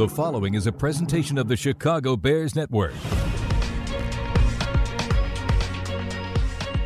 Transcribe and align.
The 0.00 0.08
following 0.08 0.54
is 0.54 0.66
a 0.66 0.72
presentation 0.72 1.36
of 1.36 1.46
the 1.46 1.56
Chicago 1.58 2.16
Bears 2.16 2.56
Network. 2.56 2.94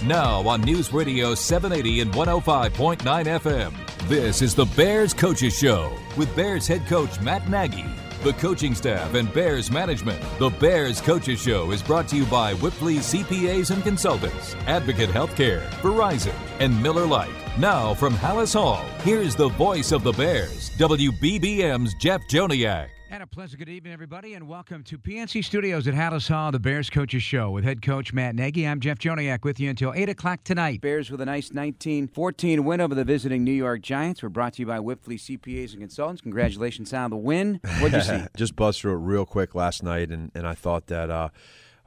Now 0.04 0.44
on 0.48 0.62
News 0.62 0.92
Radio 0.92 1.36
780 1.36 2.00
and 2.00 2.12
105.9 2.12 2.98
FM, 2.98 4.08
this 4.08 4.42
is 4.42 4.56
the 4.56 4.64
Bears 4.64 5.14
Coaches 5.14 5.56
Show 5.56 5.96
with 6.16 6.34
Bears 6.34 6.66
head 6.66 6.84
coach 6.88 7.20
Matt 7.20 7.48
Nagy, 7.48 7.84
the 8.24 8.32
coaching 8.32 8.74
staff, 8.74 9.14
and 9.14 9.32
Bears 9.32 9.70
management. 9.70 10.20
The 10.40 10.50
Bears 10.50 11.00
Coaches 11.00 11.40
Show 11.40 11.70
is 11.70 11.84
brought 11.84 12.08
to 12.08 12.16
you 12.16 12.24
by 12.24 12.54
Wipfli 12.54 12.96
CPAs 12.96 13.70
and 13.70 13.84
Consultants, 13.84 14.56
Advocate 14.66 15.10
Healthcare, 15.10 15.70
Verizon, 15.74 16.34
and 16.58 16.82
Miller 16.82 17.06
Lite. 17.06 17.30
Now 17.60 17.94
from 17.94 18.14
Halas 18.14 18.54
Hall, 18.54 18.84
here's 19.04 19.36
the 19.36 19.50
voice 19.50 19.92
of 19.92 20.02
the 20.02 20.12
Bears, 20.14 20.70
WBBM's 20.70 21.94
Jeff 21.94 22.26
Joniak. 22.26 22.88
And 23.14 23.22
a 23.22 23.28
pleasant 23.28 23.60
good 23.60 23.68
evening, 23.68 23.92
everybody, 23.92 24.34
and 24.34 24.48
welcome 24.48 24.82
to 24.82 24.98
PNC 24.98 25.44
Studios 25.44 25.86
at 25.86 25.94
Halas 25.94 26.28
Hall, 26.28 26.50
the 26.50 26.58
Bears 26.58 26.90
Coaches 26.90 27.22
Show 27.22 27.52
with 27.52 27.62
head 27.62 27.80
coach 27.80 28.12
Matt 28.12 28.34
Nagy. 28.34 28.66
I'm 28.66 28.80
Jeff 28.80 28.98
Joniak 28.98 29.44
with 29.44 29.60
you 29.60 29.70
until 29.70 29.92
8 29.94 30.08
o'clock 30.08 30.42
tonight. 30.42 30.80
Bears 30.80 31.12
with 31.12 31.20
a 31.20 31.24
nice 31.24 31.52
19 31.52 32.08
14 32.08 32.64
win 32.64 32.80
over 32.80 32.92
the 32.92 33.04
visiting 33.04 33.44
New 33.44 33.52
York 33.52 33.82
Giants. 33.82 34.20
We're 34.20 34.30
brought 34.30 34.54
to 34.54 34.62
you 34.62 34.66
by 34.66 34.78
Wipfli 34.78 35.14
CPAs 35.14 35.70
and 35.70 35.80
Consultants. 35.82 36.22
Congratulations 36.22 36.92
on 36.92 37.10
the 37.10 37.16
win. 37.16 37.60
What'd 37.78 37.92
you 37.92 38.00
see? 38.00 38.26
Just 38.36 38.56
buzzed 38.56 38.80
through 38.80 38.94
it 38.94 39.06
real 39.06 39.24
quick 39.24 39.54
last 39.54 39.84
night, 39.84 40.10
and, 40.10 40.32
and 40.34 40.44
I 40.44 40.54
thought 40.54 40.88
that. 40.88 41.08
Uh, 41.08 41.28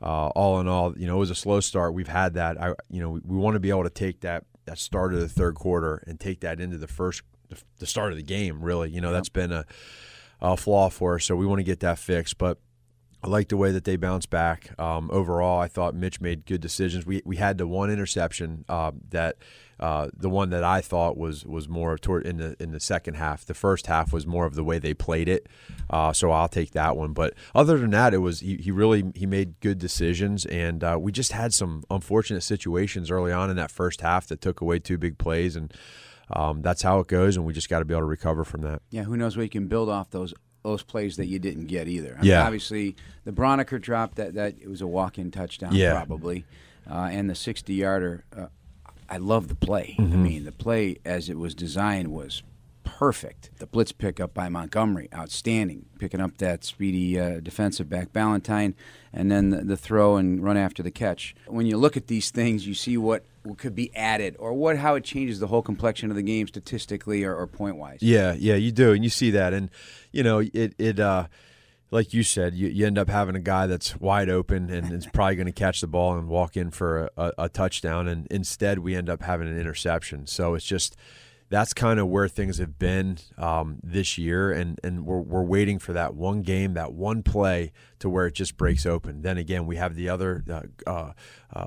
uh, 0.02 0.28
all 0.28 0.62
in 0.62 0.68
all, 0.68 0.98
you 0.98 1.08
know, 1.08 1.16
it 1.16 1.20
was 1.20 1.32
a 1.32 1.36
slow 1.36 1.60
start. 1.60 1.94
We've 1.94 2.08
had 2.08 2.36
that. 2.36 2.62
I, 2.62 2.76
you 2.88 3.02
know, 3.02 3.10
we, 3.10 3.20
we 3.26 3.36
want 3.36 3.56
to 3.56 3.60
be 3.60 3.72
able 3.72 3.84
to 3.84 3.90
take 3.90 4.22
that 4.22 4.46
that 4.66 4.78
start 4.78 5.14
of 5.14 5.20
the 5.20 5.28
third 5.28 5.56
quarter 5.56 6.04
and 6.08 6.20
take 6.20 6.40
that 6.42 6.62
into 6.62 6.78
the 6.78 6.88
first, 6.88 7.24
the 7.80 7.88
start 7.88 8.12
of 8.12 8.18
the 8.18 8.24
game. 8.24 8.62
Really, 8.62 8.92
you 8.92 9.02
know, 9.02 9.12
that's 9.12 9.28
been 9.28 9.52
a 9.52 9.66
uh, 10.42 10.56
flaw 10.56 10.90
for 10.90 11.16
us. 11.16 11.26
So 11.26 11.36
we 11.36 11.46
want 11.46 11.60
to 11.60 11.64
get 11.64 11.80
that 11.82 12.00
fixed. 12.00 12.38
But 12.38 12.60
I 13.24 13.30
like 13.30 13.50
the 13.50 13.58
way 13.58 13.72
that 13.72 13.84
they 13.84 13.96
bounced 13.96 14.30
back. 14.30 14.80
Um, 14.80 15.10
overall, 15.12 15.60
I 15.60 15.68
thought 15.68 15.96
Mitch 15.96 16.22
made 16.22 16.46
good 16.46 16.62
decisions. 16.62 17.06
We 17.06 17.22
we 17.26 17.38
had 17.38 17.58
the 17.58 17.68
one 17.68 17.90
interception 17.90 18.64
uh, 18.70 18.92
that 19.10 19.38
uh, 19.80 20.10
the 20.16 20.30
one 20.30 20.50
that 20.52 20.64
I 20.64 20.82
thought 20.82 21.18
was 21.18 21.44
was 21.46 21.68
more 21.68 21.98
toward 21.98 22.28
in 22.28 22.38
the 22.38 22.56
in 22.60 22.72
the 22.72 22.80
second 22.80 23.16
half. 23.16 23.44
The 23.44 23.56
first 23.56 23.88
half 23.88 24.14
was 24.14 24.28
more 24.28 24.46
of 24.46 24.54
the 24.54 24.64
way 24.64 24.78
they 24.78 24.94
played 24.94 25.28
it. 25.28 25.48
Uh, 25.90 26.14
so 26.14 26.32
I'll 26.32 26.48
take 26.48 26.72
that 26.72 26.96
one. 26.96 27.14
But 27.14 27.34
other 27.56 27.78
than 27.80 27.90
that, 27.92 28.14
it 28.14 28.20
was 28.20 28.42
he, 28.42 28.58
he 28.58 28.70
really 28.72 29.12
he 29.16 29.26
made 29.26 29.60
good 29.62 29.80
decisions, 29.80 30.46
and 30.46 30.84
uh, 30.84 30.98
we 31.00 31.12
just 31.12 31.32
had 31.32 31.54
some 31.54 31.84
unfortunate 31.90 32.42
situations 32.42 33.10
early 33.10 33.32
on 33.32 33.50
in 33.50 33.56
that 33.56 33.72
first 33.72 34.02
half 34.02 34.28
that 34.28 34.42
took 34.42 34.62
away 34.62 34.80
two 34.80 34.98
big 34.98 35.18
plays 35.18 35.56
and. 35.56 35.74
Um, 36.30 36.62
that's 36.62 36.82
how 36.82 37.00
it 37.00 37.08
goes, 37.08 37.38
and 37.38 37.46
we 37.46 37.54
just 37.54 37.70
got 37.70 37.80
to 37.80 37.86
be 37.86 37.94
able 37.94 38.02
to 38.02 38.08
recover 38.08 38.44
from 38.44 38.62
that. 38.62 38.82
Yeah, 38.90 39.04
who 39.04 39.16
knows 39.16 39.38
what 39.38 39.44
you 39.44 39.50
can 39.50 39.68
build 39.68 39.90
off 39.90 40.10
those 40.10 40.34
those 40.64 40.84
plays 40.84 41.16
that 41.16 41.28
you 41.28 41.40
didn't 41.40 41.68
get 41.68 41.88
either. 41.88 42.18
I 42.20 42.24
yeah, 42.24 42.38
mean, 42.38 42.46
obviously 42.48 42.96
the 43.24 43.32
Braunecker 43.32 43.80
drop 43.80 44.16
that 44.16 44.34
that 44.34 44.56
it 44.62 44.68
was 44.68 44.82
a 44.82 44.88
walk 44.88 45.18
in 45.18 45.32
touchdown 45.32 45.74
yeah. 45.74 45.94
probably, 45.94 46.46
uh, 46.90 47.10
and 47.12 47.30
the 47.30 47.36
sixty 47.36 47.76
yarder. 47.76 48.26
Uh, 48.36 48.48
I 49.10 49.18
love 49.18 49.48
the 49.48 49.56
play. 49.56 49.96
Mm-hmm. 49.98 50.14
I 50.14 50.18
mean, 50.18 50.44
the 50.44 50.52
play 50.52 50.98
as 51.06 51.30
it 51.30 51.38
was 51.38 51.56
designed 51.56 52.12
was 52.12 52.44
perfect. 52.84 53.52
The 53.60 53.68
blitz 53.68 53.92
pickup 53.92 54.34
by 54.34 54.50
Montgomery, 54.50 55.08
outstanding, 55.14 55.86
picking 56.00 56.20
up 56.20 56.38
that 56.38 56.64
speedy 56.64 57.20
uh, 57.20 57.40
defensive 57.42 57.90
back 57.90 58.12
Ballentine, 58.12 58.74
and 59.14 59.32
then 59.32 59.50
the, 59.50 59.64
the, 59.64 59.78
throw 59.78 60.16
and 60.16 60.44
run 60.44 60.58
after 60.58 60.82
the 60.82 60.92
catch. 60.92 61.36
When 61.48 61.66
you 61.66 61.78
look 61.78 61.96
at 61.96 62.08
these 62.08 62.32
things, 62.32 62.66
you 62.68 62.74
see 62.74 62.98
what 62.98 63.26
could 63.56 63.76
be 63.76 63.96
added 63.96 64.36
or 64.40 64.54
what 64.54 64.78
how 64.78 64.96
it 64.96 65.04
changes 65.04 65.40
the 65.40 65.48
whole 65.48 65.62
complexion 65.62 66.10
of 66.10 66.16
the 66.16 66.24
game 66.24 66.48
statistically 66.48 67.24
or, 67.24 67.36
or 67.36 67.48
point 67.48 67.78
wise. 67.78 68.00
Yeah, 68.02 68.36
yeah, 68.38 68.56
you 68.56 68.72
do, 68.72 68.92
and 68.92 69.04
you 69.04 69.10
see 69.10 69.32
that, 69.32 69.54
and 69.54 69.70
you 70.12 70.24
know 70.24 70.40
it 70.40 70.74
it. 70.78 71.00
Uh, 71.00 71.28
like 71.90 72.14
you 72.14 72.22
said, 72.22 72.54
you, 72.54 72.68
you 72.68 72.86
end 72.86 72.98
up 72.98 73.10
having 73.10 73.36
a 73.36 73.40
guy 73.40 73.66
that's 73.66 73.96
wide 73.96 74.30
open 74.30 74.70
and 74.70 74.92
is 74.92 75.08
probably 75.14 75.36
going 75.36 75.46
to 75.46 75.54
catch 75.54 75.82
the 75.82 75.88
ball 75.88 76.18
and 76.18 76.28
walk 76.28 76.58
in 76.58 76.70
for 76.70 77.10
a, 77.16 77.32
a, 77.38 77.50
touchdown. 77.50 78.10
And 78.10 78.28
instead, 78.28 78.80
we 78.80 78.94
end 78.94 79.10
up 79.10 79.22
having 79.22 79.48
an 79.48 79.58
interception. 79.58 80.28
So 80.28 80.54
it's 80.54 80.66
just 80.66 80.98
that's 81.50 81.74
kind 81.74 82.00
of 82.00 82.08
where 82.08 82.28
things 82.28 82.58
have 82.58 82.78
been 82.78 83.18
um, 83.38 83.78
this 83.82 84.18
year, 84.18 84.52
and 84.52 84.80
and 84.84 85.06
we're 85.06 85.22
we're 85.22 85.44
waiting 85.44 85.80
for 85.80 85.94
that 85.94 86.14
one 86.16 86.42
game, 86.42 86.74
that 86.74 86.94
one 86.94 87.24
play 87.24 87.72
to 88.00 88.10
where 88.10 88.28
it 88.28 88.34
just 88.34 88.58
breaks 88.58 88.86
open. 88.86 89.22
Then 89.22 89.38
again, 89.38 89.66
we 89.66 89.78
have 89.78 89.96
the 89.96 90.10
other 90.10 90.44
uh, 90.50 90.62
uh, 90.86 91.14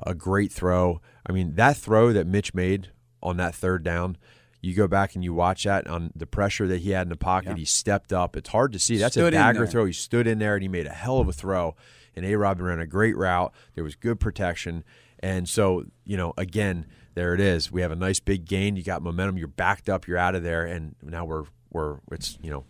a 0.03 0.13
great 0.13 0.51
throw. 0.51 1.01
I 1.25 1.31
mean, 1.31 1.55
that 1.55 1.77
throw 1.77 2.13
that 2.13 2.27
Mitch 2.27 2.53
made 2.53 2.89
on 3.23 3.37
that 3.37 3.55
third 3.55 3.83
down. 3.83 4.17
You 4.63 4.75
go 4.75 4.87
back 4.87 5.15
and 5.15 5.23
you 5.23 5.33
watch 5.33 5.63
that 5.63 5.87
on 5.87 6.11
the 6.15 6.27
pressure 6.27 6.67
that 6.67 6.81
he 6.81 6.91
had 6.91 7.03
in 7.03 7.09
the 7.09 7.15
pocket. 7.15 7.49
Yeah. 7.49 7.55
He 7.55 7.65
stepped 7.65 8.13
up. 8.13 8.37
It's 8.37 8.49
hard 8.49 8.73
to 8.73 8.79
see. 8.79 8.97
That's 8.97 9.15
stood 9.15 9.33
a 9.33 9.37
dagger 9.37 9.65
throw. 9.65 9.85
He 9.85 9.93
stood 9.93 10.27
in 10.27 10.37
there 10.37 10.53
and 10.53 10.61
he 10.61 10.67
made 10.67 10.85
a 10.85 10.91
hell 10.91 11.17
of 11.17 11.27
a 11.27 11.33
throw. 11.33 11.75
And 12.15 12.23
A. 12.23 12.35
Rob 12.35 12.61
ran 12.61 12.79
a 12.79 12.85
great 12.85 13.17
route. 13.17 13.51
There 13.73 13.83
was 13.83 13.95
good 13.95 14.19
protection. 14.19 14.83
And 15.17 15.49
so, 15.49 15.85
you 16.05 16.15
know, 16.15 16.33
again, 16.37 16.85
there 17.13 17.33
it 17.33 17.39
is. 17.39 17.71
We 17.71 17.81
have 17.81 17.91
a 17.91 17.95
nice 17.95 18.19
big 18.19 18.45
gain. 18.45 18.75
You 18.75 18.83
got 18.83 19.01
momentum. 19.01 19.37
You're 19.37 19.47
backed 19.47 19.89
up. 19.89 20.07
You're 20.07 20.17
out 20.17 20.35
of 20.35 20.43
there, 20.43 20.65
and 20.65 20.95
now 21.01 21.25
we're 21.25 21.43
we're 21.71 21.97
it's 22.11 22.37
you 22.41 22.51
know 22.51 22.65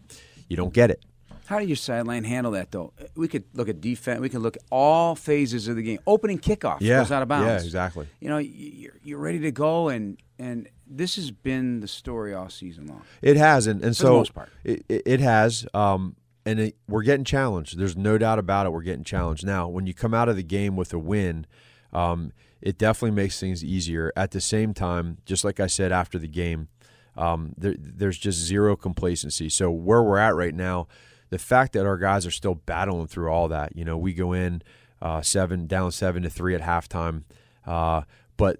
you 0.49 0.57
don't 0.57 0.73
get 0.73 0.89
it. 0.89 1.03
How 1.51 1.59
do 1.59 1.65
your 1.65 1.75
sideline 1.75 2.23
handle 2.23 2.53
that 2.53 2.71
though? 2.71 2.93
We 3.15 3.27
could 3.27 3.43
look 3.53 3.67
at 3.67 3.81
defense. 3.81 4.21
We 4.21 4.29
could 4.29 4.41
look 4.41 4.55
at 4.55 4.63
all 4.71 5.15
phases 5.15 5.67
of 5.67 5.75
the 5.75 5.81
game. 5.81 5.99
Opening 6.07 6.39
kickoff 6.39 6.77
yeah, 6.79 6.99
goes 6.99 7.11
out 7.11 7.21
of 7.21 7.27
bounds. 7.27 7.45
Yeah, 7.45 7.65
exactly. 7.65 8.07
You 8.21 8.29
know, 8.29 8.37
you're, 8.37 8.93
you're 9.03 9.19
ready 9.19 9.39
to 9.39 9.51
go, 9.51 9.89
and 9.89 10.17
and 10.39 10.69
this 10.87 11.17
has 11.17 11.29
been 11.29 11.81
the 11.81 11.89
story 11.89 12.33
all 12.33 12.49
season 12.49 12.87
long. 12.87 13.03
It 13.21 13.35
has, 13.35 13.67
and, 13.67 13.83
and 13.83 13.97
For 13.97 14.25
so 14.25 14.45
it, 14.63 14.85
it, 14.87 15.01
it, 15.05 15.19
has. 15.19 15.67
Um, 15.73 16.15
and 16.45 16.57
it, 16.59 16.77
we're 16.87 17.03
getting 17.03 17.25
challenged. 17.25 17.77
There's 17.77 17.97
no 17.97 18.17
doubt 18.17 18.39
about 18.39 18.65
it. 18.65 18.71
We're 18.71 18.81
getting 18.81 19.03
challenged 19.03 19.45
now. 19.45 19.67
When 19.67 19.85
you 19.85 19.93
come 19.93 20.13
out 20.13 20.29
of 20.29 20.37
the 20.37 20.43
game 20.43 20.77
with 20.77 20.93
a 20.93 20.99
win. 20.99 21.45
Um, 21.93 22.31
it 22.61 22.77
definitely 22.77 23.15
makes 23.15 23.39
things 23.39 23.63
easier. 23.63 24.11
At 24.15 24.31
the 24.31 24.41
same 24.41 24.73
time, 24.73 25.17
just 25.25 25.43
like 25.43 25.59
I 25.59 25.67
said 25.67 25.91
after 25.91 26.19
the 26.19 26.27
game, 26.27 26.67
um, 27.15 27.53
there, 27.57 27.75
there's 27.77 28.17
just 28.17 28.39
zero 28.39 28.75
complacency. 28.75 29.49
So 29.49 29.71
where 29.71 30.03
we're 30.03 30.17
at 30.17 30.35
right 30.35 30.55
now, 30.55 30.87
the 31.29 31.39
fact 31.39 31.73
that 31.73 31.85
our 31.85 31.97
guys 31.97 32.25
are 32.25 32.31
still 32.31 32.55
battling 32.55 33.07
through 33.07 33.29
all 33.29 33.47
that, 33.49 33.75
you 33.75 33.85
know, 33.85 33.97
we 33.97 34.13
go 34.13 34.33
in 34.33 34.61
uh, 35.01 35.21
seven 35.21 35.65
down 35.65 35.91
seven 35.91 36.23
to 36.23 36.29
three 36.29 36.55
at 36.55 36.61
halftime, 36.61 37.23
uh, 37.65 38.01
but 38.37 38.59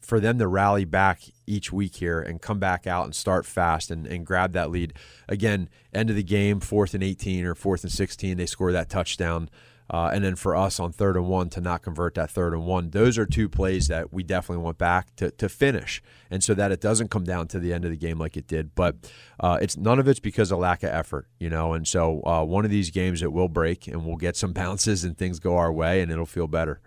for 0.00 0.20
them 0.20 0.38
to 0.38 0.46
rally 0.46 0.84
back 0.84 1.22
each 1.46 1.72
week 1.72 1.96
here 1.96 2.20
and 2.20 2.42
come 2.42 2.58
back 2.58 2.86
out 2.86 3.04
and 3.04 3.14
start 3.14 3.46
fast 3.46 3.90
and, 3.90 4.06
and 4.06 4.26
grab 4.26 4.52
that 4.52 4.70
lead 4.70 4.92
again, 5.28 5.68
end 5.94 6.10
of 6.10 6.16
the 6.16 6.22
game, 6.22 6.60
fourth 6.60 6.94
and 6.94 7.02
18 7.02 7.44
or 7.46 7.54
fourth 7.54 7.82
and 7.82 7.92
16, 7.92 8.36
they 8.36 8.46
score 8.46 8.70
that 8.70 8.90
touchdown. 8.90 9.48
Uh, 9.90 10.10
and 10.12 10.24
then 10.24 10.34
for 10.34 10.56
us 10.56 10.80
on 10.80 10.92
third 10.92 11.16
and 11.16 11.26
one 11.26 11.50
to 11.50 11.60
not 11.60 11.82
convert 11.82 12.14
that 12.14 12.30
third 12.30 12.54
and 12.54 12.64
one, 12.64 12.90
those 12.90 13.18
are 13.18 13.26
two 13.26 13.48
plays 13.48 13.88
that 13.88 14.12
we 14.12 14.22
definitely 14.22 14.62
want 14.62 14.78
back 14.78 15.14
to, 15.16 15.30
to 15.32 15.48
finish, 15.48 16.02
and 16.30 16.42
so 16.42 16.54
that 16.54 16.72
it 16.72 16.80
doesn't 16.80 17.10
come 17.10 17.24
down 17.24 17.46
to 17.48 17.58
the 17.58 17.72
end 17.72 17.84
of 17.84 17.90
the 17.90 17.96
game 17.96 18.18
like 18.18 18.36
it 18.36 18.46
did. 18.46 18.74
But 18.74 18.96
uh, 19.38 19.58
it's 19.60 19.76
none 19.76 19.98
of 19.98 20.08
it's 20.08 20.20
because 20.20 20.50
of 20.50 20.58
lack 20.58 20.82
of 20.82 20.90
effort, 20.90 21.28
you 21.38 21.50
know. 21.50 21.74
And 21.74 21.86
so 21.86 22.22
uh, 22.24 22.44
one 22.44 22.64
of 22.64 22.70
these 22.70 22.90
games 22.90 23.22
it 23.22 23.32
will 23.32 23.48
break, 23.48 23.86
and 23.86 24.06
we'll 24.06 24.16
get 24.16 24.36
some 24.36 24.52
bounces, 24.54 25.04
and 25.04 25.18
things 25.18 25.38
go 25.38 25.56
our 25.56 25.72
way, 25.72 26.00
and 26.00 26.10
it'll 26.10 26.24
feel 26.24 26.46
better. 26.46 26.80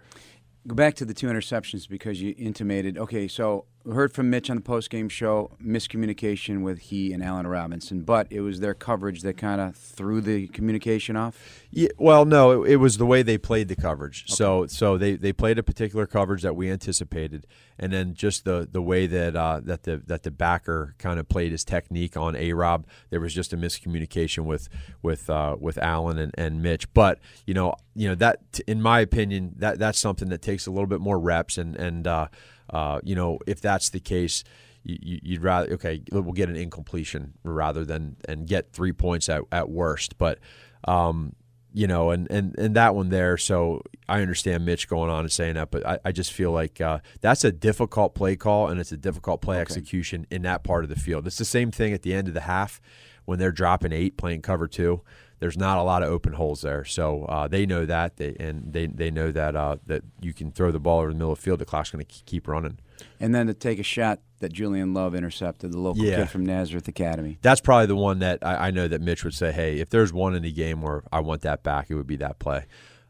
Go 0.68 0.76
back 0.76 0.96
to 0.96 1.06
the 1.06 1.14
two 1.14 1.28
interceptions 1.28 1.88
because 1.88 2.22
you 2.22 2.34
intimated. 2.38 2.98
Okay, 2.98 3.28
so 3.28 3.66
heard 3.94 4.14
from 4.14 4.30
Mitch 4.30 4.50
on 4.50 4.58
the 4.58 4.62
post 4.62 4.90
game 4.90 5.10
show 5.10 5.52
miscommunication 5.64 6.62
with 6.62 6.80
he 6.80 7.14
and 7.14 7.24
Allen 7.24 7.48
Robinson, 7.48 8.02
but 8.02 8.28
it 8.30 8.42
was 8.42 8.60
their 8.60 8.74
coverage 8.74 9.22
that 9.22 9.38
kind 9.38 9.62
of 9.62 9.76
threw 9.76 10.22
the 10.22 10.48
communication 10.48 11.16
off. 11.16 11.64
Yeah, 11.72 11.90
well, 11.98 12.26
no, 12.26 12.64
it, 12.64 12.72
it, 12.72 12.76
was 12.78 12.98
the 12.98 13.06
way 13.06 13.24
they 13.24 13.38
played 13.38 13.68
the 13.68 13.76
coverage. 13.76 14.26
Okay. 14.28 14.36
So, 14.36 14.68
so 14.68 14.98
they, 14.98 15.16
they 15.16 15.34
played 15.34 15.58
a 15.58 15.64
particular 15.64 16.06
coverage 16.06 16.42
that 16.42 16.56
we 16.56 16.70
anticipated, 16.70 17.46
and 17.78 17.92
then 17.92 18.14
just 18.14 18.46
the, 18.46 18.68
the 18.72 18.82
way 18.82 19.08
that 19.08 19.36
uh, 19.36 19.62
that 19.64 19.84
the 19.84 19.98
that 20.08 20.24
the 20.24 20.32
backer 20.32 20.96
kind 20.98 21.20
of 21.20 21.28
played 21.30 21.52
his 21.52 21.64
technique 21.64 22.18
on 22.18 22.36
A 22.36 22.54
Rob, 22.54 22.86
there 23.10 23.20
was 23.20 23.34
just 23.34 23.54
a 23.54 23.58
miscommunication 23.58 24.46
with 24.46 24.70
with 25.02 25.30
uh, 25.30 25.56
with 25.60 25.78
Allen 25.78 26.18
and, 26.18 26.34
and 26.38 26.62
Mitch. 26.62 26.92
But 26.94 27.20
you 27.46 27.54
know, 27.54 27.76
you 27.96 28.08
know 28.08 28.16
that 28.16 28.60
in 28.68 28.82
my 28.82 29.00
opinion, 29.00 29.54
that 29.58 29.80
that's 29.80 30.00
something 30.00 30.30
that 30.30 30.42
takes 30.42 30.68
a 30.68 30.72
little 30.72 30.88
bit 30.88 31.02
more 31.02 31.20
reps 31.20 31.58
and 31.58 31.76
and. 31.76 32.08
Uh, 32.08 32.28
uh, 32.70 33.00
you 33.04 33.16
know, 33.16 33.40
if 33.48 33.62
that's 33.62 33.90
the 33.90 34.00
case, 34.00 34.44
you, 34.84 35.20
would 35.36 35.44
rather 35.44 35.74
okay, 35.74 36.02
we'll 36.12 36.32
get 36.32 36.50
an 36.50 36.56
incompletion 36.56 37.34
rather 37.44 37.84
than 37.84 38.18
and 38.28 38.48
get 38.48 38.72
three 38.72 38.94
points 38.94 39.28
at, 39.30 39.42
at 39.52 39.70
worst. 39.70 40.18
But 40.18 40.40
um, 40.86 41.34
you 41.74 41.88
know, 41.88 42.12
and, 42.12 42.30
and 42.32 42.58
and 42.58 42.76
that 42.76 42.96
one 42.96 43.10
there. 43.10 43.38
So 43.38 43.82
I 44.08 44.22
understand 44.22 44.66
Mitch 44.66 44.88
going 44.88 45.10
on 45.10 45.22
and 45.22 45.32
saying 45.32 45.56
that, 45.56 45.72
but 45.72 45.86
I, 45.86 46.00
I 46.06 46.12
just 46.12 46.32
feel 46.32 46.52
like 46.52 46.80
uh, 46.80 47.00
that's 47.22 47.44
a 47.44 47.52
difficult 47.52 48.16
play 48.16 48.36
call 48.36 48.68
and 48.68 48.80
it's 48.80 48.92
a 48.92 48.98
difficult 48.98 49.42
play 49.42 49.58
okay. 49.58 49.62
execution 49.62 50.26
in 50.32 50.42
that 50.44 50.64
part 50.64 50.84
of 50.84 50.90
the 50.90 50.96
field. 50.96 51.28
It's 51.28 51.38
the 51.38 51.46
same 51.46 51.72
thing 51.72 51.94
at 51.94 52.02
the 52.02 52.14
end 52.14 52.28
of 52.28 52.34
the 52.34 52.42
half 52.42 52.80
when 53.26 53.40
they're 53.40 53.52
dropping 53.52 53.92
eight 53.92 54.18
playing 54.18 54.42
cover 54.42 54.68
two 54.68 55.02
there's 55.40 55.58
not 55.58 55.78
a 55.78 55.84
lot 55.84 56.04
of 56.04 56.10
open 56.10 56.34
holes 56.34 56.62
there. 56.62 56.84
So 56.86 57.24
uh, 57.26 57.48
they 57.48 57.66
know 57.66 57.86
that, 57.86 58.18
they, 58.18 58.36
and 58.40 58.74
they, 58.74 58.88
they 58.88 59.12
know 59.12 59.32
that 59.32 59.56
uh, 59.56 59.78
that 59.86 60.04
you 60.22 60.34
can 60.34 60.52
throw 60.52 60.72
the 60.72 60.80
ball 60.80 61.00
over 61.00 61.10
the 61.10 61.16
middle 61.16 61.32
of 61.32 61.38
the 61.40 61.44
field. 61.44 61.60
The 61.60 61.66
clock's 61.66 61.92
going 61.92 62.04
to 62.06 62.24
keep 62.26 62.48
running. 62.48 62.80
And 63.20 63.34
then 63.36 63.48
to 63.48 63.54
take 63.54 63.78
a 63.80 63.84
shot 63.84 64.20
that 64.40 64.52
Julian 64.54 64.94
Love 64.94 65.14
intercepted, 65.16 65.72
the 65.72 65.80
local 65.80 66.04
Yeah. 66.04 66.18
kid 66.18 66.30
from 66.30 66.46
Nazareth 66.46 66.88
Academy. 66.88 67.38
That's 67.42 67.62
probably 67.62 67.86
the 67.88 67.96
one 67.96 68.20
that 68.20 68.40
I, 68.42 68.68
I 68.68 68.72
know 68.72 68.88
that 68.88 69.02
Mitch 69.02 69.24
would 69.24 69.34
say, 69.34 69.52
"Hey, 69.52 69.80
if 69.80 69.90
there's 69.90 70.12
one 70.14 70.36
in 70.36 70.44
the 70.44 70.52
game 70.52 70.82
where 70.82 71.04
I 71.12 71.20
want 71.20 71.42
that 71.42 71.62
back, 71.64 71.90
it 71.90 71.96
would 71.96 72.08
be 72.08 72.16
that 72.18 72.40
play." 72.40 72.66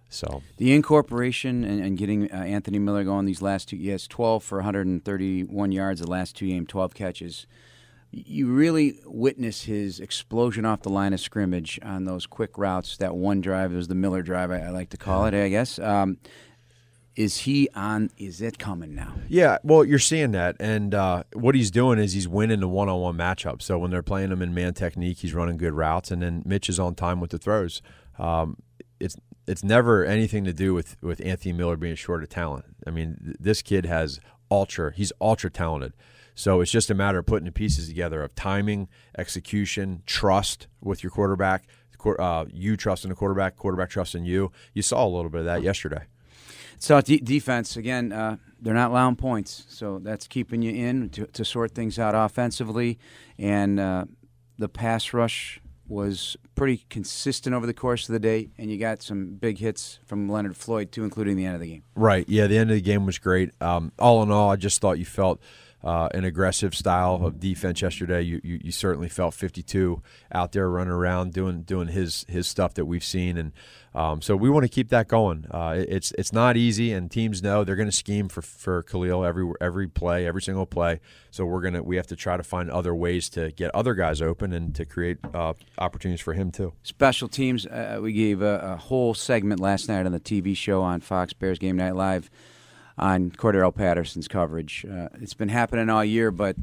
So 0.10 0.42
The 0.56 0.74
incorporation 0.74 1.66
and, 1.66 1.82
and 1.82 1.98
getting 1.98 2.32
uh, 2.32 2.36
Anthony 2.36 2.80
Miller 2.80 3.04
going 3.04 3.26
these 3.26 3.42
last 3.42 3.68
two, 3.70 3.76
yes, 3.76 4.08
12 4.08 4.42
for 4.42 4.58
131 4.60 5.72
yards 5.74 6.00
the 6.00 6.08
last 6.10 6.36
two 6.38 6.48
games, 6.48 6.68
12 6.70 6.94
catches. 6.94 7.46
You 8.12 8.48
really 8.48 9.00
witness 9.06 9.64
his 9.64 10.00
explosion 10.00 10.66
off 10.66 10.82
the 10.82 10.90
line 10.90 11.14
of 11.14 11.20
scrimmage 11.20 11.80
on 11.84 12.06
those 12.06 12.26
quick 12.26 12.58
routes. 12.58 12.98
That 12.98 13.16
one 13.16 13.42
drive 13.42 13.74
it 13.74 13.76
was 13.76 13.90
the 13.90 13.96
Miller 13.96 14.22
drive, 14.22 14.50
I, 14.50 14.60
I 14.60 14.70
like 14.70 14.90
to 14.92 14.98
call 14.98 15.26
it, 15.26 15.34
I 15.34 15.50
guess. 15.50 15.78
Um, 15.78 16.18
is 17.18 17.40
he 17.40 17.68
on? 17.76 18.12
Is 18.18 18.42
it 18.42 18.60
coming 18.60 18.94
now? 18.94 19.16
Yeah, 19.28 19.58
well, 19.64 19.84
you're 19.84 19.98
seeing 19.98 20.32
that, 20.32 20.56
and 20.60 20.94
uh, 20.94 21.24
what 21.34 21.56
he's 21.56 21.72
doing 21.72 21.98
is 21.98 22.14
he's 22.14 22.28
winning 22.28 22.60
the 22.60 22.68
one-on-one 22.68 23.18
matchup. 23.18 23.62
So 23.64 23.80
when 23.80 23.90
they're 23.90 24.04
playing 24.04 24.32
him 24.32 24.42
in 24.44 24.54
man 24.54 24.76
technique, 24.76 25.18
he's 25.18 25.34
running 25.34 25.58
good 25.58 25.74
routes, 25.74 26.12
and 26.12 26.22
then 26.22 26.44
Mitch 26.46 26.70
is 26.70 26.80
on 26.80 26.94
time 26.94 27.20
with 27.20 27.32
the 27.32 27.40
throws. 27.40 27.82
Um, 28.20 28.58
it's 29.00 29.18
it's 29.48 29.64
never 29.64 30.06
anything 30.06 30.44
to 30.46 30.54
do 30.54 30.74
with 30.76 30.96
with 31.02 31.20
Anthony 31.26 31.54
Miller 31.54 31.76
being 31.76 31.96
short 31.96 32.22
of 32.22 32.30
talent. 32.30 32.66
I 32.86 32.92
mean, 32.92 33.18
th- 33.24 33.38
this 33.40 33.62
kid 33.64 33.86
has 33.88 34.20
ultra. 34.52 34.94
He's 34.94 35.12
ultra 35.20 35.50
talented. 35.50 35.94
So 36.38 36.62
it's 36.62 36.70
just 36.72 36.92
a 36.92 36.94
matter 36.94 37.18
of 37.18 37.26
putting 37.26 37.48
the 37.48 37.52
pieces 37.52 37.88
together 37.88 38.22
of 38.22 38.36
timing, 38.36 38.90
execution, 39.18 40.04
trust 40.06 40.68
with 40.82 41.02
your 41.04 41.10
quarterback. 41.10 41.64
Quar- 41.98 42.22
Uh, 42.22 42.46
you 42.54 42.78
trusting 42.78 43.10
the 43.10 43.16
quarterback, 43.16 43.56
quarterback 43.56 43.90
trusting 43.90 44.24
you. 44.24 44.52
You 44.76 44.84
saw 44.84 45.04
a 45.04 45.10
little 45.10 45.32
bit 45.32 45.40
of 45.40 45.46
that 45.46 45.64
yesterday. 45.64 46.04
So 46.78 47.02
de- 47.02 47.18
defense 47.22 47.76
again, 47.76 48.12
uh, 48.14 48.38
they're 48.62 48.76
not 48.76 48.92
allowing 48.92 49.16
points, 49.16 49.66
so 49.68 49.98
that's 49.98 50.28
keeping 50.28 50.62
you 50.62 50.72
in 50.72 51.10
to, 51.10 51.26
to 51.26 51.44
sort 51.44 51.72
things 51.74 51.98
out 51.98 52.14
offensively, 52.14 53.00
and 53.40 53.80
uh, 53.80 54.06
the 54.60 54.70
pass 54.70 55.12
rush 55.14 55.60
was 55.88 56.38
pretty 56.54 56.86
consistent 56.90 57.56
over 57.56 57.66
the 57.66 57.74
course 57.74 58.08
of 58.08 58.14
the 58.14 58.20
day, 58.20 58.50
and 58.60 58.70
you 58.70 58.78
got 58.78 59.02
some 59.02 59.36
big 59.38 59.58
hits 59.58 59.98
from 60.06 60.30
Leonard 60.30 60.56
Floyd 60.56 60.92
too, 60.92 61.04
including 61.04 61.36
the 61.36 61.46
end 61.46 61.56
of 61.56 61.62
the 61.62 61.68
game. 61.68 61.84
Right. 61.96 62.30
Yeah, 62.30 62.46
the 62.46 62.60
end 62.60 62.70
of 62.70 62.76
the 62.76 62.82
game 62.82 63.08
was 63.08 63.18
great. 63.18 63.52
Um, 63.60 63.92
all 63.98 64.22
in 64.22 64.30
all, 64.30 64.52
I 64.52 64.56
just 64.56 64.80
thought 64.80 65.00
you 65.00 65.06
felt 65.06 65.42
uh, 65.84 66.10
an 66.14 66.24
aggressive 66.26 66.76
style 66.76 67.20
of 67.24 67.40
defense 67.40 67.82
yesterday. 67.82 68.22
You, 68.22 68.42
you 68.44 68.60
you 68.64 68.72
certainly 68.72 69.10
felt 69.10 69.34
52 69.36 70.02
out 70.34 70.52
there 70.52 70.70
running 70.70 70.92
around 70.94 71.34
doing 71.34 71.62
doing 71.62 71.88
his 71.90 72.26
his 72.28 72.48
stuff 72.48 72.74
that 72.76 72.86
we've 72.86 73.04
seen, 73.04 73.38
and 73.38 73.52
um, 73.94 74.22
so 74.22 74.36
we 74.36 74.50
want 74.50 74.64
to 74.64 74.70
keep 74.70 74.90
that 74.90 75.08
going. 75.08 75.46
Uh, 75.52 75.76
it- 75.78 75.90
it's 75.90 76.12
it's 76.18 76.34
not 76.34 76.58
easy, 76.58 76.92
and 76.92 77.10
teams 77.12 77.42
know 77.44 77.64
they're 77.64 77.76
going 77.76 77.88
to 77.90 77.96
scheme 77.96 78.28
for 78.28 78.42
for 78.42 78.84
Khalil 78.84 79.24
every 79.24 79.52
every 79.62 79.88
play, 79.88 80.26
every 80.28 80.42
single 80.42 80.66
play. 80.66 81.00
So 81.32 81.46
we're 81.46 81.62
gonna 81.62 81.84
we 81.84 81.96
have 81.98 82.08
to 82.08 82.16
try 82.16 82.38
to 82.38 82.44
find 82.44 82.70
other 82.72 82.94
ways 82.96 83.30
to 83.30 83.52
get 83.52 83.74
other 83.76 83.94
guys 83.94 84.22
open 84.22 84.54
and 84.54 84.74
to 84.76 84.84
create 84.86 85.18
uh, 85.34 85.54
opportunities 85.78 86.22
for 86.22 86.34
him 86.34 86.52
too. 86.52 86.74
Special 86.84 87.28
teams, 87.28 87.66
uh, 87.68 88.00
we 88.02 88.14
gave 88.14 88.42
a, 88.42 88.60
a 88.74 88.76
whole 88.78 89.14
segment 89.14 89.60
last 89.60 89.88
night 89.88 90.06
on 90.06 90.12
the 90.12 90.20
TV 90.20 90.58
show 90.58 90.82
on 90.82 91.02
Fox 91.02 91.34
Bears 91.34 91.60
Game 91.60 91.78
Night 91.78 91.96
Live 91.96 92.30
on 92.98 93.32
Cordarrelle 93.32 93.76
Patterson's 93.76 94.28
coverage. 94.28 94.86
Uh, 94.86 95.10
it's 95.22 95.34
been 95.34 95.50
happening 95.50 95.90
all 95.90 96.04
year, 96.04 96.32
but 96.32 96.56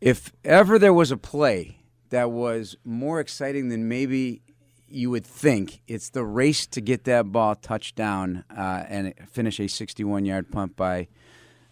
if 0.00 0.32
ever 0.44 0.78
there 0.78 0.92
was 0.92 1.10
a 1.10 1.16
play 1.16 1.78
that 2.10 2.30
was 2.30 2.76
more 2.84 3.20
exciting 3.20 3.68
than 3.68 3.88
maybe 3.88 4.42
you 4.88 5.10
would 5.10 5.26
think, 5.26 5.80
it's 5.88 6.10
the 6.10 6.24
race 6.24 6.66
to 6.66 6.80
get 6.80 7.04
that 7.04 7.32
ball 7.32 7.54
touchdown 7.54 8.44
uh, 8.54 8.84
and 8.88 9.14
finish 9.30 9.58
a 9.58 9.68
61 9.68 10.26
yard 10.26 10.50
punt 10.50 10.76
by 10.76 11.08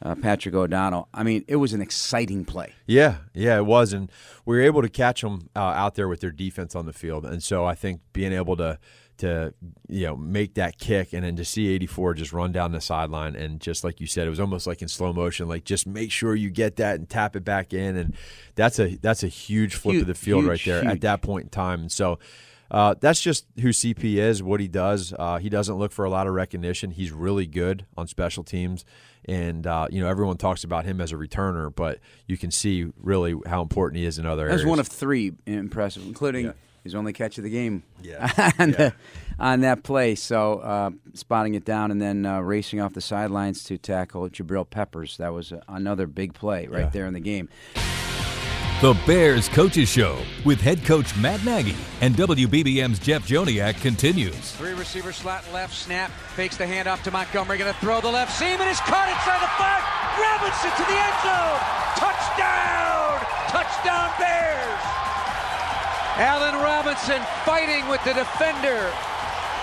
uh, 0.03 0.15
Patrick 0.15 0.55
O'Donnell. 0.55 1.09
I 1.13 1.23
mean, 1.23 1.45
it 1.47 1.57
was 1.57 1.73
an 1.73 1.83
exciting 1.83 2.45
play. 2.45 2.73
Yeah, 2.87 3.17
yeah, 3.35 3.59
it 3.59 3.67
was, 3.67 3.93
and 3.93 4.11
we 4.47 4.57
were 4.57 4.63
able 4.63 4.81
to 4.83 4.89
catch 4.89 5.21
them 5.21 5.51
uh, 5.55 5.59
out 5.59 5.95
there 5.95 6.09
with 6.09 6.21
their 6.21 6.31
defense 6.31 6.75
on 6.75 6.87
the 6.87 6.93
field, 6.93 7.27
and 7.27 7.43
so 7.43 7.67
I 7.67 7.75
think 7.75 8.01
being 8.13 8.33
able 8.33 8.57
to 8.57 8.79
to 9.21 9.55
you 9.89 10.07
know 10.07 10.17
make 10.17 10.55
that 10.55 10.79
kick 10.79 11.13
and 11.13 11.25
then 11.25 11.37
to 11.37 11.45
see 11.45 11.69
84 11.69 12.15
just 12.15 12.33
run 12.33 12.53
down 12.53 12.73
the 12.73 12.81
sideline 12.81 13.37
and 13.37 13.61
just 13.61 13.85
like 13.85 14.01
you 14.01 14.07
said 14.07 14.27
it 14.27 14.31
was 14.31 14.41
almost 14.41 14.67
like 14.67 14.83
in 14.83 14.89
slow 14.89 15.13
motion 15.13 15.49
like 15.49 15.65
just 15.65 15.87
make 15.87 16.11
sure 16.11 16.35
you 16.35 16.51
get 16.51 16.77
that 16.77 16.97
and 16.97 17.09
tap 17.09 17.37
it 17.37 17.45
back 17.45 17.73
in 17.73 17.97
and 17.97 18.15
that's 18.55 18.79
a 18.79 18.97
that's 18.97 19.23
a 19.23 19.29
huge 19.29 19.75
flip 19.75 19.95
Huge, 19.95 20.03
of 20.03 20.09
the 20.09 20.15
field 20.15 20.45
right 20.45 20.61
there 20.65 20.83
huge. 20.83 20.93
at 20.93 21.01
that 21.03 21.23
point 21.23 21.45
in 21.45 21.51
time 21.51 21.81
and 21.83 21.93
so 21.93 22.19
uh, 22.71 22.95
that's 23.01 23.21
just 23.21 23.47
who 23.61 23.71
CP 23.71 24.15
is, 24.15 24.45
what 24.45 24.61
he 24.61 24.69
does. 24.69 25.13
Uh, 25.19 25.39
he 25.39 25.49
doesn't 25.49 25.75
look 25.75 25.91
for 25.91 26.05
a 26.05 26.09
lot 26.09 26.29
of 26.29 26.35
recognition. 26.35 26.93
He's 26.93 27.11
really 27.11 27.45
good 27.45 27.85
on 27.97 28.07
special 28.07 28.45
teams, 28.45 28.85
and 29.25 29.67
uh, 29.67 29.89
you 29.91 30.01
know 30.01 30.09
everyone 30.09 30.37
talks 30.37 30.63
about 30.63 30.85
him 30.85 31.01
as 31.01 31.11
a 31.11 31.17
returner, 31.17 31.75
but 31.75 31.99
you 32.29 32.39
can 32.39 32.53
see 32.53 32.93
really 32.97 33.35
how 33.45 33.61
important 33.61 33.99
he 33.99 34.07
is 34.07 34.21
in 34.21 34.25
other 34.25 34.45
That 34.47 34.53
was 34.53 34.61
areas. 34.63 34.71
one 34.71 34.79
of 34.79 34.87
three 34.87 35.33
impressive, 35.47 36.05
including 36.07 36.55
his 36.85 36.95
only 36.95 37.13
catch 37.13 37.39
of 37.39 37.45
the 37.45 37.51
game. 37.51 37.83
Yeah. 38.03 38.53
on, 38.59 38.71
the- 38.73 38.93
on 39.39 39.61
that 39.61 39.83
play. 39.83 40.15
So 40.15 40.59
uh, 40.61 40.91
spotting 41.15 41.55
it 41.55 41.65
down 41.65 41.91
and 41.91 42.01
then 42.01 42.27
uh, 42.27 42.41
racing 42.41 42.81
off 42.81 42.93
the 42.95 43.01
sidelines 43.01 43.65
to 43.65 43.79
tackle 43.79 44.29
Jabril 44.29 44.69
Peppers. 44.69 45.17
That 45.19 45.33
was 45.33 45.53
uh, 45.53 45.61
another 45.69 46.07
big 46.07 46.35
play 46.35 46.67
right 46.67 46.81
Yeah. 46.85 46.91
there 46.91 47.07
in 47.07 47.15
the 47.15 47.21
game. 47.21 47.49
The 48.81 48.97
Bears 49.07 49.47
Coaches 49.51 49.91
Show 49.91 50.17
with 50.47 50.59
head 50.59 50.83
coach 50.87 51.15
Matt 51.19 51.45
Nagy 51.45 51.77
and 52.01 52.15
WBBM's 52.15 52.99
Jeff 52.99 53.29
Joniak 53.29 53.79
continues. 53.83 54.53
Three 54.53 54.73
receiver 54.73 55.13
slot 55.13 55.45
left, 55.53 55.75
snap, 55.77 56.11
fakes 56.35 56.57
the 56.57 56.65
handoff 56.65 57.03
to 57.03 57.11
Montgomery, 57.11 57.59
gonna 57.59 57.75
throw 57.75 58.01
the 58.01 58.09
left 58.11 58.33
seam, 58.39 58.59
and 58.59 58.71
it's 58.71 58.81
caught 58.81 59.05
inside 59.13 59.45
the 59.45 59.53
five. 59.61 59.85
Robinson 60.17 60.73
to 60.81 60.85
the 60.89 60.97
end 60.97 61.17
zone. 61.21 61.61
Touchdown! 62.01 63.21
Touchdown 63.53 64.11
Bears! 64.19 64.81
Allen 66.17 66.55
Robinson 66.61 67.21
fighting 67.45 67.87
with 67.89 68.03
the 68.05 68.13
defender. 68.15 68.91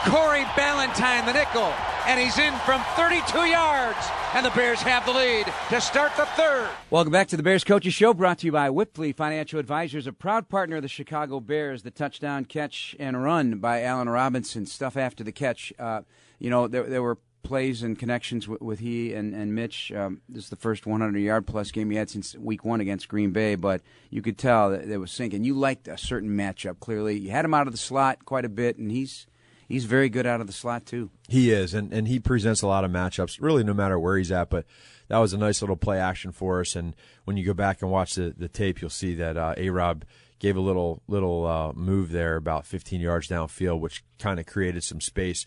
Corey 0.05 0.43
Ballentine, 0.55 1.25
the 1.25 1.33
nickel, 1.33 1.73
and 2.05 2.17
he's 2.17 2.37
in 2.37 2.53
from 2.59 2.81
32 2.95 3.39
yards, 3.39 3.97
and 4.33 4.45
the 4.45 4.51
Bears 4.51 4.81
have 4.81 5.05
the 5.05 5.11
lead 5.11 5.45
to 5.69 5.81
start 5.81 6.15
the 6.15 6.25
third. 6.27 6.69
Welcome 6.89 7.11
back 7.11 7.27
to 7.29 7.37
the 7.37 7.43
Bears 7.43 7.65
Coaches 7.65 7.93
Show, 7.93 8.13
brought 8.13 8.39
to 8.39 8.45
you 8.45 8.53
by 8.53 8.69
Wipfli 8.69 9.13
Financial 9.13 9.59
Advisors, 9.59 10.07
a 10.07 10.13
proud 10.13 10.47
partner 10.47 10.77
of 10.77 10.83
the 10.83 10.87
Chicago 10.87 11.41
Bears. 11.41 11.83
The 11.83 11.91
touchdown 11.91 12.45
catch 12.45 12.95
and 12.99 13.21
run 13.21 13.57
by 13.57 13.81
Allen 13.81 14.07
Robinson, 14.07 14.65
stuff 14.65 14.95
after 14.95 15.25
the 15.25 15.33
catch. 15.33 15.73
Uh, 15.77 16.03
you 16.39 16.49
know, 16.49 16.67
there, 16.67 16.83
there 16.83 17.03
were 17.03 17.17
plays 17.47 17.81
and 17.81 17.97
connections 17.97 18.45
with, 18.45 18.61
with 18.61 18.79
he 18.79 19.13
and, 19.13 19.33
and 19.33 19.55
Mitch. 19.55 19.91
Um, 19.93 20.21
this 20.27 20.43
is 20.43 20.49
the 20.49 20.57
first 20.57 20.85
100 20.85 21.17
yard 21.17 21.47
plus 21.47 21.71
game 21.71 21.89
he 21.89 21.95
had 21.95 22.09
since 22.09 22.35
week 22.35 22.65
one 22.65 22.81
against 22.81 23.07
Green 23.07 23.31
Bay, 23.31 23.55
but 23.55 23.81
you 24.09 24.21
could 24.21 24.37
tell 24.37 24.71
that 24.71 24.83
it 24.83 24.97
was 24.97 25.11
sinking. 25.11 25.45
You 25.45 25.57
liked 25.57 25.87
a 25.87 25.97
certain 25.97 26.29
matchup, 26.31 26.81
clearly. 26.81 27.17
You 27.17 27.31
had 27.31 27.45
him 27.45 27.53
out 27.53 27.65
of 27.65 27.73
the 27.73 27.79
slot 27.79 28.25
quite 28.25 28.45
a 28.45 28.49
bit, 28.49 28.77
and 28.77 28.91
he's. 28.91 29.25
He's 29.69 29.83
very 29.83 30.07
good 30.07 30.25
out 30.25 30.39
of 30.39 30.47
the 30.47 30.53
slot 30.53 30.85
too. 30.85 31.09
He 31.27 31.51
is, 31.51 31.73
and, 31.73 31.91
and 31.91 32.07
he 32.07 32.21
presents 32.21 32.61
a 32.61 32.67
lot 32.67 32.85
of 32.85 32.91
matchups, 32.91 33.41
really, 33.41 33.65
no 33.65 33.73
matter 33.73 33.99
where 33.99 34.17
he's 34.17 34.31
at. 34.31 34.49
But 34.49 34.65
that 35.09 35.17
was 35.17 35.33
a 35.33 35.37
nice 35.37 35.61
little 35.61 35.75
play 35.75 35.99
action 35.99 36.31
for 36.31 36.61
us. 36.61 36.73
And 36.77 36.95
when 37.25 37.35
you 37.35 37.45
go 37.45 37.53
back 37.53 37.81
and 37.81 37.91
watch 37.91 38.15
the, 38.15 38.33
the 38.37 38.47
tape, 38.47 38.79
you'll 38.79 38.89
see 38.89 39.13
that 39.15 39.35
uh, 39.35 39.55
A 39.57 39.69
Rob 39.69 40.05
gave 40.39 40.55
a 40.55 40.61
little 40.61 41.01
little 41.09 41.45
uh, 41.45 41.73
move 41.73 42.11
there 42.11 42.37
about 42.37 42.65
15 42.65 43.01
yards 43.01 43.27
downfield, 43.27 43.81
which 43.81 44.05
kind 44.19 44.39
of 44.39 44.45
created 44.45 44.85
some 44.85 45.01
space. 45.01 45.45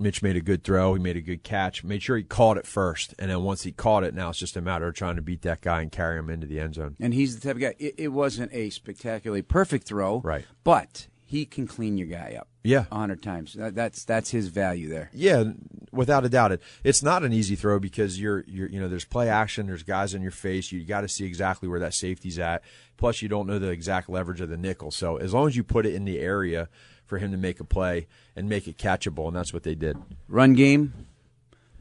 Mitch 0.00 0.22
made 0.22 0.36
a 0.36 0.40
good 0.40 0.64
throw. 0.64 0.94
He 0.94 1.00
made 1.00 1.16
a 1.16 1.20
good 1.20 1.42
catch. 1.42 1.84
Made 1.84 2.02
sure 2.02 2.16
he 2.16 2.22
caught 2.22 2.56
it 2.56 2.66
first, 2.66 3.14
and 3.18 3.30
then 3.30 3.42
once 3.42 3.62
he 3.62 3.72
caught 3.72 4.02
it, 4.02 4.14
now 4.14 4.30
it's 4.30 4.38
just 4.38 4.56
a 4.56 4.60
matter 4.60 4.88
of 4.88 4.94
trying 4.94 5.16
to 5.16 5.22
beat 5.22 5.42
that 5.42 5.60
guy 5.60 5.82
and 5.82 5.92
carry 5.92 6.18
him 6.18 6.30
into 6.30 6.46
the 6.46 6.58
end 6.58 6.74
zone. 6.74 6.96
And 6.98 7.12
he's 7.12 7.38
the 7.38 7.46
type 7.46 7.56
of 7.56 7.62
guy. 7.62 7.74
It, 7.78 7.94
it 7.98 8.08
wasn't 8.08 8.52
a 8.52 8.70
spectacularly 8.70 9.42
perfect 9.42 9.86
throw, 9.86 10.20
Right. 10.20 10.46
But 10.64 11.06
he 11.24 11.44
can 11.44 11.66
clean 11.66 11.96
your 11.96 12.08
guy 12.08 12.36
up. 12.40 12.48
Yeah. 12.64 12.86
a 12.90 12.94
hundred 12.96 13.22
times. 13.22 13.54
That, 13.54 13.74
that's 13.74 14.04
that's 14.04 14.30
his 14.30 14.48
value 14.48 14.88
there. 14.88 15.10
Yeah, 15.14 15.44
without 15.92 16.24
a 16.24 16.28
doubt, 16.28 16.52
it 16.52 16.62
it's 16.82 17.02
not 17.02 17.22
an 17.22 17.32
easy 17.32 17.54
throw 17.54 17.78
because 17.78 18.20
you're 18.20 18.44
you're 18.46 18.68
you 18.68 18.80
know 18.80 18.88
there's 18.88 19.04
play 19.04 19.28
action, 19.28 19.66
there's 19.66 19.82
guys 19.82 20.12
in 20.14 20.22
your 20.22 20.30
face, 20.32 20.72
you 20.72 20.84
got 20.84 21.02
to 21.02 21.08
see 21.08 21.24
exactly 21.24 21.68
where 21.68 21.80
that 21.80 21.94
safety's 21.94 22.38
at. 22.38 22.62
Plus, 22.96 23.22
you 23.22 23.28
don't 23.28 23.46
know 23.46 23.58
the 23.58 23.68
exact 23.70 24.10
leverage 24.10 24.40
of 24.40 24.48
the 24.48 24.56
nickel. 24.56 24.90
So 24.90 25.16
as 25.16 25.32
long 25.32 25.46
as 25.46 25.56
you 25.56 25.62
put 25.62 25.86
it 25.86 25.94
in 25.94 26.04
the 26.04 26.18
area 26.18 26.68
for 27.10 27.18
him 27.18 27.32
to 27.32 27.36
make 27.36 27.58
a 27.60 27.64
play 27.64 28.06
and 28.36 28.48
make 28.48 28.66
it 28.68 28.78
catchable, 28.78 29.26
and 29.26 29.36
that's 29.36 29.52
what 29.52 29.64
they 29.64 29.74
did. 29.74 29.98
Run 30.28 30.54
game, 30.54 30.94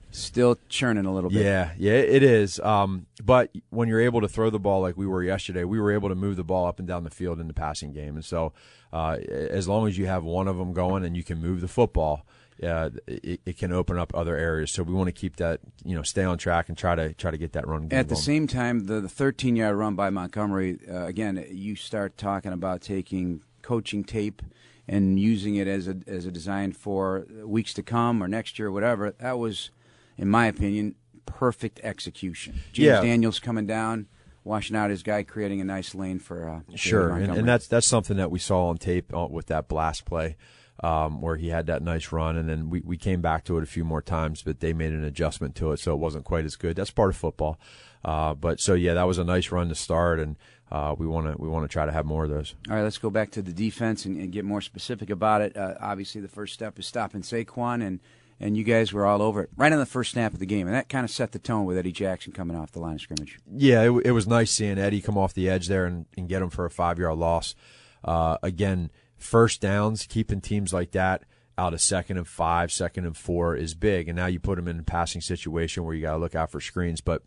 still 0.10 0.58
churning 0.68 1.06
a 1.06 1.14
little 1.14 1.30
bit. 1.30 1.46
Yeah, 1.46 1.72
yeah, 1.78 1.94
it 1.94 2.24
is. 2.24 2.60
Um, 2.60 3.06
but 3.24 3.52
when 3.70 3.88
you're 3.88 4.02
able 4.02 4.22
to 4.22 4.28
throw 4.28 4.50
the 4.50 4.60
ball 4.60 4.82
like 4.82 4.98
we 4.98 5.06
were 5.06 5.24
yesterday, 5.24 5.64
we 5.64 5.80
were 5.80 5.92
able 5.92 6.10
to 6.10 6.16
move 6.16 6.36
the 6.36 6.44
ball 6.44 6.66
up 6.66 6.80
and 6.80 6.88
down 6.88 7.04
the 7.04 7.12
field 7.12 7.40
in 7.40 7.48
the 7.48 7.54
passing 7.54 7.94
game. 7.94 8.16
And 8.16 8.26
so, 8.26 8.54
uh, 8.92 9.18
as 9.30 9.68
long 9.68 9.88
as 9.88 10.00
you 10.00 10.08
have 10.08 10.24
one 10.24 10.48
of 10.48 10.58
them 10.58 10.74
going 10.74 11.06
and 11.06 11.16
you 11.16 11.24
can 11.24 11.40
move 11.40 11.62
the 11.62 11.68
football, 11.68 12.26
uh, 12.64 12.90
it, 13.06 13.40
it 13.46 13.58
can 13.60 13.72
open 13.72 14.00
up 14.00 14.14
other 14.16 14.36
areas. 14.36 14.72
So 14.72 14.82
we 14.82 14.96
want 14.96 15.10
to 15.10 15.14
keep 15.14 15.36
that, 15.36 15.60
you 15.86 15.96
know, 15.96 16.02
stay 16.02 16.24
on 16.24 16.40
track 16.40 16.70
and 16.70 16.78
try 16.78 16.96
to 16.96 17.14
try 17.14 17.30
to 17.30 17.38
get 17.38 17.54
that 17.54 17.68
run. 17.68 17.88
game 17.88 18.00
At 18.00 18.10
the 18.10 18.16
going. 18.16 18.24
same 18.24 18.48
time, 18.48 18.88
the, 18.88 19.00
the 19.00 19.10
13 19.10 19.56
yard 19.56 19.76
run 19.76 19.94
by 19.94 20.10
Montgomery, 20.10 20.80
uh, 20.90 21.06
again, 21.06 21.46
you 21.52 21.76
start 21.76 22.18
talking 22.18 22.52
about 22.52 22.82
taking 22.82 23.42
coaching 23.62 24.04
tape 24.04 24.42
and 24.90 25.20
using 25.20 25.56
it 25.56 25.68
as 25.68 25.88
a, 25.88 25.98
as 26.08 26.26
a 26.26 26.32
design 26.32 26.74
for 26.74 27.28
weeks 27.46 27.74
to 27.76 27.84
come 27.84 28.24
or 28.24 28.28
next 28.28 28.58
year 28.58 28.70
or 28.70 28.72
whatever. 28.72 29.12
That 29.12 29.38
was, 29.38 29.70
in 30.18 30.28
my 30.28 30.48
opinion, 30.48 30.96
perfect 31.28 31.80
execution. 31.84 32.62
James 32.74 32.88
Yeah. 32.88 33.02
Daniels 33.02 33.40
coming 33.40 33.68
down, 33.68 34.08
washing 34.44 34.76
out 34.76 34.90
his 34.90 35.04
guy, 35.04 35.22
creating 35.22 35.62
a 35.62 35.64
nice 35.64 35.94
lane 35.94 36.18
for 36.18 36.50
uh, 36.50 36.76
Sure, 36.76 37.12
and, 37.12 37.32
and 37.32 37.48
that's 37.48 37.68
that's 37.68 37.86
something 37.88 38.18
that 38.18 38.32
we 38.32 38.40
saw 38.40 38.70
on 38.70 38.78
tape 38.78 39.14
uh, 39.16 39.28
with 39.30 39.46
that 39.46 39.68
blast 39.68 40.06
play, 40.06 40.38
um, 40.84 41.22
where 41.22 41.36
he 41.36 41.50
had 41.50 41.68
that 41.68 41.84
nice 41.84 42.12
run, 42.12 42.36
and 42.36 42.50
then 42.50 42.72
we, 42.72 42.82
we 42.82 42.98
came 42.98 43.22
back 43.22 43.44
to 43.46 43.58
it 43.60 43.64
a 43.64 43.68
few 43.68 43.86
more 43.86 44.02
times, 44.02 44.42
but 44.42 44.60
they 44.60 44.74
made 44.74 44.92
an 44.92 45.04
adjustment 45.04 45.54
to 45.56 45.72
it, 45.72 45.80
so 45.80 45.94
it 45.94 46.00
wasn't 46.00 46.26
quite 46.26 46.46
as 46.46 46.56
good. 46.56 46.76
That's 46.76 46.90
part 46.90 47.12
of 47.12 47.16
football, 47.16 47.60
uh, 48.04 48.34
but 48.34 48.60
so 48.60 48.74
yeah, 48.74 48.96
that 48.96 49.04
was 49.04 49.20
a 49.20 49.24
nice 49.24 49.52
run 49.52 49.70
to 49.70 49.76
start, 49.76 50.20
and 50.20 50.36
uh, 50.72 50.96
we 50.98 51.08
want 51.08 51.28
to 51.28 51.42
we 51.42 51.48
want 51.48 51.64
to 51.64 51.72
try 51.72 51.86
to 51.86 51.92
have 51.92 52.06
more 52.06 52.26
of 52.26 52.30
those. 52.30 52.56
All 52.70 52.76
right, 52.76 52.84
let's 52.84 52.98
go 52.98 53.10
back 53.10 53.32
to 53.32 53.42
the 53.42 53.54
defense 53.54 54.06
and, 54.06 54.18
and 54.18 54.32
get 54.32 54.46
more 54.46 54.62
specific 54.62 55.10
about 55.10 55.42
it. 55.42 55.58
Uh, 55.58 55.76
obviously, 55.80 56.22
the 56.22 56.28
first 56.28 56.54
step 56.54 56.78
is 56.78 56.86
stopping 56.86 57.22
Saquon, 57.22 57.86
and 57.86 58.00
and 58.40 58.56
you 58.56 58.64
guys 58.64 58.94
were 58.94 59.06
all 59.06 59.22
over 59.22 59.44
it 59.44 59.50
right 59.58 59.74
on 59.74 59.80
the 59.80 59.86
first 59.86 60.12
snap 60.12 60.34
of 60.34 60.40
the 60.40 60.46
game, 60.46 60.68
and 60.68 60.76
that 60.76 60.88
kind 60.90 61.04
of 61.04 61.10
set 61.10 61.32
the 61.32 61.40
tone 61.40 61.66
with 61.66 61.78
Eddie 61.78 61.92
Jackson 61.92 62.32
coming 62.32 62.56
off 62.56 62.72
the 62.72 62.80
line 62.80 62.96
of 62.96 63.02
scrimmage. 63.02 63.40
Yeah, 63.52 63.84
it, 63.84 64.06
it 64.06 64.12
was 64.12 64.28
nice 64.28 64.52
seeing 64.52 64.78
Eddie 64.78 65.02
come 65.02 65.18
off 65.18 65.34
the 65.34 65.50
edge 65.50 65.68
there 65.68 65.86
and, 65.86 66.06
and 66.16 66.30
get 66.30 66.42
him 66.42 66.50
for 66.50 66.66
a 66.66 66.72
five 66.72 67.00
yard 67.00 67.18
loss. 67.18 67.56
Uh, 68.04 68.38
again, 68.44 68.92
first 69.18 69.62
downs, 69.62 70.06
keeping 70.08 70.40
teams 70.40 70.72
like 70.72 70.92
that 70.92 71.24
out 71.58 71.74
of 71.74 71.82
second 71.82 72.18
and 72.18 72.28
five, 72.28 72.72
second 72.72 73.06
and 73.06 73.18
four 73.18 73.56
is 73.56 73.74
big. 73.74 74.08
And 74.08 74.16
now 74.16 74.28
you 74.28 74.40
put 74.40 74.56
them 74.56 74.68
in 74.68 74.80
a 74.80 74.84
passing 74.84 75.20
situation 75.20 75.84
where 75.84 75.94
you 75.94 76.02
got 76.02 76.14
to 76.14 76.18
look 76.18 76.36
out 76.36 76.52
for 76.52 76.62
screens. 76.62 77.02
But 77.02 77.24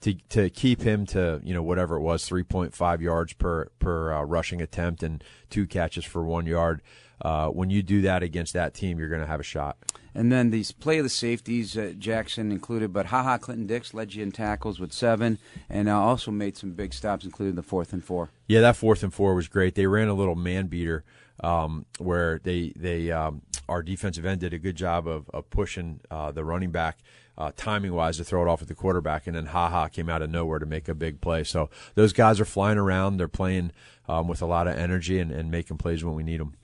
to 0.00 0.14
to 0.30 0.50
keep 0.50 0.82
him 0.82 1.06
to 1.06 1.40
you 1.42 1.54
know 1.54 1.62
whatever 1.62 1.96
it 1.96 2.00
was, 2.00 2.26
three 2.26 2.42
point 2.42 2.74
five 2.74 3.00
yards 3.02 3.32
per 3.32 3.68
per 3.78 4.12
uh, 4.12 4.22
rushing 4.22 4.60
attempt 4.60 5.02
and 5.02 5.22
two 5.50 5.66
catches 5.66 6.04
for 6.04 6.24
one 6.24 6.46
yard. 6.46 6.82
Uh, 7.20 7.48
when 7.48 7.70
you 7.70 7.82
do 7.82 8.02
that 8.02 8.22
against 8.22 8.52
that 8.52 8.74
team, 8.74 8.98
you're 8.98 9.08
going 9.08 9.22
to 9.22 9.26
have 9.26 9.40
a 9.40 9.44
shot. 9.44 9.78
And 10.14 10.30
then 10.30 10.50
these 10.50 10.72
play 10.72 10.98
of 10.98 11.04
the 11.04 11.10
safeties, 11.10 11.76
uh, 11.76 11.92
Jackson 11.98 12.50
included, 12.50 12.92
but 12.92 13.06
Ha 13.06 13.22
Ha, 13.22 13.38
Clinton 13.38 13.66
Dix 13.66 13.94
led 13.94 14.14
you 14.14 14.22
in 14.22 14.32
tackles 14.32 14.78
with 14.78 14.92
seven, 14.92 15.38
and 15.68 15.88
uh, 15.88 15.98
also 15.98 16.30
made 16.30 16.56
some 16.56 16.72
big 16.72 16.94
stops, 16.94 17.24
including 17.24 17.54
the 17.54 17.62
fourth 17.62 17.92
and 17.92 18.04
four. 18.04 18.30
Yeah, 18.46 18.60
that 18.62 18.76
fourth 18.76 19.02
and 19.02 19.12
four 19.12 19.34
was 19.34 19.48
great. 19.48 19.74
They 19.74 19.86
ran 19.86 20.08
a 20.08 20.14
little 20.14 20.34
man 20.34 20.66
beater 20.66 21.04
um, 21.42 21.86
where 21.98 22.40
they 22.42 22.72
they 22.76 23.10
um, 23.10 23.42
our 23.68 23.82
defensive 23.82 24.24
end 24.24 24.40
did 24.40 24.54
a 24.54 24.58
good 24.58 24.76
job 24.76 25.06
of, 25.06 25.28
of 25.34 25.50
pushing 25.50 26.00
uh, 26.10 26.32
the 26.32 26.44
running 26.44 26.70
back 26.70 26.98
uh, 27.38 27.52
timing 27.56 27.92
wise 27.92 28.16
to 28.16 28.24
throw 28.24 28.42
it 28.42 28.48
off 28.48 28.62
at 28.62 28.68
the 28.68 28.74
quarterback, 28.74 29.26
and 29.26 29.36
then 29.36 29.46
Ha 29.46 29.68
Ha 29.68 29.88
came 29.88 30.08
out 30.08 30.22
of 30.22 30.30
nowhere 30.30 30.58
to 30.58 30.66
make 30.66 30.88
a 30.88 30.94
big 30.94 31.20
play. 31.20 31.44
So 31.44 31.70
those 31.94 32.12
guys 32.12 32.40
are 32.40 32.44
flying 32.44 32.78
around. 32.78 33.18
They're 33.18 33.28
playing 33.28 33.72
um, 34.08 34.28
with 34.28 34.42
a 34.42 34.46
lot 34.46 34.66
of 34.66 34.76
energy 34.76 35.18
and, 35.18 35.30
and 35.30 35.50
making 35.50 35.78
plays 35.78 36.04
when 36.04 36.14
we 36.14 36.22
need 36.22 36.40
them. 36.40 36.54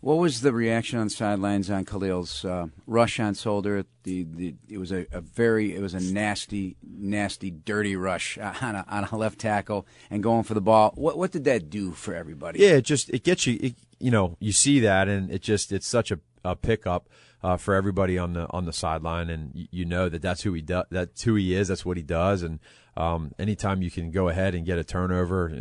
What 0.00 0.18
was 0.18 0.40
the 0.40 0.52
reaction 0.52 0.98
on 0.98 1.10
sidelines 1.10 1.70
on 1.70 1.84
Khalil's 1.84 2.44
uh, 2.44 2.66
rush 2.88 3.20
on 3.20 3.36
Solder? 3.36 3.84
The, 4.02 4.24
the 4.24 4.54
it 4.68 4.78
was 4.78 4.90
a, 4.90 5.06
a 5.12 5.20
very 5.20 5.76
it 5.76 5.80
was 5.80 5.94
a 5.94 6.00
nasty 6.00 6.74
nasty 6.82 7.52
dirty 7.52 7.94
rush 7.94 8.36
on 8.62 8.74
a, 8.74 8.84
on 8.88 9.04
a 9.04 9.16
left 9.16 9.38
tackle 9.38 9.86
and 10.10 10.20
going 10.20 10.42
for 10.42 10.54
the 10.54 10.60
ball. 10.60 10.92
What 10.96 11.16
what 11.16 11.30
did 11.30 11.44
that 11.44 11.70
do 11.70 11.92
for 11.92 12.16
everybody? 12.16 12.58
Yeah, 12.58 12.70
it 12.70 12.84
just 12.84 13.10
it 13.10 13.22
gets 13.22 13.46
you. 13.46 13.58
It, 13.62 13.74
you 14.00 14.10
know, 14.10 14.36
you 14.40 14.50
see 14.50 14.80
that, 14.80 15.06
and 15.06 15.30
it 15.30 15.40
just 15.40 15.70
it's 15.70 15.86
such 15.86 16.10
a, 16.10 16.18
a 16.44 16.56
pickup 16.56 17.08
uh, 17.42 17.56
for 17.56 17.74
everybody 17.74 18.18
on 18.18 18.34
the 18.34 18.46
on 18.50 18.64
the 18.64 18.72
sideline, 18.72 19.28
and 19.28 19.50
you, 19.70 19.84
know 19.84 20.08
that 20.08 20.22
that's 20.22 20.42
who 20.42 20.52
he 20.52 20.62
does. 20.62 20.84
That's 20.90 21.22
who 21.22 21.34
he 21.34 21.54
is. 21.54 21.68
That's 21.68 21.84
what 21.84 21.96
he 21.96 22.02
does. 22.02 22.42
And 22.42 22.60
um, 22.96 23.32
anytime 23.38 23.82
you 23.82 23.90
can 23.90 24.10
go 24.10 24.28
ahead 24.28 24.54
and 24.54 24.64
get 24.64 24.78
a 24.78 24.84
turnover, 24.84 25.52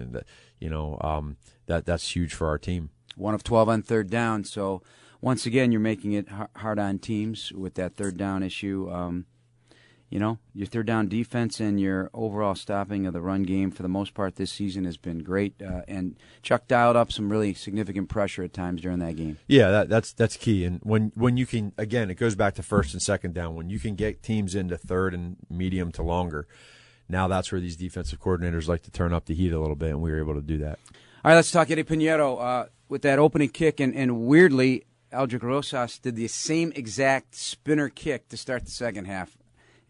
you 0.59 0.69
know 0.69 0.97
um, 1.01 1.37
that 1.65 1.85
that's 1.85 2.15
huge 2.15 2.33
for 2.33 2.47
our 2.47 2.57
team. 2.57 2.89
One 3.15 3.33
of 3.33 3.43
twelve 3.43 3.69
on 3.69 3.81
third 3.81 4.09
down. 4.09 4.43
So 4.43 4.83
once 5.21 5.45
again, 5.45 5.71
you're 5.71 5.81
making 5.81 6.13
it 6.13 6.27
hard 6.55 6.79
on 6.79 6.99
teams 6.99 7.51
with 7.51 7.75
that 7.75 7.95
third 7.95 8.17
down 8.17 8.43
issue. 8.43 8.89
Um, 8.91 9.25
you 10.11 10.19
know, 10.19 10.37
your 10.53 10.67
third 10.67 10.85
down 10.85 11.07
defense 11.07 11.61
and 11.61 11.79
your 11.79 12.09
overall 12.13 12.53
stopping 12.53 13.07
of 13.07 13.13
the 13.13 13.21
run 13.21 13.43
game 13.43 13.71
for 13.71 13.81
the 13.81 13.89
most 13.89 14.13
part 14.13 14.35
this 14.35 14.51
season 14.51 14.83
has 14.83 14.97
been 14.97 15.19
great. 15.19 15.55
Uh, 15.61 15.81
and 15.87 16.17
Chuck 16.43 16.67
dialed 16.67 16.97
up 16.97 17.13
some 17.13 17.31
really 17.31 17.53
significant 17.53 18.09
pressure 18.09 18.43
at 18.43 18.51
times 18.53 18.81
during 18.81 18.99
that 18.99 19.15
game. 19.15 19.37
Yeah, 19.47 19.71
that, 19.71 19.89
that's 19.89 20.11
that's 20.11 20.35
key. 20.35 20.65
And 20.65 20.81
when 20.83 21.13
when 21.15 21.37
you 21.37 21.45
can 21.45 21.71
again, 21.77 22.11
it 22.11 22.15
goes 22.15 22.35
back 22.35 22.55
to 22.55 22.63
first 22.63 22.93
and 22.93 23.01
second 23.01 23.33
down. 23.33 23.55
When 23.55 23.69
you 23.69 23.79
can 23.79 23.95
get 23.95 24.21
teams 24.21 24.53
into 24.53 24.77
third 24.77 25.13
and 25.13 25.37
medium 25.49 25.93
to 25.93 26.03
longer, 26.03 26.45
now 27.07 27.29
that's 27.29 27.49
where 27.49 27.61
these 27.61 27.77
defensive 27.77 28.19
coordinators 28.19 28.67
like 28.67 28.81
to 28.83 28.91
turn 28.91 29.13
up 29.13 29.25
the 29.25 29.33
heat 29.33 29.53
a 29.53 29.59
little 29.61 29.77
bit, 29.77 29.91
and 29.91 30.01
we 30.01 30.11
were 30.11 30.19
able 30.19 30.35
to 30.35 30.41
do 30.41 30.57
that. 30.57 30.77
All 31.23 31.29
right, 31.29 31.35
let's 31.35 31.51
talk 31.51 31.71
Eddie 31.71 31.85
Pineiro 31.85 32.41
uh, 32.41 32.65
with 32.89 33.03
that 33.03 33.17
opening 33.17 33.49
kick, 33.49 33.79
and, 33.79 33.95
and 33.95 34.21
weirdly, 34.25 34.83
Aldrick 35.13 35.43
Rosas 35.43 35.99
did 35.99 36.17
the 36.17 36.27
same 36.27 36.73
exact 36.75 37.35
spinner 37.35 37.87
kick 37.87 38.27
to 38.29 38.37
start 38.37 38.65
the 38.65 38.71
second 38.71 39.05
half. 39.05 39.37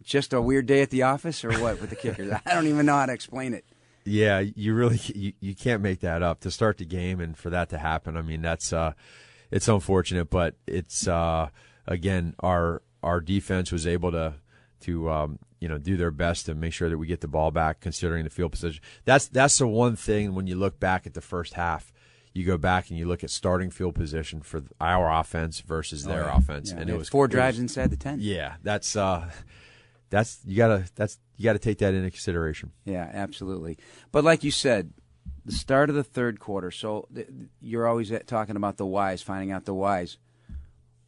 Just 0.04 0.34
a 0.34 0.42
weird 0.42 0.66
day 0.66 0.82
at 0.82 0.90
the 0.90 1.04
office, 1.04 1.44
or 1.46 1.52
what 1.60 1.80
with 1.82 1.90
the 1.90 1.96
kickers? 1.96 2.32
I 2.46 2.54
don't 2.54 2.68
even 2.68 2.86
know 2.86 2.96
how 2.96 3.06
to 3.06 3.14
explain 3.14 3.54
it. 3.54 3.66
Yeah, 4.04 4.40
you 4.40 4.74
really 4.74 5.00
you, 5.14 5.34
you 5.40 5.56
can't 5.56 5.82
make 5.84 6.00
that 6.00 6.24
up 6.24 6.40
to 6.42 6.52
start 6.52 6.78
the 6.80 6.86
game 6.86 7.20
and 7.20 7.38
for 7.38 7.50
that 7.52 7.70
to 7.70 7.78
happen. 7.78 8.18
I 8.18 8.22
mean, 8.24 8.42
that's 8.42 8.74
uh, 8.74 8.94
it's 9.52 9.68
unfortunate, 9.68 10.30
but 10.32 10.56
it's 10.66 11.08
uh, 11.08 11.50
again 11.86 12.34
our 12.40 12.82
our 13.04 13.20
defense 13.22 13.72
was 13.72 13.86
able 13.86 14.12
to 14.12 14.34
to 14.82 15.10
um, 15.12 15.38
you 15.60 15.68
know 15.68 15.78
do 15.78 15.98
their 15.98 16.10
best 16.10 16.48
to 16.48 16.56
make 16.56 16.74
sure 16.74 16.90
that 16.90 16.98
we 16.98 17.06
get 17.06 17.22
the 17.22 17.28
ball 17.28 17.52
back, 17.52 17.80
considering 17.80 18.24
the 18.24 18.32
field 18.32 18.52
position. 18.54 18.82
That's 19.06 19.28
that's 19.28 19.60
the 19.60 19.68
one 19.68 19.96
thing 19.96 20.34
when 20.34 20.48
you 20.48 20.56
look 20.56 20.80
back 20.80 21.06
at 21.06 21.14
the 21.14 21.22
first 21.22 21.54
half. 21.54 21.94
You 22.34 22.46
go 22.46 22.58
back 22.58 22.90
and 22.90 22.98
you 22.98 23.08
look 23.08 23.26
at 23.26 23.30
starting 23.30 23.70
field 23.72 23.94
position 23.94 24.42
for 24.42 24.64
our 24.80 25.12
offense 25.12 25.60
versus 25.60 26.06
their 26.06 26.30
offense, 26.30 26.72
Yeah, 26.72 26.80
and 26.80 26.90
they 26.90 26.94
it 26.94 26.98
was 26.98 27.10
four 27.10 27.26
it 27.26 27.28
was- 27.28 27.34
drives 27.34 27.60
inside 27.60 27.90
the 27.92 27.98
ten. 27.98 28.18
Yeah, 28.22 28.56
that's 28.64 28.96
uh, 28.96 29.30
that's 30.12 30.40
you 30.46 30.56
gotta 30.58 30.86
that's 30.96 31.18
you 31.38 31.44
gotta 31.46 31.58
take 31.60 31.80
that 31.80 31.96
into 31.96 32.12
consideration. 32.12 32.72
Yeah, 32.86 33.10
absolutely. 33.12 33.80
But 34.12 34.24
like 34.24 34.44
you 34.44 34.52
said, 34.52 34.94
the 35.44 35.52
start 35.52 35.90
of 35.90 35.96
the 35.96 36.04
third 36.04 36.40
quarter. 36.40 36.70
So 36.70 37.08
th- 37.16 37.28
you're 37.60 37.88
always 37.88 38.12
at- 38.12 38.28
talking 38.28 38.56
about 38.56 38.78
the 38.78 38.86
whys, 38.86 39.24
finding 39.24 39.52
out 39.52 39.66
the 39.66 39.74
whys. 39.74 40.18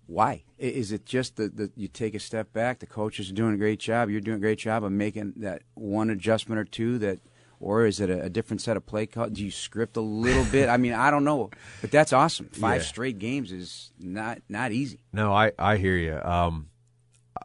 Why 0.05 0.43
is 0.57 0.91
it 0.91 1.05
just 1.05 1.37
that 1.37 1.71
you 1.75 1.87
take 1.87 2.13
a 2.13 2.19
step 2.19 2.51
back? 2.51 2.79
The 2.79 2.85
coaches 2.87 3.29
are 3.29 3.33
doing 3.33 3.53
a 3.53 3.57
great 3.57 3.79
job. 3.79 4.09
You're 4.09 4.19
doing 4.21 4.37
a 4.37 4.41
great 4.41 4.59
job 4.59 4.83
of 4.83 4.91
making 4.91 5.33
that 5.37 5.61
one 5.75 6.09
adjustment 6.09 6.59
or 6.59 6.65
two 6.65 6.97
that. 6.99 7.19
Or 7.59 7.85
is 7.85 8.01
it 8.01 8.09
a, 8.09 8.23
a 8.23 8.29
different 8.29 8.59
set 8.59 8.75
of 8.75 8.85
play 8.85 9.05
call? 9.05 9.29
Do 9.29 9.41
you 9.41 9.49
script 9.49 9.95
a 9.95 10.01
little 10.01 10.43
bit? 10.51 10.67
I 10.67 10.75
mean, 10.75 10.91
I 10.91 11.09
don't 11.09 11.23
know, 11.23 11.49
but 11.79 11.91
that's 11.91 12.11
awesome. 12.11 12.47
Five 12.49 12.81
Yeah. 12.81 12.87
straight 12.87 13.19
games 13.19 13.53
is 13.53 13.93
not 13.97 14.39
not 14.49 14.73
easy. 14.73 14.99
No, 15.13 15.31
I 15.31 15.53
I 15.57 15.77
hear 15.77 15.95
you. 15.95 16.19
Um, 16.21 16.67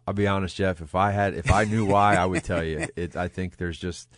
I'll 0.08 0.14
be 0.14 0.26
honest, 0.26 0.56
Jeff. 0.56 0.80
If 0.80 0.94
I 0.94 1.10
had, 1.10 1.34
if 1.34 1.52
I 1.52 1.64
knew 1.64 1.84
why, 1.84 2.16
I 2.16 2.24
would 2.24 2.42
tell 2.42 2.64
you. 2.64 2.88
It. 2.96 3.14
I 3.14 3.28
think 3.28 3.58
there's 3.58 3.78
just 3.78 4.08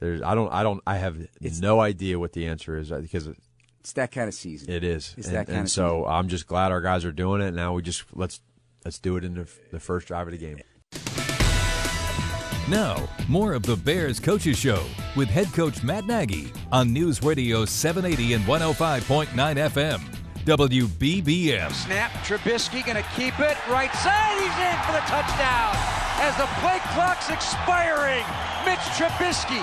there's. 0.00 0.20
I 0.20 0.34
don't. 0.34 0.52
I 0.52 0.64
don't. 0.64 0.82
I 0.84 0.96
have 0.96 1.16
no 1.60 1.78
idea 1.78 2.18
what 2.18 2.32
the 2.32 2.48
answer 2.48 2.76
is 2.76 2.90
uh, 2.90 2.98
because 2.98 3.28
it, 3.28 3.36
It's 3.78 3.92
that 3.92 4.10
kind 4.10 4.26
of 4.26 4.34
season. 4.34 4.68
it 4.68 4.82
is. 4.82 5.14
It's 5.16 5.28
and, 5.28 5.36
that 5.36 5.46
kind 5.46 5.58
and 5.58 5.66
of 5.66 5.70
so 5.70 6.04
I'm 6.06 6.26
just 6.26 6.48
glad 6.48 6.72
our 6.72 6.80
guys 6.80 7.04
are 7.04 7.12
doing 7.12 7.40
it. 7.40 7.54
Now 7.54 7.72
we 7.72 7.82
just 7.82 8.02
let's 8.14 8.40
let's 8.84 8.98
do 8.98 9.16
it 9.16 9.22
in 9.22 9.34
the, 9.34 9.48
the 9.70 9.78
first 9.78 10.08
drive 10.08 10.26
of 10.26 10.32
the 10.32 10.38
game. 10.38 10.58
Now, 12.68 13.08
more 13.28 13.52
of 13.52 13.62
the 13.62 13.76
Bears 13.76 14.18
Coaches 14.18 14.58
Show 14.58 14.84
with 15.14 15.28
head 15.28 15.52
coach 15.52 15.84
Matt 15.84 16.04
Nagy 16.08 16.52
on 16.72 16.92
News 16.92 17.22
Radio 17.22 17.64
780 17.64 18.34
and 18.34 18.44
105.9 18.44 19.26
FM. 19.28 20.21
WBBM. 20.44 21.70
Snap, 21.72 22.10
Trubisky 22.24 22.84
going 22.84 22.96
to 22.96 23.08
keep 23.14 23.38
it. 23.38 23.56
Right 23.70 23.92
side, 23.94 24.34
he's 24.42 24.58
in 24.58 24.76
for 24.82 24.92
the 24.92 25.04
touchdown. 25.06 25.70
As 26.18 26.36
the 26.36 26.46
play 26.58 26.78
clock's 26.94 27.30
expiring, 27.30 28.24
Mitch 28.66 28.82
Trubisky 28.98 29.62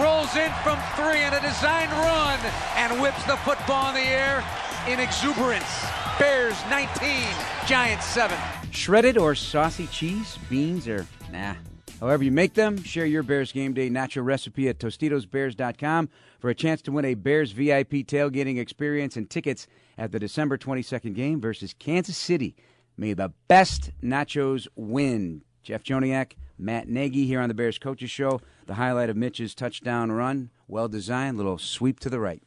rolls 0.00 0.36
in 0.36 0.50
from 0.62 0.78
three 0.96 1.22
in 1.22 1.34
a 1.34 1.40
designed 1.40 1.92
run 1.92 2.38
and 2.76 3.00
whips 3.00 3.22
the 3.24 3.36
football 3.38 3.90
in 3.90 3.96
the 3.96 4.08
air 4.08 4.42
in 4.88 5.00
exuberance. 5.00 5.84
Bears 6.18 6.56
19, 6.70 7.26
Giants 7.66 8.06
7. 8.06 8.36
Shredded 8.70 9.18
or 9.18 9.34
saucy 9.34 9.86
cheese, 9.88 10.38
beans, 10.48 10.88
or 10.88 11.06
nah. 11.30 11.54
However 12.00 12.24
you 12.24 12.32
make 12.32 12.54
them, 12.54 12.82
share 12.82 13.04
your 13.04 13.22
Bears 13.22 13.52
game 13.52 13.74
day 13.74 13.90
nacho 13.90 14.24
recipe 14.24 14.70
at 14.70 14.78
tostitosbears.com 14.78 16.08
for 16.38 16.48
a 16.48 16.54
chance 16.54 16.80
to 16.82 16.92
win 16.92 17.04
a 17.04 17.12
Bears 17.12 17.52
VIP 17.52 17.90
tailgating 18.06 18.58
experience 18.58 19.18
and 19.18 19.28
tickets 19.28 19.66
at 19.98 20.10
the 20.10 20.18
December 20.18 20.56
22nd 20.56 21.14
game 21.14 21.42
versus 21.42 21.74
Kansas 21.78 22.16
City. 22.16 22.56
May 22.96 23.12
the 23.12 23.32
best 23.48 23.90
nachos 24.02 24.66
win. 24.76 25.42
Jeff 25.62 25.84
Joniak, 25.84 26.32
Matt 26.58 26.88
Nagy 26.88 27.26
here 27.26 27.40
on 27.40 27.48
the 27.48 27.54
Bears 27.54 27.78
Coaches 27.78 28.10
Show. 28.10 28.40
The 28.64 28.74
highlight 28.74 29.10
of 29.10 29.16
Mitch's 29.16 29.54
touchdown 29.54 30.10
run, 30.10 30.48
well 30.68 30.88
designed, 30.88 31.36
little 31.36 31.58
sweep 31.58 32.00
to 32.00 32.08
the 32.08 32.18
right. 32.20 32.42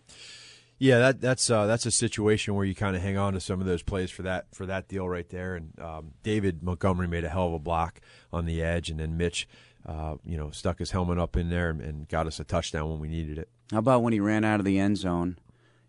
Yeah, 0.84 1.00
that 1.00 1.22
that's 1.22 1.50
uh, 1.50 1.66
that's 1.66 1.86
a 1.86 1.92
situation 1.92 2.56
where 2.56 2.66
you 2.66 2.76
kind 2.76 2.94
of 2.94 3.02
hang 3.02 3.18
on 3.18 3.32
to 3.34 3.40
some 3.40 3.62
of 3.62 3.66
those 3.66 3.82
plays 3.82 4.12
for 4.12 4.24
that 4.24 4.54
for 4.54 4.66
that 4.66 4.90
deal 4.90 5.08
right 5.08 5.30
there. 5.30 5.56
And 5.56 5.80
um, 5.80 6.12
David 6.24 6.62
Montgomery 6.62 7.08
made 7.08 7.24
a 7.24 7.30
hell 7.30 7.48
of 7.48 7.54
a 7.54 7.60
block 7.60 8.02
on 8.34 8.46
the 8.46 8.62
edge, 8.62 8.90
and 8.90 9.00
then 9.00 9.16
Mitch, 9.16 9.48
uh, 9.86 10.16
you 10.26 10.36
know, 10.36 10.52
stuck 10.52 10.80
his 10.80 10.92
helmet 10.92 11.18
up 11.18 11.38
in 11.38 11.50
there 11.50 11.70
and, 11.70 11.80
and 11.80 12.10
got 12.10 12.28
us 12.28 12.38
a 12.42 12.44
touchdown 12.44 12.90
when 12.90 13.00
we 13.00 13.08
needed 13.08 13.38
it. 13.38 13.48
How 13.72 13.78
about 13.78 14.04
when 14.04 14.12
he 14.12 14.20
ran 14.20 14.44
out 14.44 14.60
of 14.60 14.66
the 14.66 14.78
end 14.78 14.98
zone? 14.98 15.38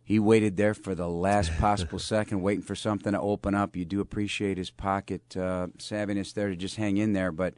He 0.04 0.20
waited 0.20 0.56
there 0.56 0.74
for 0.74 0.94
the 0.94 1.08
last 1.08 1.50
possible 1.58 1.98
second, 1.98 2.42
waiting 2.42 2.62
for 2.62 2.76
something 2.76 3.14
to 3.14 3.20
open 3.20 3.56
up. 3.56 3.74
You 3.74 3.84
do 3.84 4.00
appreciate 4.00 4.58
his 4.58 4.70
pocket 4.70 5.36
uh, 5.36 5.66
savviness 5.76 6.32
there 6.32 6.50
to 6.50 6.54
just 6.56 6.76
hang 6.76 6.98
in 6.98 7.14
there. 7.14 7.32
But 7.32 7.54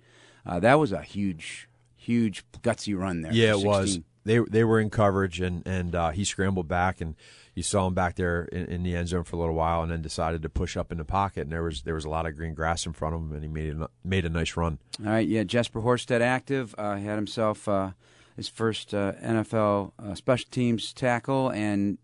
Uh, 0.47 0.61
that 0.61 0.79
was 0.79 0.93
a 0.93 1.03
huge, 1.03 1.69
huge 1.97 2.45
gutsy 2.63 2.97
run 2.97 3.21
there. 3.21 3.33
Yeah, 3.35 3.51
it 3.51 3.67
was. 3.67 3.99
16. 4.27 4.45
They 4.45 4.51
they 4.51 4.65
were 4.65 4.81
in 4.81 4.91
coverage 4.91 5.41
and 5.41 5.67
and 5.67 5.95
uh, 5.95 6.11
he 6.11 6.25
scrambled 6.25 6.69
back 6.69 7.01
and 7.01 7.15
you 7.55 7.63
saw 7.63 7.87
him 7.87 7.95
back 7.95 8.17
there 8.17 8.45
in, 8.53 8.67
in, 8.67 8.83
the 8.83 8.95
end 8.95 9.09
zone 9.09 9.25
for 9.25 9.37
a 9.37 9.39
little 9.39 9.55
while 9.55 9.83
and 9.83 9.91
then 9.91 10.03
decided 10.03 10.43
to 10.43 10.51
push 10.51 10.77
up 10.77 10.93
in 10.93 10.99
the 10.99 11.07
pocket 11.07 11.43
and 11.43 11.53
there 11.53 11.63
was 11.63 11.83
there 11.83 11.95
was 11.95 12.05
a 12.05 12.11
lot 12.11 12.27
of 12.27 12.37
green 12.37 12.53
grass 12.55 12.85
in 12.85 12.93
front 12.93 13.15
of 13.15 13.23
him 13.23 13.33
and 13.33 13.43
he 13.43 13.49
made 13.49 13.75
a, 13.81 13.89
made 14.05 14.25
a 14.27 14.29
nice 14.29 14.57
run. 14.57 14.79
All 15.05 15.11
right, 15.11 15.27
yeah, 15.27 15.43
Jesper 15.43 15.81
Horsted 15.81 16.21
active. 16.21 16.75
Uh, 16.77 16.97
had 16.97 17.17
himself 17.17 17.67
uh, 17.67 17.93
his 18.37 18.49
first 18.49 18.93
uh, 18.93 19.13
NFL 19.23 19.93
uh, 19.99 20.15
special 20.15 20.49
teams 20.51 20.93
tackle, 20.93 21.51
and 21.51 21.99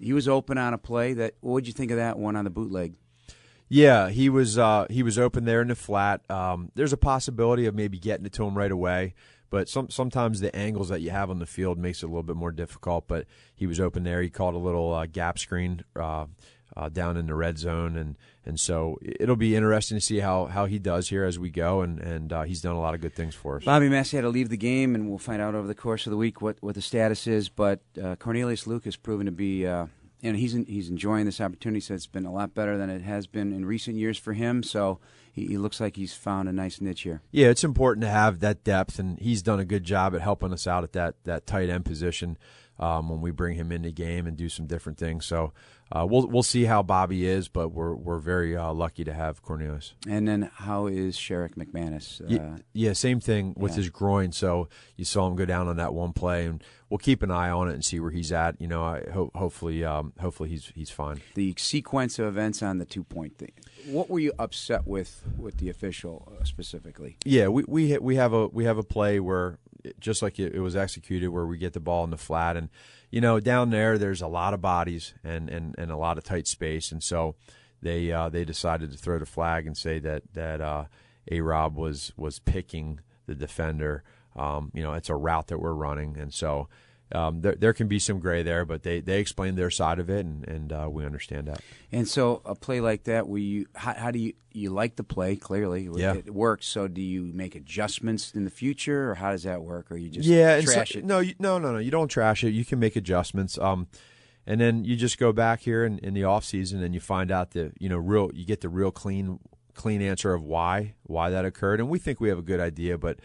he 0.00 0.12
was 0.12 0.26
open 0.28 0.58
on 0.58 0.74
a 0.74 0.78
play. 0.78 1.12
That 1.12 1.34
what 1.40 1.52
would 1.52 1.66
you 1.66 1.72
think 1.72 1.90
of 1.90 1.96
that 1.96 2.18
one 2.18 2.36
on 2.36 2.44
the 2.44 2.50
bootleg? 2.50 2.94
Yeah, 3.68 4.10
he 4.10 4.28
was 4.28 4.58
uh, 4.58 4.86
he 4.90 5.02
was 5.02 5.18
open 5.18 5.44
there 5.44 5.62
in 5.62 5.68
the 5.68 5.74
flat. 5.74 6.28
Um, 6.30 6.70
there's 6.74 6.92
a 6.92 6.98
possibility 6.98 7.66
of 7.66 7.74
maybe 7.74 7.98
getting 7.98 8.26
it 8.26 8.32
to 8.34 8.44
him 8.44 8.56
right 8.56 8.70
away, 8.70 9.14
but 9.50 9.68
some 9.68 9.90
sometimes 9.90 10.40
the 10.40 10.54
angles 10.54 10.88
that 10.88 11.00
you 11.00 11.10
have 11.10 11.30
on 11.30 11.38
the 11.38 11.46
field 11.46 11.78
makes 11.78 12.02
it 12.02 12.06
a 12.06 12.08
little 12.08 12.22
bit 12.22 12.36
more 12.36 12.52
difficult. 12.52 13.06
But 13.06 13.26
he 13.54 13.66
was 13.66 13.80
open 13.80 14.02
there. 14.02 14.22
He 14.22 14.30
caught 14.30 14.54
a 14.54 14.58
little 14.58 14.92
uh, 14.92 15.06
gap 15.06 15.38
screen 15.38 15.84
uh, 15.96 16.26
uh, 16.76 16.88
down 16.88 17.16
in 17.16 17.26
the 17.26 17.34
red 17.34 17.58
zone, 17.58 17.96
and 17.96 18.16
and 18.44 18.58
so 18.58 18.98
it'll 19.02 19.36
be 19.36 19.56
interesting 19.56 19.96
to 19.96 20.00
see 20.00 20.18
how, 20.18 20.46
how 20.46 20.66
he 20.66 20.78
does 20.78 21.08
here 21.08 21.24
as 21.24 21.38
we 21.38 21.50
go. 21.50 21.82
And 21.82 22.00
and 22.00 22.32
uh, 22.32 22.42
he's 22.42 22.60
done 22.60 22.74
a 22.74 22.80
lot 22.80 22.94
of 22.94 23.00
good 23.00 23.14
things 23.14 23.34
for 23.34 23.56
us. 23.56 23.64
Bobby 23.64 23.88
Massey 23.88 24.16
had 24.16 24.22
to 24.22 24.28
leave 24.28 24.48
the 24.48 24.56
game, 24.56 24.94
and 24.94 25.08
we'll 25.08 25.18
find 25.18 25.40
out 25.40 25.54
over 25.54 25.66
the 25.66 25.74
course 25.74 26.06
of 26.06 26.10
the 26.10 26.16
week 26.16 26.42
what, 26.42 26.56
what 26.60 26.74
the 26.74 26.82
status 26.82 27.26
is. 27.26 27.48
But 27.48 27.80
uh, 28.02 28.16
Cornelius 28.16 28.66
Lucas 28.66 28.86
has 28.86 28.96
proven 28.96 29.26
to 29.26 29.32
be. 29.32 29.66
Uh, 29.66 29.86
and 30.22 30.38
he's 30.38 30.54
in, 30.54 30.64
he's 30.64 30.88
enjoying 30.88 31.26
this 31.26 31.38
opportunity. 31.38 31.80
So 31.80 31.92
it's 31.92 32.06
been 32.06 32.24
a 32.24 32.32
lot 32.32 32.54
better 32.54 32.78
than 32.78 32.88
it 32.88 33.02
has 33.02 33.26
been 33.26 33.52
in 33.52 33.66
recent 33.66 33.98
years 33.98 34.16
for 34.16 34.32
him. 34.32 34.62
So 34.62 34.98
he, 35.34 35.46
he 35.48 35.58
looks 35.58 35.80
like 35.80 35.96
he's 35.96 36.14
found 36.14 36.48
a 36.48 36.52
nice 36.52 36.80
niche 36.80 37.02
here. 37.02 37.20
Yeah, 37.32 37.48
it's 37.48 37.64
important 37.64 38.02
to 38.02 38.08
have 38.08 38.38
that 38.40 38.62
depth, 38.62 39.00
and 39.00 39.18
he's 39.18 39.42
done 39.42 39.58
a 39.58 39.64
good 39.64 39.82
job 39.82 40.14
at 40.14 40.20
helping 40.20 40.52
us 40.52 40.66
out 40.66 40.84
at 40.84 40.92
that 40.92 41.16
that 41.24 41.46
tight 41.46 41.68
end 41.68 41.84
position 41.84 42.38
um, 42.78 43.08
when 43.08 43.20
we 43.20 43.32
bring 43.32 43.56
him 43.56 43.72
into 43.72 43.90
game 43.90 44.26
and 44.26 44.36
do 44.36 44.48
some 44.48 44.66
different 44.66 44.96
things. 44.96 45.26
So 45.26 45.52
uh, 45.94 46.04
we'll 46.04 46.26
we'll 46.26 46.42
see 46.42 46.64
how 46.64 46.82
Bobby 46.82 47.24
is, 47.24 47.48
but 47.48 47.68
we're 47.68 47.94
we're 47.94 48.18
very 48.18 48.56
uh, 48.56 48.72
lucky 48.72 49.04
to 49.04 49.14
have 49.14 49.42
Cornelius. 49.42 49.94
And 50.08 50.26
then 50.26 50.50
how 50.54 50.88
is 50.88 51.16
Sherrick 51.16 51.54
McManis? 51.54 52.20
Uh, 52.20 52.24
yeah, 52.28 52.56
yeah, 52.72 52.92
same 52.94 53.20
thing 53.20 53.54
with 53.56 53.72
yeah. 53.72 53.76
his 53.76 53.90
groin. 53.90 54.32
So 54.32 54.68
you 54.96 55.04
saw 55.04 55.28
him 55.28 55.36
go 55.36 55.44
down 55.44 55.68
on 55.68 55.76
that 55.76 55.94
one 55.94 56.12
play, 56.12 56.46
and 56.46 56.62
we'll 56.90 56.98
keep 56.98 57.22
an 57.22 57.30
eye 57.30 57.50
on 57.50 57.68
it 57.68 57.74
and 57.74 57.84
see 57.84 58.00
where 58.00 58.10
he's 58.10 58.32
at. 58.32 58.60
You 58.60 58.66
know, 58.66 58.82
I 58.82 59.08
hope 59.12 59.36
hopefully 59.36 59.84
um, 59.84 60.12
hopefully 60.20 60.48
he's 60.48 60.72
he's 60.74 60.90
fine. 60.90 61.20
The 61.34 61.54
sequence 61.58 62.18
of 62.18 62.26
events 62.26 62.60
on 62.60 62.78
the 62.78 62.84
two 62.84 63.04
point 63.04 63.38
thing. 63.38 63.52
What 63.86 64.10
were 64.10 64.18
you 64.18 64.32
upset 64.38 64.86
with 64.86 65.22
with 65.38 65.58
the 65.58 65.68
official 65.68 66.32
uh, 66.40 66.44
specifically? 66.44 67.18
Yeah, 67.24 67.48
we 67.48 67.64
we 67.68 67.96
we 67.98 68.16
have 68.16 68.32
a 68.32 68.48
we 68.48 68.64
have 68.64 68.78
a 68.78 68.82
play 68.82 69.20
where 69.20 69.58
just 70.00 70.22
like 70.22 70.38
it, 70.38 70.54
it 70.54 70.60
was 70.60 70.76
executed, 70.76 71.28
where 71.28 71.46
we 71.46 71.58
get 71.58 71.72
the 71.72 71.80
ball 71.80 72.04
in 72.04 72.10
the 72.10 72.16
flat. 72.16 72.56
And 72.56 72.68
you 73.10 73.20
know, 73.20 73.40
down 73.40 73.70
there, 73.70 73.98
there's 73.98 74.22
a 74.22 74.26
lot 74.26 74.54
of 74.54 74.60
bodies 74.60 75.14
and, 75.22 75.48
and, 75.48 75.74
and 75.78 75.90
a 75.90 75.96
lot 75.96 76.18
of 76.18 76.24
tight 76.24 76.46
space, 76.46 76.90
and 76.90 77.02
so 77.02 77.36
they 77.82 78.10
uh, 78.10 78.28
they 78.28 78.44
decided 78.44 78.90
to 78.90 78.98
throw 78.98 79.18
the 79.18 79.26
flag 79.26 79.66
and 79.66 79.76
say 79.76 79.98
that 80.00 80.22
that 80.32 80.60
uh, 80.60 80.84
A 81.30 81.40
Rob 81.40 81.76
was 81.76 82.12
was 82.16 82.38
picking 82.38 83.00
the 83.26 83.34
defender. 83.34 84.02
Um, 84.36 84.72
you 84.74 84.82
know, 84.82 84.94
it's 84.94 85.10
a 85.10 85.14
route 85.14 85.46
that 85.48 85.60
we're 85.60 85.74
running, 85.74 86.16
and 86.18 86.34
so 86.34 86.68
um, 87.12 87.42
there, 87.42 87.54
there 87.54 87.72
can 87.72 87.86
be 87.86 87.98
some 87.98 88.18
gray 88.18 88.42
there, 88.42 88.64
but 88.64 88.82
they, 88.82 89.00
they 89.00 89.20
explained 89.20 89.58
their 89.58 89.70
side 89.70 89.98
of 89.98 90.08
it, 90.08 90.24
and, 90.24 90.46
and 90.48 90.72
uh, 90.72 90.88
we 90.90 91.04
understand 91.04 91.46
that. 91.48 91.60
And 91.92 92.08
so, 92.08 92.40
a 92.44 92.54
play 92.54 92.80
like 92.80 93.04
that, 93.04 93.28
where 93.28 93.40
you 93.40 93.66
how, 93.74 93.94
how, 93.94 94.10
do 94.10 94.18
you 94.18 94.32
you 94.52 94.70
like 94.70 94.96
the 94.96 95.04
play? 95.04 95.36
Clearly, 95.36 95.88
yeah. 95.94 96.14
it 96.14 96.34
works. 96.34 96.66
So, 96.66 96.88
do 96.88 97.02
you 97.02 97.30
make 97.34 97.54
adjustments 97.54 98.32
in 98.34 98.44
the 98.44 98.50
future, 98.50 99.10
or 99.10 99.14
how 99.14 99.30
does 99.30 99.42
that 99.42 99.62
work? 99.62 99.92
Or 99.92 99.96
you 99.96 100.08
just 100.08 100.26
yeah, 100.26 100.60
trash 100.62 100.92
so, 100.92 100.98
it? 101.00 101.04
No, 101.04 101.20
you, 101.20 101.34
no, 101.38 101.58
no, 101.58 101.72
no. 101.72 101.78
You 101.78 101.90
don't 101.90 102.08
trash 102.08 102.42
it. 102.42 102.50
You 102.50 102.64
can 102.64 102.78
make 102.78 102.96
adjustments. 102.96 103.58
Um, 103.58 103.86
and 104.46 104.60
then 104.60 104.84
you 104.84 104.96
just 104.96 105.18
go 105.18 105.32
back 105.32 105.60
here 105.60 105.84
in, 105.84 105.98
in 105.98 106.14
the 106.14 106.24
off 106.24 106.44
season, 106.44 106.82
and 106.82 106.94
you 106.94 107.00
find 107.00 107.30
out 107.30 107.52
the 107.52 107.72
you 107.78 107.88
know 107.88 107.98
real 107.98 108.30
you 108.34 108.44
get 108.44 108.60
the 108.60 108.68
real 108.68 108.90
clean 108.90 109.38
clean 109.74 110.00
answer 110.02 110.34
of 110.34 110.42
why 110.42 110.94
why 111.04 111.30
that 111.30 111.44
occurred, 111.44 111.80
and 111.80 111.88
we 111.88 111.98
think 111.98 112.20
we 112.20 112.28
have 112.28 112.38
a 112.38 112.42
good 112.42 112.60
idea, 112.60 112.98
but 112.98 113.18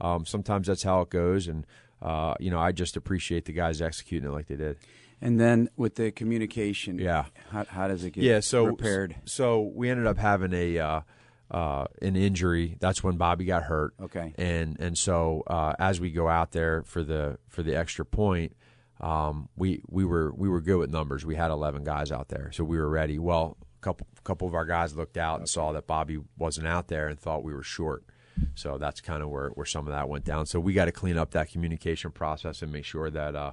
um, 0.00 0.26
sometimes 0.26 0.66
that's 0.66 0.82
how 0.82 1.00
it 1.02 1.10
goes, 1.10 1.46
and 1.46 1.66
uh, 2.06 2.34
you 2.38 2.52
know, 2.52 2.60
I 2.60 2.70
just 2.70 2.96
appreciate 2.96 3.46
the 3.46 3.52
guys 3.52 3.82
executing 3.82 4.28
it 4.28 4.32
like 4.32 4.46
they 4.46 4.54
did. 4.54 4.78
And 5.20 5.40
then 5.40 5.70
with 5.76 5.96
the 5.96 6.12
communication, 6.12 6.98
yeah, 7.00 7.24
how, 7.50 7.64
how 7.64 7.88
does 7.88 8.04
it 8.04 8.12
get 8.12 8.22
yeah, 8.22 8.40
so, 8.40 8.64
repaired? 8.64 9.16
So 9.24 9.72
we 9.74 9.90
ended 9.90 10.06
up 10.06 10.16
having 10.16 10.52
a 10.52 10.78
uh, 10.78 11.00
uh, 11.50 11.86
an 12.00 12.14
injury. 12.14 12.76
That's 12.78 13.02
when 13.02 13.16
Bobby 13.16 13.44
got 13.44 13.64
hurt. 13.64 13.94
Okay, 14.00 14.34
and 14.38 14.78
and 14.78 14.96
so 14.96 15.42
uh, 15.48 15.74
as 15.78 16.00
we 16.00 16.12
go 16.12 16.28
out 16.28 16.52
there 16.52 16.84
for 16.84 17.02
the 17.02 17.38
for 17.48 17.64
the 17.64 17.74
extra 17.74 18.04
point, 18.04 18.54
um, 19.00 19.48
we 19.56 19.80
we 19.88 20.04
were 20.04 20.32
we 20.32 20.48
were 20.48 20.60
good 20.60 20.78
with 20.78 20.90
numbers. 20.90 21.26
We 21.26 21.34
had 21.34 21.50
eleven 21.50 21.82
guys 21.82 22.12
out 22.12 22.28
there, 22.28 22.52
so 22.52 22.62
we 22.62 22.76
were 22.78 22.88
ready. 22.88 23.18
Well, 23.18 23.56
a 23.62 23.82
couple 23.82 24.06
couple 24.22 24.46
of 24.46 24.54
our 24.54 24.66
guys 24.66 24.94
looked 24.94 25.16
out 25.16 25.38
and 25.40 25.48
saw 25.48 25.72
that 25.72 25.86
Bobby 25.86 26.18
wasn't 26.36 26.68
out 26.68 26.88
there 26.88 27.08
and 27.08 27.18
thought 27.18 27.42
we 27.42 27.54
were 27.54 27.64
short. 27.64 28.04
So 28.54 28.78
that's 28.78 29.00
kind 29.00 29.22
of 29.22 29.28
where, 29.28 29.48
where 29.50 29.66
some 29.66 29.86
of 29.86 29.92
that 29.92 30.08
went 30.08 30.24
down. 30.24 30.46
So 30.46 30.60
we 30.60 30.72
got 30.72 30.86
to 30.86 30.92
clean 30.92 31.16
up 31.18 31.30
that 31.32 31.50
communication 31.50 32.10
process 32.10 32.62
and 32.62 32.72
make 32.72 32.84
sure 32.84 33.10
that 33.10 33.34
uh, 33.36 33.52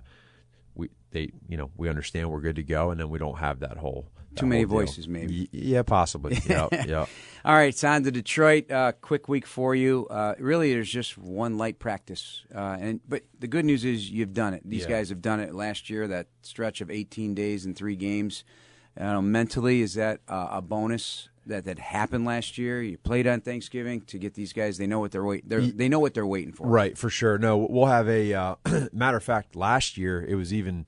we 0.76 0.90
they 1.12 1.32
you 1.48 1.58
know 1.58 1.70
we 1.78 1.90
understand 1.90 2.30
we're 2.32 2.42
good 2.42 2.56
to 2.58 2.64
go, 2.64 2.90
and 2.92 3.00
then 3.00 3.10
we 3.10 3.20
don't 3.20 3.38
have 3.38 3.60
that 3.60 3.78
whole 3.78 4.08
that 4.34 4.40
too 4.40 4.46
many 4.48 4.64
whole 4.64 4.80
voices, 4.80 5.08
maybe. 5.08 5.42
Y- 5.42 5.48
yeah, 5.52 5.84
possibly. 5.84 6.38
yeah, 6.48 6.68
yeah. 6.86 7.06
All 7.46 7.54
right, 7.54 7.70
it's 7.70 7.84
on 7.84 8.04
to 8.04 8.12
Detroit. 8.12 8.72
Uh, 8.72 8.92
quick 9.00 9.28
week 9.30 9.46
for 9.46 9.76
you. 9.76 10.08
Uh, 10.10 10.34
really, 10.40 10.74
there's 10.74 10.90
just 10.90 11.18
one 11.18 11.58
light 11.58 11.78
practice, 11.80 12.42
uh, 12.56 12.78
and 12.80 13.00
but 13.08 13.24
the 13.40 13.48
good 13.48 13.66
news 13.66 13.86
is 13.86 14.10
you've 14.10 14.34
done 14.34 14.54
it. 14.54 14.64
These 14.66 14.84
Yeah. 14.84 14.90
guys 14.90 15.10
have 15.10 15.22
done 15.22 15.40
it 15.40 15.54
last 15.54 15.90
year. 15.90 16.08
That 16.08 16.28
stretch 16.42 16.82
of 16.82 16.90
18 16.90 17.36
days 17.36 17.66
and 17.66 17.76
three 17.76 17.96
games. 17.96 18.44
Uh, 19.00 19.22
mentally, 19.22 19.82
is 19.82 19.94
that 19.96 20.22
uh, 20.28 20.48
a 20.52 20.62
bonus? 20.62 21.30
That, 21.46 21.66
that 21.66 21.80
happened 21.80 22.26
last 22.26 22.58
year. 22.58 22.82
You 22.82 22.98
played 22.98 23.28
on 23.28 23.42
Thanksgiving 23.42 24.02
to 24.02 24.18
get 24.18 24.34
these 24.34 24.54
guys. 24.54 24.78
They 24.78 24.88
know 24.88 25.00
what 25.00 25.12
they're 25.12 25.24
wait. 25.24 25.48
They're, 25.48 25.62
they 25.62 25.90
know 25.90 26.00
what 26.00 26.14
they're 26.14 26.26
waiting 26.26 26.54
for. 26.54 26.68
Right, 26.68 26.98
for 26.98 27.10
sure. 27.10 27.38
No, 27.38 27.58
we'll 27.58 27.88
have 27.88 28.08
a 28.08 28.34
uh, 28.34 28.56
matter 28.94 29.18
of 29.18 29.24
fact. 29.24 29.56
Last 29.56 29.98
year, 29.98 30.24
it 30.24 30.36
was 30.36 30.54
even 30.54 30.88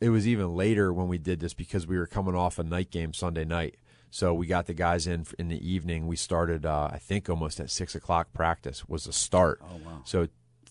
it 0.00 0.10
was 0.10 0.26
even 0.26 0.54
later 0.54 0.92
when 0.92 1.08
we 1.08 1.18
did 1.18 1.40
this 1.40 1.54
because 1.54 1.86
we 1.86 1.98
were 1.98 2.06
coming 2.06 2.34
off 2.34 2.58
a 2.58 2.64
night 2.64 2.90
game 2.90 3.12
Sunday 3.12 3.44
night. 3.44 3.76
So 4.10 4.32
we 4.32 4.46
got 4.46 4.66
the 4.66 4.74
guys 4.74 5.06
in 5.06 5.26
in 5.38 5.48
the 5.48 5.68
evening. 5.68 6.06
We 6.06 6.16
started, 6.16 6.64
uh, 6.64 6.88
I 6.92 6.98
think, 6.98 7.28
almost 7.28 7.60
at 7.60 7.70
six 7.70 7.94
o'clock. 7.94 8.32
Practice 8.32 8.88
was 8.88 9.04
the 9.04 9.12
start. 9.12 9.60
Oh 9.62 9.76
wow! 9.84 10.02
So 10.04 10.28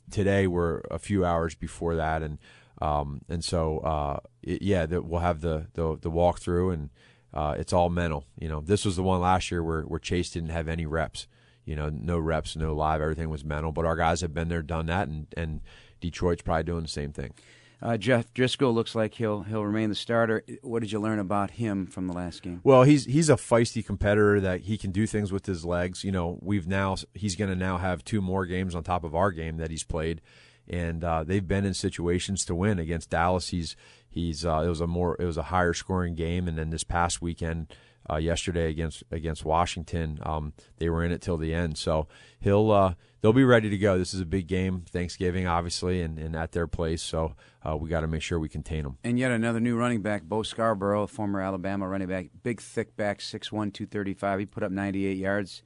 today 0.10 0.48
we're 0.48 0.82
a 0.92 1.00
few 1.00 1.26
hours 1.26 1.56
before 1.56 1.96
that, 1.96 2.22
and 2.22 2.40
um, 2.82 3.22
and 3.30 3.44
so 3.44 3.80
uh, 3.80 4.20
it, 4.42 4.62
yeah, 4.62 4.86
the, 4.86 5.02
we'll 5.02 5.22
have 5.22 5.42
the 5.42 5.68
the, 5.74 5.98
the 6.02 6.12
walkthrough, 6.12 6.74
and 6.74 6.90
uh, 7.36 7.56
it's 7.58 7.74
all 7.74 7.89
mental. 7.89 8.26
You 8.39 8.48
know, 8.48 8.62
this 8.62 8.86
was 8.86 8.95
the 8.95 9.04
one 9.04 9.21
last 9.21 9.52
year 9.52 9.63
where 9.63 9.82
where 9.84 10.00
Chase 10.00 10.32
didn't 10.32 10.50
have 10.50 10.67
any 10.67 10.86
reps. 10.86 11.28
You 11.65 11.76
know, 11.76 11.89
no 11.89 12.17
reps, 12.19 12.56
no 12.56 12.74
live. 12.76 13.02
Everything 13.02 13.30
was 13.30 13.43
mental. 13.43 13.71
But 13.71 13.86
our 13.86 13.95
guys 13.95 14.21
have 14.21 14.34
been 14.34 14.48
there, 14.48 14.62
done 14.62 14.86
that, 14.86 15.08
and 15.08 15.28
and 15.36 15.62
Detroit's 16.00 16.41
probably 16.41 16.63
doing 16.63 16.84
the 16.84 16.88
same 16.88 17.12
thing. 17.12 17.34
Uh, 17.82 17.98
Jeff 17.98 18.34
Driskel 18.34 18.74
looks 18.74 18.95
like 18.95 19.15
he'll 19.15 19.43
he'll 19.43 19.65
remain 19.65 19.89
the 19.89 19.95
starter. 19.95 20.43
What 20.62 20.82
did 20.82 20.91
you 20.91 21.00
learn 21.00 21.19
about 21.19 21.52
him 21.52 21.86
from 21.86 22.08
the 22.08 22.13
last 22.13 22.41
game? 22.41 22.62
Well, 22.63 22.84
he's 22.84 23.06
he's 23.06 23.30
a 23.30 23.36
feisty 23.36 23.86
competitor 23.86 24.39
that 24.39 24.62
he 24.62 24.78
can 24.78 24.91
do 24.91 25.06
things 25.06 25.32
with 25.32 25.45
his 25.45 25.65
legs. 25.65 26.04
You 26.04 26.12
know, 26.12 26.39
we've 26.41 26.67
now 26.67 26.95
he's 27.13 27.36
going 27.36 27.50
to 27.50 27.56
now 27.56 27.78
have 27.78 28.04
two 28.04 28.21
more 28.21 28.45
games 28.45 28.76
on 28.76 28.84
top 28.84 29.04
of 29.04 29.13
our 29.13 29.32
game 29.32 29.58
that 29.58 29.71
he's 29.71 29.84
played, 29.84 30.21
and 30.67 31.04
uh, 31.04 31.23
they've 31.23 31.47
been 31.47 31.65
in 31.65 31.73
situations 31.73 32.45
to 32.45 32.56
win 32.56 32.80
against 32.80 33.10
Dallas. 33.10 33.49
He's 33.49 33.75
he's 34.08 34.45
uh, 34.45 34.63
it 34.65 34.69
was 34.69 34.82
a 34.82 34.88
more 34.88 35.15
it 35.19 35.25
was 35.25 35.38
a 35.38 35.43
higher 35.43 35.73
scoring 35.73 36.15
game, 36.15 36.47
and 36.47 36.58
then 36.58 36.69
this 36.69 36.84
past 36.84 37.21
weekend. 37.21 37.73
Uh, 38.08 38.17
yesterday 38.17 38.69
against 38.69 39.04
against 39.10 39.43
Washington, 39.43 40.19
um, 40.21 40.54
they 40.78 40.91
were 40.91 41.04
in 41.04 41.12
it 41.12 41.23
till 41.23 41.38
the 41.38 41.56
end. 41.56 41.75
So 41.75 42.08
he'll 42.39 42.69
uh, 42.69 42.93
they'll 43.25 43.34
be 43.34 43.43
ready 43.43 43.71
to 43.71 43.78
go. 43.80 43.97
This 43.97 44.13
is 44.13 44.21
a 44.21 44.25
big 44.28 44.45
game, 44.45 44.86
Thanksgiving, 44.88 45.47
obviously, 45.47 46.04
and, 46.04 46.19
and 46.19 46.36
at 46.36 46.51
their 46.51 46.67
place. 46.67 47.01
So 47.01 47.34
uh, 47.67 47.75
we 47.75 47.89
got 47.89 48.01
to 48.01 48.08
make 48.08 48.21
sure 48.21 48.38
we 48.38 48.47
contain 48.47 48.84
them. 48.84 48.99
And 49.04 49.17
yet 49.17 49.32
another 49.32 49.60
new 49.60 49.75
running 49.75 50.04
back, 50.04 50.21
Bo 50.21 50.43
Scarborough, 50.43 51.08
former 51.08 51.41
Alabama 51.41 51.88
running 51.88 52.08
back, 52.08 52.28
big, 52.43 52.62
thick 52.62 52.95
back, 52.95 53.17
6'1", 53.17 53.49
235. 53.49 54.39
He 54.39 54.45
put 54.45 54.62
up 54.62 54.71
98 54.71 55.17
yards 55.17 55.63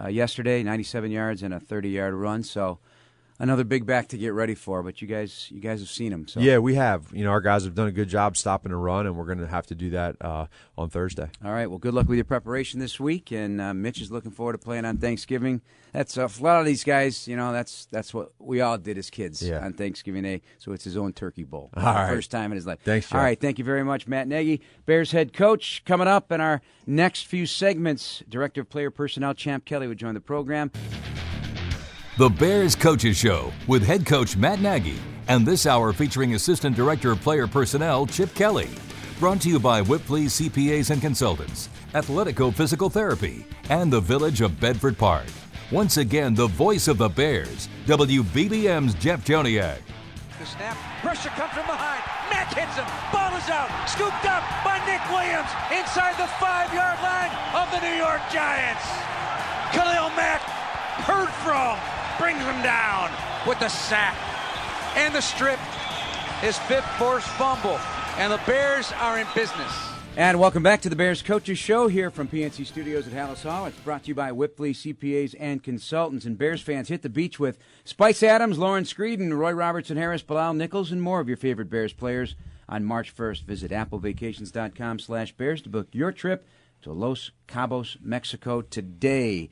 uh, 0.00 0.06
yesterday, 0.06 0.62
97 0.62 1.10
yards 1.10 1.42
and 1.42 1.52
a 1.52 1.58
30-yard 1.58 2.14
run. 2.14 2.44
So 2.44 2.78
another 3.40 3.64
big 3.64 3.84
back 3.86 4.06
to 4.08 4.16
get 4.18 4.32
ready 4.32 4.54
for. 4.54 4.82
But 4.84 5.02
you 5.02 5.08
guys, 5.08 5.48
you 5.50 5.58
guys 5.60 5.80
have 5.80 5.88
seen 5.88 6.12
him. 6.12 6.28
So 6.28 6.38
Yeah, 6.38 6.58
we 6.58 6.76
have. 6.76 7.08
You 7.12 7.24
know, 7.24 7.30
our 7.30 7.40
guys 7.40 7.64
have 7.64 7.74
done 7.74 7.88
a 7.88 7.92
good 7.92 8.08
job 8.08 8.36
stopping 8.36 8.70
a 8.70 8.76
run, 8.76 9.06
and 9.06 9.16
we're 9.16 9.24
going 9.24 9.38
to 9.38 9.48
have 9.48 9.66
to 9.66 9.74
do 9.74 9.90
that 9.90 10.14
uh, 10.20 10.46
on 10.78 10.90
Thursday. 10.90 11.28
All 11.44 11.50
right. 11.52 11.66
Well, 11.68 11.78
good 11.78 11.94
luck 11.94 12.06
with 12.08 12.16
your 12.16 12.24
preparation 12.24 12.78
this 12.78 13.00
week. 13.00 13.32
And 13.32 13.60
uh, 13.60 13.74
Mitch 13.74 14.00
is 14.00 14.12
looking 14.12 14.30
forward 14.30 14.52
to 14.52 14.58
playing 14.58 14.84
on 14.84 14.98
Thanksgiving. 14.98 15.62
That's 15.92 16.16
uh, 16.16 16.28
a 16.38 16.42
lot 16.42 16.60
of 16.60 16.66
these 16.66 16.84
guys. 16.84 17.26
You 17.26 17.36
know, 17.36 17.52
that's 17.52 17.86
that's 17.86 18.14
what 18.14 18.30
we 18.38 18.60
all 18.60 18.78
did 18.78 18.96
as 18.96 19.10
kids 19.10 19.42
Yeah. 19.42 19.64
on 19.64 19.72
Thanksgiving 19.72 20.22
Day. 20.22 20.42
So 20.58 20.70
it's 20.72 20.84
his 20.84 20.96
own 20.96 21.12
turkey 21.12 21.42
bowl. 21.42 21.70
All 21.76 21.82
right. 21.82 22.08
First 22.08 22.30
time 22.30 22.52
in 22.52 22.56
his 22.56 22.66
life. 22.66 22.78
Thanks, 22.84 23.08
Jeff. 23.08 23.16
All 23.16 23.20
right. 23.24 23.40
Thank 23.40 23.58
you 23.58 23.64
very 23.64 23.82
much, 23.82 24.06
Matt 24.06 24.28
Nagy, 24.28 24.60
Bears 24.86 25.10
head 25.10 25.32
coach. 25.32 25.82
Coming 25.84 26.06
up 26.06 26.30
in 26.30 26.40
our 26.40 26.60
next 26.86 27.26
few 27.26 27.46
segments, 27.46 28.22
Director 28.28 28.60
of 28.60 28.68
Player 28.68 28.90
Personnel 28.90 29.34
Champ 29.34 29.64
Kelly 29.64 29.88
would 29.88 29.98
join 29.98 30.14
the 30.14 30.20
program. 30.20 30.70
The 32.20 32.28
Bears 32.28 32.76
Coaches 32.76 33.16
Show 33.16 33.50
with 33.66 33.82
head 33.82 34.04
coach 34.04 34.36
Matt 34.36 34.60
Nagy, 34.60 34.98
and 35.28 35.46
this 35.46 35.64
hour 35.64 35.90
featuring 35.94 36.34
Assistant 36.34 36.76
Director 36.76 37.12
of 37.12 37.22
Player 37.22 37.46
Personnel 37.46 38.04
Champ 38.04 38.34
Kelly. 38.34 38.68
Brought 39.18 39.40
to 39.40 39.48
you 39.48 39.58
by 39.58 39.80
Wipfli 39.80 40.26
CPAs 40.26 40.90
and 40.90 41.00
Consultants, 41.00 41.70
Athletico 41.94 42.52
Physical 42.52 42.90
Therapy, 42.90 43.46
and 43.70 43.90
the 43.90 44.02
Village 44.02 44.42
of 44.42 44.60
Bedford 44.60 44.98
Park. 44.98 45.24
Once 45.72 45.96
again, 45.96 46.34
the 46.34 46.48
voice 46.48 46.88
of 46.88 46.98
the 46.98 47.08
Bears, 47.08 47.70
WBBM's 47.86 48.92
Jeff 48.96 49.24
Joniak. 49.24 49.80
The 50.38 50.44
snap, 50.44 50.76
pressure 51.00 51.30
comes 51.30 51.54
from 51.54 51.64
behind. 51.64 52.04
Mack 52.28 52.52
hits 52.52 52.76
him. 52.76 52.84
Ball 53.10 53.34
is 53.34 53.48
out. 53.48 53.72
Scooped 53.88 54.26
up 54.28 54.44
by 54.62 54.76
Nick 54.84 55.00
Williams 55.08 55.48
inside 55.72 56.20
the 56.20 56.28
five-yard 56.36 57.00
line 57.00 57.32
of 57.56 57.72
the 57.72 57.80
New 57.80 57.96
York 57.96 58.20
Giants. 58.30 58.84
Khalil 59.72 60.12
Mack, 60.20 60.42
heard 61.08 61.32
from, 61.40 61.99
brings 62.20 62.44
him 62.44 62.62
down 62.62 63.10
with 63.46 63.58
the 63.60 63.68
sack 63.68 64.14
and 64.94 65.14
the 65.14 65.22
strip. 65.22 65.58
His 66.42 66.58
fifth 66.58 66.84
forced 66.98 67.26
fumble, 67.26 67.80
and 68.18 68.30
the 68.30 68.40
Bears 68.46 68.92
are 69.00 69.18
in 69.18 69.26
business. 69.34 69.72
And 70.18 70.38
welcome 70.38 70.62
back 70.62 70.82
to 70.82 70.90
the 70.90 70.96
Bears 70.96 71.22
Coaches 71.22 71.58
Show 71.58 71.88
here 71.88 72.10
from 72.10 72.28
PNC 72.28 72.66
Studios 72.66 73.06
at 73.06 73.14
Halas 73.14 73.42
Hall. 73.42 73.64
It's 73.64 73.78
brought 73.80 74.02
to 74.02 74.08
you 74.08 74.14
by 74.14 74.32
Wipfli 74.32 74.72
CPAs 74.72 75.34
and 75.40 75.62
Consultants. 75.62 76.26
And 76.26 76.36
Bears 76.36 76.60
fans 76.60 76.88
hit 76.88 77.00
the 77.00 77.08
beach 77.08 77.40
with 77.40 77.56
Spice 77.84 78.22
Adams, 78.22 78.58
Lauren 78.58 78.84
Screeden, 78.84 79.34
Roy 79.34 79.52
Robertson 79.52 79.96
Harris, 79.96 80.20
Bilal 80.20 80.52
Nichols, 80.52 80.92
and 80.92 81.00
more 81.00 81.20
of 81.20 81.28
your 81.28 81.38
favorite 81.38 81.70
Bears 81.70 81.94
players 81.94 82.36
on 82.68 82.84
March 82.84 83.16
1st. 83.16 83.44
Visit 83.44 83.70
applevacations.com 83.70 84.98
slash 84.98 85.32
bears 85.32 85.62
to 85.62 85.70
book 85.70 85.88
your 85.92 86.12
trip 86.12 86.46
to 86.82 86.92
Los 86.92 87.30
Cabos, 87.48 87.96
Mexico 88.02 88.60
today. 88.62 89.48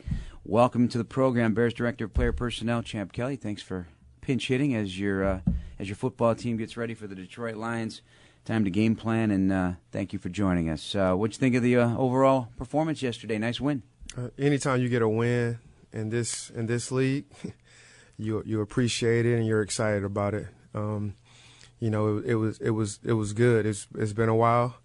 Welcome 0.49 0.89
to 0.89 0.97
the 0.97 1.05
program, 1.05 1.53
Bears 1.53 1.75
Director 1.75 2.07
of 2.07 2.15
Player 2.15 2.33
Personnel, 2.33 2.81
Champ 2.81 3.13
Kelly. 3.13 3.37
Thanks 3.37 3.61
for 3.61 3.87
pinch 4.23 4.49
hitting 4.49 4.75
as 4.75 4.99
your 4.99 5.23
uh, 5.23 5.41
as 5.79 5.89
your 5.89 5.97
football 5.97 6.35
team 6.35 6.57
gets 6.57 6.75
ready 6.75 6.95
for 6.95 7.07
the 7.07 7.15
Detroit 7.15 7.57
Lions. 7.57 8.01
Time 8.47 8.65
to 8.65 8.71
game 8.71 8.97
plan, 8.97 9.31
and 9.31 9.53
uh, 9.53 9.73
thank 9.93 10.15
you 10.15 10.19
for 10.19 10.31
joining 10.31 10.71
us. 10.71 10.95
Uh, 10.95 11.13
what'd 11.13 11.37
you 11.37 11.39
think 11.39 11.55
of 11.55 11.63
the 11.63 11.77
uh, 11.77 11.95
overall 11.99 12.49
performance 12.57 13.03
yesterday? 13.03 13.37
Nice 13.37 13.61
win. 13.61 13.83
Uh, 14.17 14.29
anytime 14.39 14.81
you 14.81 14.89
get 14.89 15.03
a 15.03 15.09
win 15.09 15.59
in 15.93 16.09
this 16.09 16.49
in 16.49 16.65
this 16.65 16.91
league, 16.91 17.27
you 18.17 18.43
you 18.47 18.63
appreciate 18.63 19.27
it 19.27 19.37
and 19.37 19.47
you're 19.47 19.61
excited 19.61 20.03
about 20.03 20.33
it. 20.33 20.47
Um, 20.75 21.15
you 21.79 21.91
know, 21.91 22.17
it, 22.17 22.25
it, 22.25 22.35
was 22.37 22.59
it 22.61 22.71
was 22.71 23.01
it 23.05 23.13
was 23.13 23.35
good. 23.35 23.67
It's 23.67 23.87
it's 23.99 24.15
been 24.15 24.31
a 24.31 24.35
while, 24.35 24.77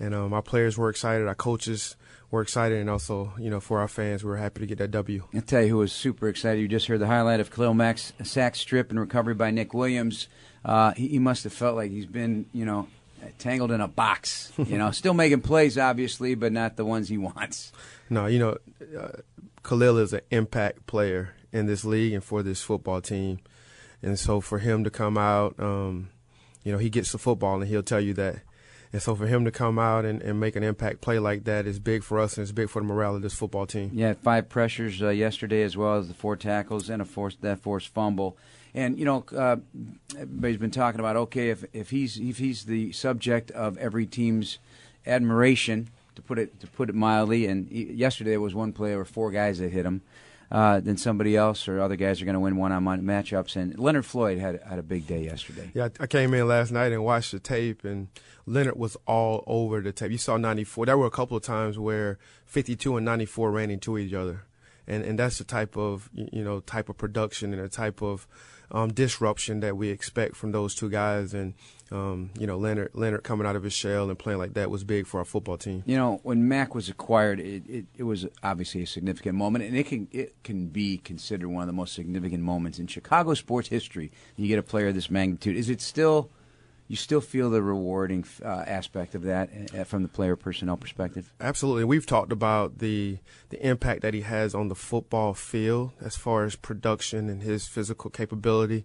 and 0.00 0.14
um, 0.14 0.32
our 0.32 0.40
players 0.40 0.78
were 0.78 0.88
excited. 0.88 1.28
Our 1.28 1.34
coaches 1.34 1.94
were 2.34 2.42
excited, 2.42 2.78
and 2.78 2.90
also 2.90 3.32
you 3.38 3.48
know 3.48 3.60
for 3.60 3.80
our 3.80 3.88
fans, 3.88 4.24
we're 4.24 4.36
happy 4.36 4.60
to 4.60 4.66
get 4.66 4.78
that 4.78 4.90
W. 4.90 5.24
I'll 5.34 5.40
tell 5.40 5.62
you 5.62 5.68
who 5.68 5.76
was 5.78 5.92
super 5.92 6.28
excited. 6.28 6.60
You 6.60 6.68
just 6.68 6.86
heard 6.86 7.00
the 7.00 7.06
highlight 7.06 7.40
of 7.40 7.50
Khalil 7.50 7.74
Mack's 7.74 8.12
sack 8.22 8.56
strip 8.56 8.90
and 8.90 9.00
recovery 9.00 9.34
by 9.34 9.50
Nick 9.50 9.72
Williams. 9.72 10.28
Uh, 10.64 10.92
he, 10.94 11.08
he 11.08 11.18
must 11.18 11.44
have 11.44 11.52
felt 11.52 11.76
like 11.76 11.90
he's 11.90 12.06
been 12.06 12.46
you 12.52 12.64
know 12.64 12.88
tangled 13.38 13.70
in 13.70 13.80
a 13.80 13.88
box. 13.88 14.52
You 14.58 14.76
know, 14.76 14.90
still 14.90 15.14
making 15.14 15.40
plays 15.40 15.78
obviously, 15.78 16.34
but 16.34 16.52
not 16.52 16.76
the 16.76 16.84
ones 16.84 17.08
he 17.08 17.16
wants. 17.16 17.72
No, 18.10 18.26
you 18.26 18.38
know, 18.38 18.58
uh, 18.98 19.20
Khalil 19.62 19.98
is 19.98 20.12
an 20.12 20.22
impact 20.30 20.86
player 20.86 21.34
in 21.52 21.66
this 21.66 21.84
league 21.84 22.12
and 22.12 22.22
for 22.22 22.42
this 22.42 22.62
football 22.62 23.00
team, 23.00 23.38
and 24.02 24.18
so 24.18 24.40
for 24.40 24.58
him 24.58 24.84
to 24.84 24.90
come 24.90 25.16
out. 25.16 25.54
Um, 25.58 26.10
you 26.64 26.72
know, 26.72 26.78
he 26.78 26.90
gets 26.90 27.12
the 27.12 27.18
football 27.18 27.60
and 27.60 27.68
he'll 27.68 27.82
tell 27.82 28.00
you 28.00 28.14
that. 28.14 28.36
And 28.94 29.02
so 29.02 29.16
for 29.16 29.26
him 29.26 29.44
to 29.44 29.50
come 29.50 29.76
out 29.76 30.04
and, 30.04 30.22
and 30.22 30.38
make 30.38 30.54
an 30.54 30.62
impact 30.62 31.00
play 31.00 31.18
like 31.18 31.42
that 31.44 31.66
is 31.66 31.80
big 31.80 32.04
for 32.04 32.20
us 32.20 32.38
and 32.38 32.44
it's 32.44 32.52
big 32.52 32.70
for 32.70 32.80
the 32.80 32.86
morale 32.86 33.16
of 33.16 33.22
this 33.22 33.34
football 33.34 33.66
team. 33.66 33.90
Yeah, 33.92 34.12
five 34.14 34.48
pressures 34.48 35.02
uh, 35.02 35.08
yesterday 35.08 35.62
as 35.62 35.76
well 35.76 35.96
as 35.96 36.06
the 36.06 36.14
four 36.14 36.36
tackles 36.36 36.88
and 36.88 37.02
a 37.02 37.04
forced 37.04 37.42
that 37.42 37.58
forced 37.58 37.88
fumble. 37.88 38.36
And 38.72 38.96
you 38.96 39.04
know, 39.04 39.24
uh, 39.36 39.56
everybody's 40.16 40.58
been 40.58 40.70
talking 40.70 41.00
about 41.00 41.16
okay, 41.16 41.50
if 41.50 41.64
if 41.72 41.90
he's 41.90 42.18
if 42.18 42.38
he's 42.38 42.66
the 42.66 42.92
subject 42.92 43.50
of 43.50 43.76
every 43.78 44.06
team's 44.06 44.60
admiration, 45.04 45.88
to 46.14 46.22
put 46.22 46.38
it 46.38 46.60
to 46.60 46.68
put 46.68 46.88
it 46.88 46.94
mildly, 46.94 47.46
and 47.46 47.68
yesterday 47.72 48.30
there 48.30 48.40
was 48.40 48.54
one 48.54 48.72
play 48.72 48.92
or 48.92 49.04
four 49.04 49.32
guys 49.32 49.58
that 49.58 49.72
hit 49.72 49.84
him 49.84 50.02
uh, 50.54 50.80
somebody 50.94 51.36
else 51.36 51.66
or 51.66 51.80
other 51.80 51.96
guys 51.96 52.22
are 52.22 52.24
going 52.24 52.34
to 52.34 52.40
win 52.40 52.56
one-on-one 52.56 53.02
matchups. 53.02 53.56
And 53.56 53.76
Leonard 53.76 54.06
Floyd 54.06 54.38
had 54.38 54.62
had 54.62 54.78
a 54.78 54.84
big 54.84 55.04
day 55.04 55.24
yesterday. 55.24 55.72
Yeah, 55.74 55.88
I 55.98 56.06
came 56.06 56.32
in 56.32 56.46
last 56.46 56.70
night 56.70 56.92
and 56.92 57.04
watched 57.04 57.32
the 57.32 57.40
tape, 57.40 57.84
and 57.84 58.06
Leonard 58.46 58.76
was 58.76 58.96
all 59.04 59.42
over 59.48 59.80
the 59.80 59.90
tape. 59.90 60.12
You 60.12 60.18
saw 60.18 60.36
94. 60.36 60.86
There 60.86 60.96
were 60.96 61.06
a 61.06 61.10
couple 61.10 61.36
of 61.36 61.42
times 61.42 61.76
where 61.76 62.18
52 62.46 62.96
and 62.96 63.04
94 63.04 63.50
ran 63.50 63.70
into 63.72 63.98
each 63.98 64.14
other, 64.14 64.44
and 64.86 65.04
and 65.04 65.18
that's 65.18 65.38
the 65.38 65.44
type 65.44 65.76
of 65.76 66.08
you 66.14 66.44
know 66.44 66.60
type 66.60 66.88
of 66.88 66.98
production 66.98 67.52
and 67.52 67.60
a 67.60 67.68
type 67.68 68.00
of 68.00 68.28
um, 68.70 68.92
disruption 68.92 69.60
that 69.60 69.76
we 69.76 69.88
expect 69.88 70.36
from 70.36 70.52
those 70.52 70.74
two 70.74 70.90
guys. 70.90 71.34
And 71.34 71.54
um, 71.90 72.30
you 72.38 72.46
know, 72.46 72.56
Leonard 72.56 72.90
Leonard 72.94 73.22
coming 73.22 73.46
out 73.46 73.56
of 73.56 73.62
his 73.62 73.72
shell 73.72 74.08
and 74.08 74.18
playing 74.18 74.38
like 74.38 74.54
that 74.54 74.70
was 74.70 74.84
big 74.84 75.06
for 75.06 75.18
our 75.18 75.24
football 75.24 75.56
team. 75.56 75.82
You 75.86 75.96
know, 75.96 76.20
when 76.22 76.48
Mack 76.48 76.74
was 76.74 76.88
acquired, 76.88 77.40
it, 77.40 77.62
it, 77.68 77.86
it, 77.96 78.02
was 78.02 78.26
obviously 78.42 78.82
a 78.82 78.86
significant 78.86 79.36
moment, 79.36 79.64
and 79.64 79.76
it 79.76 79.86
can 79.86 80.08
it 80.10 80.34
can 80.42 80.68
be 80.68 80.98
considered 80.98 81.48
one 81.48 81.62
of 81.62 81.66
the 81.66 81.72
most 81.72 81.94
significant 81.94 82.42
moments 82.42 82.78
in 82.78 82.86
Chicago 82.86 83.34
sports 83.34 83.68
history. 83.68 84.10
You 84.36 84.48
get 84.48 84.58
a 84.58 84.62
player 84.62 84.88
of 84.88 84.94
this 84.94 85.10
magnitude. 85.10 85.56
Is 85.56 85.68
it 85.68 85.80
still? 85.80 86.30
You 86.86 86.96
still 86.96 87.22
feel 87.22 87.48
the 87.48 87.62
rewarding 87.62 88.26
uh, 88.44 88.64
aspect 88.66 89.14
of 89.14 89.22
that 89.22 89.48
uh, 89.74 89.84
from 89.84 90.02
the 90.02 90.08
player 90.08 90.36
personnel 90.36 90.76
perspective. 90.76 91.32
Absolutely, 91.40 91.84
we've 91.84 92.06
talked 92.06 92.32
about 92.32 92.78
the 92.78 93.18
the 93.48 93.66
impact 93.66 94.02
that 94.02 94.12
he 94.12 94.20
has 94.20 94.54
on 94.54 94.68
the 94.68 94.74
football 94.74 95.32
field 95.34 95.92
as 96.00 96.16
far 96.16 96.44
as 96.44 96.56
production 96.56 97.30
and 97.30 97.42
his 97.42 97.66
physical 97.66 98.10
capability, 98.10 98.84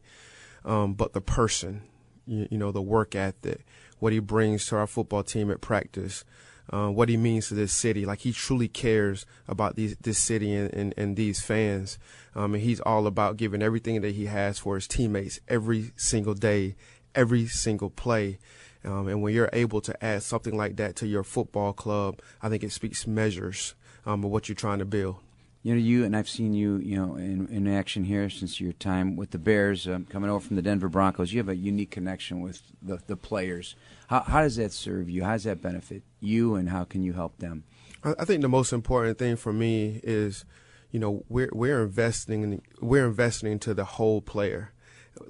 um, 0.64 0.94
but 0.94 1.14
the 1.14 1.22
person 1.22 1.84
you, 2.30 2.48
you, 2.52 2.58
know, 2.58 2.72
the 2.72 2.82
work 2.82 3.16
ethic, 3.16 3.66
what 4.00 4.14
he 4.14 4.20
brings 4.20 4.66
to 4.68 4.78
our 4.78 4.88
football 4.88 5.24
team 5.24 5.52
at 5.52 5.62
practice, 5.62 6.24
uh, 6.72 6.88
what 6.88 7.10
he 7.10 7.18
means 7.18 7.48
to 7.48 7.56
this 7.56 7.74
city. 7.74 8.06
Like 8.06 8.20
he 8.20 8.32
truly 8.32 8.68
cares 8.68 9.26
about 9.48 9.76
these, 9.76 9.98
this 9.98 10.20
city 10.20 10.54
and, 10.54 10.74
and, 10.74 10.94
and 10.96 11.16
these 11.18 11.42
fans. 11.42 11.98
Um, 12.36 12.54
and 12.54 12.64
he's 12.64 12.80
all 12.82 13.08
about 13.08 13.38
giving 13.38 13.64
everything 13.64 14.02
that 14.02 14.14
he 14.14 14.28
has 14.28 14.60
for 14.60 14.76
his 14.76 14.88
teammates 14.88 15.40
every 15.48 15.92
single 15.98 16.36
day, 16.36 16.76
every 17.16 17.48
single 17.48 17.90
play. 17.90 18.40
Um, 18.84 19.08
and 19.08 19.22
when 19.22 19.34
you're 19.34 19.50
able 19.52 19.82
to 19.82 20.06
add 20.06 20.24
something 20.24 20.56
like 20.56 20.78
that 20.78 20.96
to 20.98 21.08
your 21.08 21.24
football 21.24 21.74
club, 21.74 22.22
I 22.42 22.50
think 22.50 22.64
it 22.64 22.72
speaks 22.72 23.06
measures 23.06 23.76
um, 24.06 24.24
of 24.24 24.32
what 24.32 24.48
you're 24.48 24.56
trying 24.56 24.80
to 24.80 24.86
build 24.86 25.18
you 25.64 25.74
know 25.74 25.80
you 25.80 26.06
and 26.06 26.16
I've 26.16 26.30
seen 26.30 26.54
you 26.54 26.78
you 26.78 26.96
know 26.96 27.16
in, 27.16 27.48
in 27.48 27.68
action 27.68 28.06
here 28.06 28.30
since 28.30 28.62
your 28.62 28.74
time 28.74 29.16
with 29.16 29.32
the 29.32 29.38
Bears 29.38 29.88
um, 29.88 30.06
coming 30.06 30.30
over 30.30 30.46
from 30.46 30.56
the 30.56 30.62
Denver 30.62 30.90
Broncos. 30.90 31.34
You 31.34 31.40
have 31.40 31.50
a 31.50 31.56
unique 31.56 31.92
connection 31.92 32.42
with 32.42 32.62
the, 32.82 33.00
the 33.08 33.18
players. 33.18 33.76
How, 34.08 34.22
how 34.22 34.42
does 34.42 34.56
that 34.56 34.72
serve 34.72 35.10
you? 35.10 35.24
How 35.24 35.34
does 35.34 35.44
that 35.44 35.62
benefit 35.62 36.04
you, 36.20 36.56
and 36.56 36.70
how 36.70 36.86
can 36.86 37.04
you 37.04 37.14
help 37.14 37.38
them? 37.38 37.64
I 38.04 38.24
think 38.24 38.42
the 38.42 38.50
most 38.50 38.72
important 38.72 39.18
thing 39.18 39.36
for 39.36 39.52
me 39.52 40.00
is, 40.04 40.46
you 40.92 41.00
know, 41.00 41.26
we're 41.28 41.50
we're 41.52 41.84
investing 41.84 42.44
in, 42.44 42.62
we're 42.80 43.06
investing 43.06 43.52
into 43.52 43.74
the 43.74 43.86
whole 43.86 44.22
player. 44.22 44.72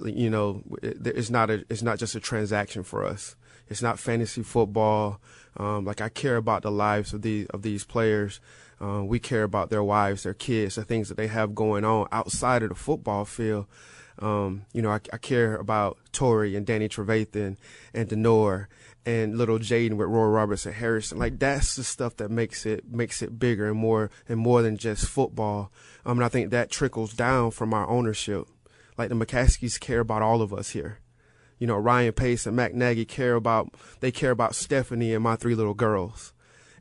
You 0.04 0.30
know, 0.30 0.62
it's 0.82 1.30
not 1.30 1.50
a 1.50 1.64
it's 1.68 1.82
not 1.82 1.98
just 1.98 2.14
a 2.14 2.20
transaction 2.20 2.82
for 2.82 3.04
us. 3.04 3.36
It's 3.68 3.82
not 3.82 3.98
fantasy 3.98 4.42
football. 4.42 5.20
Um, 5.56 5.84
like 5.84 6.00
I 6.00 6.08
care 6.08 6.36
about 6.36 6.62
the 6.62 6.70
lives 6.70 7.12
of 7.12 7.22
these 7.22 7.46
of 7.48 7.62
these 7.62 7.84
players. 7.84 8.40
Uh, 8.80 9.04
we 9.04 9.18
care 9.18 9.42
about 9.42 9.68
their 9.68 9.84
wives, 9.84 10.22
their 10.22 10.34
kids, 10.34 10.76
the 10.76 10.84
things 10.84 11.08
that 11.08 11.16
they 11.16 11.26
have 11.26 11.54
going 11.54 11.84
on 11.84 12.08
outside 12.12 12.62
of 12.62 12.70
the 12.70 12.74
football 12.74 13.24
field. 13.26 13.66
Um, 14.18 14.66
you 14.72 14.82
know, 14.82 14.90
I, 14.90 15.00
I, 15.12 15.16
care 15.16 15.56
about 15.56 15.96
Torrey 16.12 16.54
and 16.54 16.66
Danny 16.66 16.88
Trevathan 16.88 17.56
and 17.94 18.08
Denor 18.08 18.68
and 19.06 19.38
little 19.38 19.58
Jaden 19.58 19.94
with 19.94 20.08
Roy 20.08 20.26
Robertson 20.26 20.74
Harrison. 20.74 21.18
Like 21.18 21.38
that's 21.38 21.74
the 21.76 21.84
stuff 21.84 22.16
that 22.16 22.30
makes 22.30 22.66
it 22.66 22.90
makes 22.90 23.22
it 23.22 23.38
bigger 23.38 23.68
and 23.68 23.78
more 23.78 24.10
and 24.28 24.38
more 24.38 24.60
than 24.60 24.76
just 24.76 25.06
football. 25.06 25.72
Um, 26.04 26.18
and 26.18 26.24
I 26.24 26.28
think 26.28 26.50
that 26.50 26.70
trickles 26.70 27.14
down 27.14 27.50
from 27.50 27.72
our 27.72 27.88
ownership. 27.88 28.46
Like 29.00 29.08
the 29.08 29.14
McCaskies 29.14 29.80
care 29.80 30.00
about 30.00 30.22
all 30.22 30.42
of 30.42 30.52
us 30.52 30.70
here. 30.70 31.00
You 31.58 31.66
know, 31.66 31.76
Ryan 31.76 32.12
Pace 32.12 32.46
and 32.46 32.56
Matt 32.56 32.74
Nagy 32.74 33.04
care 33.04 33.34
about 33.34 33.74
they 34.00 34.10
care 34.10 34.30
about 34.30 34.54
Stephanie 34.54 35.14
and 35.14 35.24
my 35.24 35.36
three 35.36 35.54
little 35.54 35.74
girls 35.74 36.32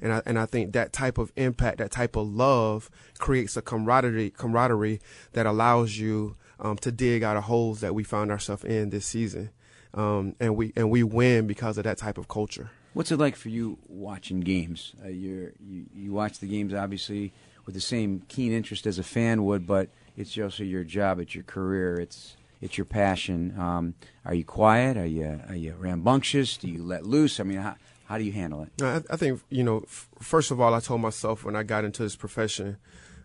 and 0.02 0.14
I, 0.14 0.22
and 0.26 0.40
I 0.40 0.46
think 0.46 0.74
that 0.74 0.94
type 0.94 1.18
of 1.18 1.32
impact, 1.36 1.80
that 1.80 1.92
type 1.92 2.16
of 2.16 2.28
love, 2.28 2.90
creates 3.18 3.58
a 3.58 3.62
camaraderie 3.62 4.32
camaraderie 4.32 5.00
that 5.34 5.46
allows 5.46 5.98
you 5.98 6.36
um, 6.60 6.78
to 6.78 6.92
dig 6.92 7.24
out 7.24 7.38
of 7.38 7.46
holes 7.46 7.82
that 7.82 7.96
we 7.96 8.04
found 8.04 8.32
ourselves 8.32 8.64
in 8.64 8.90
this 8.90 9.06
season, 9.06 9.50
um, 9.94 10.36
and 10.40 10.56
we 10.56 10.74
and 10.76 10.90
we 10.90 11.04
win 11.04 11.48
because 11.48 11.78
of 11.78 11.84
that 11.84 11.98
type 11.98 12.18
of 12.18 12.28
culture. 12.28 12.70
What's 12.94 13.12
it 13.12 13.20
like 13.20 13.36
for 13.36 13.50
you 13.50 13.78
watching 13.88 14.40
games? 14.40 14.94
Uh, 15.04 15.10
you 15.10 15.54
you 15.62 16.14
watch 16.14 16.40
the 16.40 16.48
games 16.48 16.74
obviously 16.74 17.34
with 17.66 17.76
the 17.76 17.82
same 17.82 18.24
keen 18.28 18.52
interest 18.52 18.88
as 18.88 18.98
a 18.98 19.04
fan 19.04 19.44
would, 19.46 19.68
but 19.68 19.90
it's 20.20 20.38
also 20.38 20.64
your 20.64 20.84
job, 20.84 21.20
it's 21.20 21.34
your 21.34 21.46
career, 21.46 22.00
it's 22.00 22.36
it's 22.62 22.78
your 22.78 22.86
passion. 22.86 23.56
Um, 23.58 23.96
are 24.26 24.34
you 24.34 24.44
quiet? 24.44 24.98
Are 24.98 25.06
you 25.06 25.42
are 25.48 25.56
you 25.56 25.76
rambunctious? 25.80 26.58
Do 26.58 26.68
you 26.68 26.84
let 26.84 27.06
loose? 27.06 27.40
I 27.40 27.44
mean, 27.44 27.60
how, 27.60 27.76
how 28.06 28.18
do 28.18 28.26
you 28.26 28.34
handle 28.34 28.64
it? 28.64 28.82
I, 28.82 29.02
I 29.14 29.16
think 29.16 29.42
you 29.50 29.64
know. 29.64 29.84
F- 29.84 30.10
first 30.20 30.52
of 30.52 30.60
all, 30.60 30.74
I 30.74 30.82
told 30.82 31.00
myself 31.00 31.46
when 31.46 31.56
I 31.56 31.64
got 31.64 31.86
into 31.86 32.04
this 32.04 32.18
profession, 32.18 32.78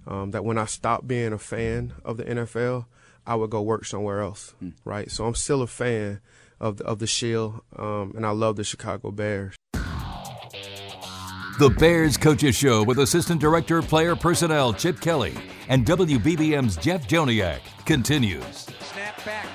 um, 0.07 0.31
that 0.31 0.45
when 0.45 0.57
I 0.57 0.67
stopped 0.67 1.09
being 1.09 1.33
a 1.33 1.39
fan 1.39 1.95
of 2.05 2.17
the 2.17 2.25
NFL, 2.25 2.87
I 3.27 3.35
would 3.35 3.51
go 3.51 3.61
work 3.61 3.85
somewhere 3.85 4.21
else, 4.21 4.55
mm. 4.63 4.73
right? 4.85 5.11
So 5.11 5.27
I'm 5.27 5.35
still 5.35 5.63
a 5.63 5.67
fan 5.67 6.21
of 6.61 6.77
the, 6.77 6.85
of 6.85 7.01
the 7.01 7.07
Shield, 7.09 7.61
um, 7.77 8.13
and 8.15 8.25
I 8.25 8.31
love 8.31 8.55
the 8.55 8.65
Chicago 8.65 9.11
Bears. 9.11 9.57
The 11.57 11.71
Bears 11.71 12.17
Coaches 12.17 12.57
Show 12.57 12.83
with 12.83 12.99
Assistant 12.99 13.40
Director 13.40 13.79
of 13.79 13.87
Player 13.87 14.17
Personnel 14.17 14.75
Champ 14.75 15.01
Kelly 15.01 15.35
and 15.69 15.87
WBBM's 15.87 16.77
Jeff 16.77 17.07
Joniak 17.07 17.61
continues. 17.87 18.45
Snap 18.81 19.25
back. 19.25 19.47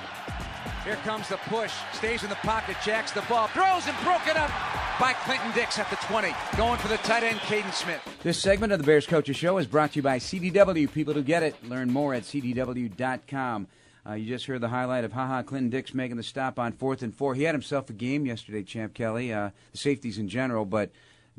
Here 0.82 0.96
comes 1.04 1.28
the 1.28 1.36
push. 1.36 1.74
Stays 1.92 2.22
in 2.22 2.30
the 2.30 2.36
pocket, 2.36 2.78
jacks 2.82 3.12
the 3.12 3.20
ball, 3.28 3.48
throws 3.48 3.86
and 3.86 3.94
broken 4.02 4.34
up 4.38 4.50
by 4.98 5.12
Clinton 5.12 5.52
Dix 5.54 5.78
at 5.78 5.90
the 5.90 5.96
20. 5.96 6.34
Going 6.56 6.78
for 6.78 6.88
the 6.88 6.96
tight 6.98 7.22
end, 7.22 7.38
Kaden 7.40 7.70
Smith. 7.74 8.00
This 8.22 8.38
segment 8.38 8.72
of 8.72 8.78
the 8.78 8.86
Bears 8.86 9.06
Coaches 9.06 9.36
Show 9.36 9.58
is 9.58 9.66
brought 9.66 9.92
to 9.92 9.96
you 9.96 10.02
by 10.02 10.18
CDW. 10.18 10.90
People 10.90 11.12
who 11.12 11.22
get 11.22 11.42
it. 11.42 11.54
Learn 11.68 11.92
more 11.92 12.14
at 12.14 12.22
CDW.com. 12.22 13.66
Uh, 14.08 14.14
you 14.14 14.26
just 14.26 14.46
heard 14.46 14.62
the 14.62 14.68
highlight 14.68 15.04
of 15.04 15.12
Ha 15.12 15.26
Ha 15.26 15.42
Clinton 15.42 15.68
Dix 15.68 15.92
making 15.92 16.16
the 16.16 16.22
stop 16.22 16.58
on 16.58 16.72
fourth 16.72 17.02
and 17.02 17.14
four. 17.14 17.34
He 17.34 17.42
had 17.42 17.54
himself 17.54 17.90
a 17.90 17.92
game 17.92 18.24
yesterday, 18.24 18.62
Champ 18.62 18.94
Kelly. 18.94 19.34
Uh, 19.34 19.50
the 19.72 19.78
safeties 19.78 20.16
in 20.16 20.30
general, 20.30 20.64
but 20.64 20.90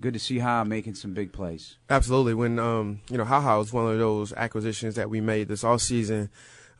good 0.02 0.14
to 0.14 0.20
see 0.20 0.40
Ha 0.40 0.64
making 0.64 0.96
some 0.96 1.14
big 1.14 1.32
plays. 1.32 1.78
Absolutely. 1.90 2.34
When 2.34 2.60
um, 2.60 3.02
you 3.10 3.18
know, 3.18 3.24
Ha 3.24 3.40
Ha 3.40 3.58
was 3.58 3.72
one 3.72 3.92
of 3.92 4.00
those 4.00 4.34
acquisitions 4.34 4.96
that 4.96 5.10
we 5.10 5.22
made 5.22 5.48
this 5.48 5.64
all 5.64 5.80
season 5.80 6.30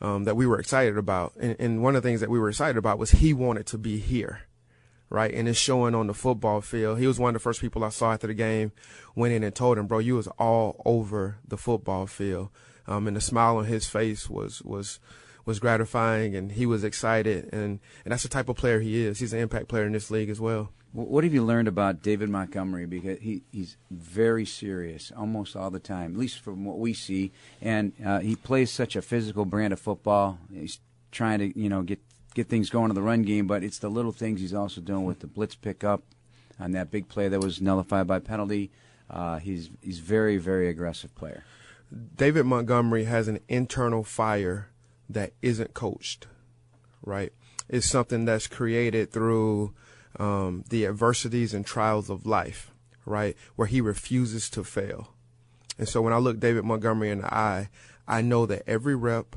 um, 0.00 0.24
that 0.24 0.36
we 0.36 0.46
were 0.46 0.58
excited 0.58 0.98
about, 0.98 1.32
and, 1.40 1.56
and, 1.60 1.82
one 1.82 1.94
of 1.94 2.02
the 2.02 2.08
things 2.08 2.20
that 2.20 2.28
we 2.28 2.40
were 2.40 2.48
excited 2.48 2.76
about 2.76 2.98
was 2.98 3.12
he 3.12 3.32
wanted 3.32 3.66
to 3.66 3.78
be 3.78 3.98
here, 3.98 4.40
right? 5.08 5.32
And 5.32 5.48
it's 5.48 5.58
showing 5.58 5.94
on 5.94 6.08
the 6.08 6.14
football 6.14 6.60
field. 6.60 6.98
He 6.98 7.06
was 7.06 7.20
one 7.20 7.28
of 7.28 7.34
the 7.34 7.44
first 7.44 7.60
people 7.60 7.84
I 7.84 7.90
saw 7.90 8.12
after 8.12 8.26
the 8.26 8.34
game, 8.34 8.72
went 9.14 9.32
in 9.32 9.44
and 9.44 9.54
told 9.54 9.78
him, 9.78 9.86
"Bro, 9.86 10.00
you 10.00 10.16
was 10.16 10.26
all 10.38 10.82
over 10.84 11.38
the 11.46 11.56
football 11.56 12.08
field," 12.08 12.48
um, 12.88 13.06
and 13.06 13.16
the 13.16 13.20
smile 13.20 13.58
on 13.58 13.66
his 13.66 13.86
face 13.86 14.28
was 14.28 14.60
was 14.62 14.98
was 15.44 15.60
gratifying, 15.60 16.34
and 16.34 16.52
he 16.52 16.66
was 16.66 16.82
excited, 16.82 17.48
and 17.52 17.78
and 18.04 18.12
that's 18.12 18.24
the 18.24 18.28
type 18.28 18.48
of 18.48 18.56
player 18.56 18.80
he 18.80 19.04
is. 19.04 19.20
He's 19.20 19.32
an 19.32 19.38
impact 19.38 19.68
player 19.68 19.86
in 19.86 19.92
this 19.92 20.10
league 20.10 20.30
as 20.30 20.40
well. 20.40 20.72
What 20.94 21.24
have 21.24 21.32
you 21.32 21.42
learned 21.42 21.68
about 21.68 22.02
David 22.02 22.28
Montgomery? 22.28 22.84
Because 22.84 23.18
he, 23.20 23.42
he's 23.50 23.78
very 23.90 24.44
serious 24.44 25.10
almost 25.16 25.56
all 25.56 25.70
the 25.70 25.78
time, 25.78 26.12
at 26.12 26.18
least 26.18 26.40
from 26.40 26.66
what 26.66 26.78
we 26.78 26.92
see. 26.92 27.32
And 27.62 27.92
uh, 28.04 28.20
he 28.20 28.36
plays 28.36 28.70
such 28.70 28.94
a 28.94 29.00
physical 29.00 29.46
brand 29.46 29.72
of 29.72 29.80
football. 29.80 30.38
He's 30.52 30.80
trying 31.10 31.38
to, 31.38 31.58
you 31.58 31.70
know, 31.70 31.82
get 31.82 32.00
get 32.34 32.48
things 32.48 32.70
going 32.70 32.90
in 32.90 32.94
the 32.94 33.02
run 33.02 33.22
game, 33.22 33.46
but 33.46 33.62
it's 33.62 33.78
the 33.78 33.90
little 33.90 34.12
things 34.12 34.40
he's 34.40 34.54
also 34.54 34.80
doing 34.80 35.04
with 35.04 35.20
the 35.20 35.26
blitz 35.26 35.54
pickup 35.54 36.02
on 36.58 36.72
that 36.72 36.90
big 36.90 37.08
play 37.08 37.28
that 37.28 37.40
was 37.40 37.60
nullified 37.60 38.06
by 38.06 38.18
penalty. 38.18 38.70
Uh, 39.08 39.38
he's 39.38 39.70
he's 39.80 39.98
very 39.98 40.36
very 40.36 40.68
aggressive 40.68 41.14
player. 41.14 41.44
David 42.16 42.44
Montgomery 42.44 43.04
has 43.04 43.28
an 43.28 43.40
internal 43.48 44.04
fire 44.04 44.68
that 45.08 45.32
isn't 45.40 45.72
coached, 45.72 46.26
right? 47.02 47.32
It's 47.68 47.86
something 47.86 48.24
that's 48.24 48.46
created 48.46 49.10
through 49.10 49.74
um, 50.18 50.64
the 50.68 50.86
adversities 50.86 51.54
and 51.54 51.64
trials 51.64 52.10
of 52.10 52.26
life, 52.26 52.70
right? 53.04 53.36
Where 53.56 53.68
he 53.68 53.80
refuses 53.80 54.50
to 54.50 54.64
fail. 54.64 55.12
And 55.78 55.88
so 55.88 56.02
when 56.02 56.12
I 56.12 56.18
look 56.18 56.38
David 56.38 56.64
Montgomery 56.64 57.10
in 57.10 57.22
the 57.22 57.32
eye, 57.32 57.68
I 58.06 58.20
know 58.20 58.46
that 58.46 58.62
every 58.66 58.94
rep, 58.94 59.36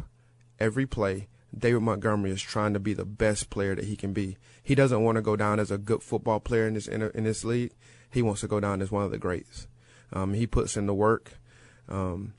every 0.59 0.85
play, 0.85 1.27
David 1.57 1.81
Montgomery 1.81 2.31
is 2.31 2.41
trying 2.41 2.73
to 2.73 2.79
be 2.79 2.93
the 2.93 3.05
best 3.05 3.49
player 3.49 3.75
that 3.75 3.85
he 3.85 3.95
can 3.95 4.13
be. 4.13 4.38
He 4.61 4.75
doesn't 4.75 5.03
want 5.03 5.15
to 5.15 5.21
go 5.21 5.35
down 5.35 5.59
as 5.59 5.71
a 5.71 5.77
good 5.77 6.03
football 6.03 6.39
player 6.39 6.67
in 6.67 6.73
this 6.73 6.88
in, 6.88 7.01
in 7.01 7.23
this 7.23 7.45
league. 7.45 7.71
He 8.09 8.21
wants 8.21 8.41
to 8.41 8.47
go 8.47 8.59
down 8.59 8.81
as 8.81 8.91
one 8.91 9.03
of 9.03 9.11
the 9.11 9.17
greats. 9.17 9.67
Um, 10.11 10.33
he 10.33 10.47
puts 10.47 10.75
in 10.77 10.85
the 10.85 10.93
work, 10.93 11.33
um, 11.88 12.33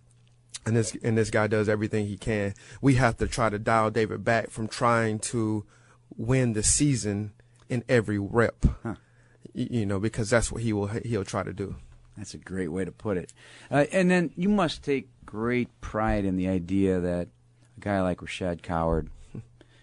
and 0.64 0.76
this 0.76 0.96
and 1.02 1.16
this 1.16 1.30
guy 1.30 1.46
does 1.46 1.68
everything 1.68 2.06
he 2.06 2.18
can. 2.18 2.54
We 2.80 2.94
have 2.94 3.16
to 3.18 3.26
try 3.26 3.48
to 3.48 3.58
dial 3.58 3.90
David 3.90 4.24
back 4.24 4.50
from 4.50 4.68
trying 4.68 5.18
to 5.20 5.64
win 6.16 6.52
the 6.52 6.62
season 6.62 7.32
in 7.68 7.84
every 7.88 8.18
rep. 8.18 8.64
Huh. 8.82 8.94
You 9.54 9.86
know, 9.86 9.98
because 9.98 10.28
that's 10.28 10.52
what 10.52 10.62
he 10.62 10.72
will 10.72 10.88
he'll 10.88 11.24
try 11.24 11.42
to 11.42 11.52
do. 11.52 11.76
That's 12.16 12.34
a 12.34 12.38
great 12.38 12.68
way 12.68 12.84
to 12.84 12.92
put 12.92 13.16
it. 13.16 13.32
Uh, 13.70 13.84
and 13.92 14.10
then 14.10 14.32
you 14.36 14.48
must 14.48 14.82
take 14.82 15.08
great 15.24 15.80
pride 15.80 16.24
in 16.24 16.36
the 16.36 16.48
idea 16.48 17.00
that 17.00 17.28
a 17.76 17.80
guy 17.80 18.00
like 18.02 18.18
Rashad 18.18 18.62
Coward 18.62 19.10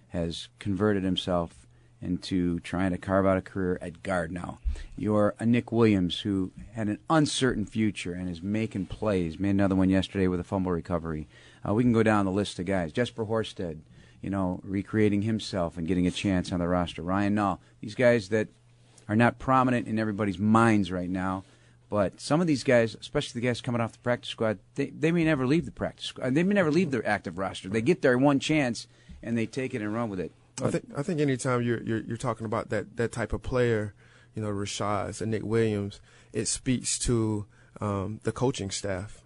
has 0.09 0.49
converted 0.59 1.03
himself 1.03 1.63
into 2.03 2.59
trying 2.59 2.91
to 2.91 2.97
carve 2.97 3.25
out 3.25 3.37
a 3.37 3.41
career 3.41 3.77
at 3.81 4.03
guard 4.03 4.31
now. 4.31 4.59
You're 4.97 5.35
a 5.39 5.45
Nick 5.45 5.71
Williams 5.71 6.19
who 6.19 6.51
had 6.73 6.87
an 6.87 6.99
uncertain 7.09 7.65
future 7.65 8.13
and 8.13 8.29
is 8.29 8.41
making 8.41 8.87
plays. 8.87 9.39
Made 9.39 9.51
another 9.51 9.75
one 9.75 9.89
yesterday 9.89 10.27
with 10.27 10.39
a 10.39 10.43
fumble 10.43 10.71
recovery. 10.71 11.27
Uh, 11.67 11.73
we 11.73 11.83
can 11.83 11.93
go 11.93 12.03
down 12.03 12.25
the 12.25 12.31
list 12.31 12.59
of 12.59 12.65
guys. 12.65 12.91
Jesper 12.91 13.25
Horsted, 13.25 13.79
you 14.23 14.29
know, 14.29 14.61
recreating 14.63 15.21
himself 15.21 15.77
and 15.77 15.85
getting 15.85 16.07
a 16.07 16.11
chance 16.11 16.51
on 16.51 16.59
the 16.59 16.67
roster. 16.67 17.01
Ryan 17.01 17.35
Nall, 17.35 17.59
these 17.81 17.93
guys 17.93 18.29
that 18.29 18.47
are 19.09 19.17
not 19.17 19.37
prominent 19.37 19.85
in 19.85 19.99
everybody's 19.99 20.39
minds 20.39 20.91
right 20.91 21.09
now, 21.09 21.43
but 21.89 22.19
some 22.19 22.41
of 22.41 22.47
these 22.47 22.63
guys, 22.63 22.95
especially 22.95 23.41
the 23.41 23.47
guys 23.47 23.61
coming 23.61 23.81
off 23.81 23.91
the 23.91 23.99
practice 23.99 24.29
squad, 24.29 24.59
they, 24.75 24.87
they 24.87 25.11
may 25.11 25.25
never 25.25 25.45
leave 25.45 25.65
the 25.65 25.71
practice 25.71 26.05
squad. 26.05 26.33
They 26.33 26.41
may 26.41 26.55
never 26.55 26.71
leave 26.71 26.89
their 26.89 27.05
active 27.05 27.37
roster. 27.37 27.67
They 27.67 27.81
get 27.81 28.01
their 28.01 28.17
one 28.17 28.39
chance 28.39 28.87
and 29.21 29.37
they 29.37 29.45
take 29.45 29.75
it 29.75 29.81
and 29.81 29.93
run 29.93 30.09
with 30.09 30.21
it. 30.21 30.31
I 30.63 30.69
think 30.69 30.85
I 30.95 31.03
think 31.03 31.19
anytime 31.19 31.63
you're, 31.63 31.81
you're 31.81 32.01
you're 32.01 32.17
talking 32.17 32.45
about 32.45 32.69
that 32.69 32.95
that 32.97 33.11
type 33.11 33.33
of 33.33 33.41
player, 33.41 33.93
you 34.35 34.41
know, 34.41 34.49
Rashad 34.49 35.19
and 35.19 35.31
Nick 35.31 35.43
Williams, 35.43 35.99
it 36.31 36.47
speaks 36.47 36.99
to 36.99 37.45
um, 37.81 38.19
the 38.23 38.31
coaching 38.31 38.69
staff 38.69 39.22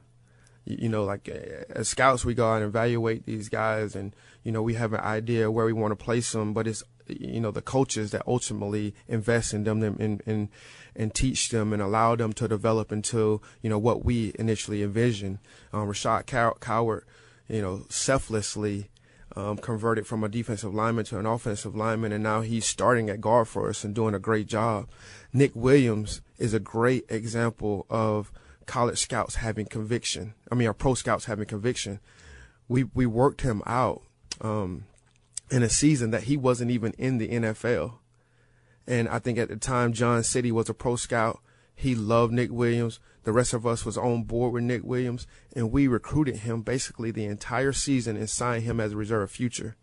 you 0.67 0.89
know, 0.89 1.03
like 1.03 1.29
as 1.29 1.87
scouts, 1.87 2.25
we 2.25 2.33
go 2.33 2.51
out 2.51 2.57
and 2.57 2.65
evaluate 2.65 3.25
these 3.25 3.49
guys, 3.49 3.95
and 3.95 4.15
you 4.43 4.51
know, 4.51 4.61
we 4.61 4.73
have 4.73 4.93
an 4.93 4.99
idea 4.99 5.49
where 5.49 5.65
we 5.65 5.73
want 5.73 5.91
to 5.91 6.03
place 6.03 6.31
them, 6.31 6.53
but 6.53 6.67
it's 6.67 6.83
you 7.07 7.39
know 7.39 7.51
the 7.51 7.61
coaches 7.61 8.11
that 8.11 8.23
ultimately 8.27 8.93
invest 9.07 9.53
in 9.53 9.63
them 9.63 9.81
and 9.81 10.21
and 10.25 10.49
and 10.95 11.13
teach 11.13 11.49
them 11.49 11.71
and 11.71 11.81
allow 11.81 12.15
them 12.15 12.33
to 12.33 12.47
develop 12.47 12.91
into 12.91 13.41
you 13.61 13.69
know 13.69 13.79
what 13.79 14.03
we 14.03 14.33
initially 14.37 14.83
envisioned. 14.83 15.39
Um, 15.71 15.87
Rashad 15.87 16.25
Cow- 16.25 16.57
Coward, 16.59 17.05
you 17.47 17.61
know, 17.61 17.85
selflessly 17.89 18.89
um, 19.37 19.57
converted 19.57 20.07
from 20.07 20.23
a 20.23 20.29
defensive 20.29 20.73
lineman 20.73 21.05
to 21.05 21.19
an 21.19 21.25
offensive 21.25 21.75
lineman, 21.75 22.11
and 22.11 22.23
now 22.23 22.41
he's 22.41 22.65
starting 22.65 23.09
at 23.09 23.21
guard 23.21 23.47
for 23.47 23.69
us 23.69 23.83
and 23.83 23.95
doing 23.95 24.15
a 24.15 24.19
great 24.19 24.47
job. 24.47 24.89
Nick 25.31 25.55
Williams 25.55 26.21
is 26.37 26.53
a 26.53 26.59
great 26.59 27.05
example 27.09 27.85
of 27.89 28.31
college 28.67 28.99
scouts 28.99 29.35
having 29.35 29.65
conviction. 29.65 30.35
I 30.51 30.55
mean, 30.55 30.67
our 30.67 30.73
pro 30.73 30.93
scouts 30.93 31.25
having 31.25 31.45
conviction. 31.45 31.99
We 32.67 32.83
we 32.83 33.05
worked 33.05 33.41
him 33.41 33.63
out 33.65 34.03
um, 34.41 34.85
in 35.49 35.63
a 35.63 35.69
season 35.69 36.11
that 36.11 36.23
he 36.23 36.37
wasn't 36.37 36.69
even 36.69 36.93
in 36.97 37.17
the 37.17 37.29
NFL, 37.29 37.95
and 38.85 39.09
I 39.09 39.19
think 39.19 39.39
at 39.39 39.49
the 39.49 39.55
time 39.55 39.93
John 39.93 40.23
City 40.23 40.51
was 40.51 40.69
a 40.69 40.73
pro 40.73 40.95
scout. 40.95 41.39
He 41.73 41.95
loved 41.95 42.33
Nick 42.33 42.51
Williams. 42.51 42.99
The 43.23 43.31
rest 43.33 43.53
of 43.53 43.67
us 43.67 43.85
was 43.85 43.97
on 43.97 44.23
board 44.23 44.53
with 44.53 44.63
Nick 44.63 44.83
Williams, 44.83 45.27
and 45.55 45.71
we 45.71 45.87
recruited 45.87 46.37
him 46.37 46.61
basically 46.61 47.11
the 47.11 47.25
entire 47.25 47.73
season 47.73 48.17
and 48.17 48.29
signed 48.29 48.63
him 48.63 48.79
as 48.79 48.93
a 48.93 48.97
reserve 48.97 49.29
future. 49.29 49.75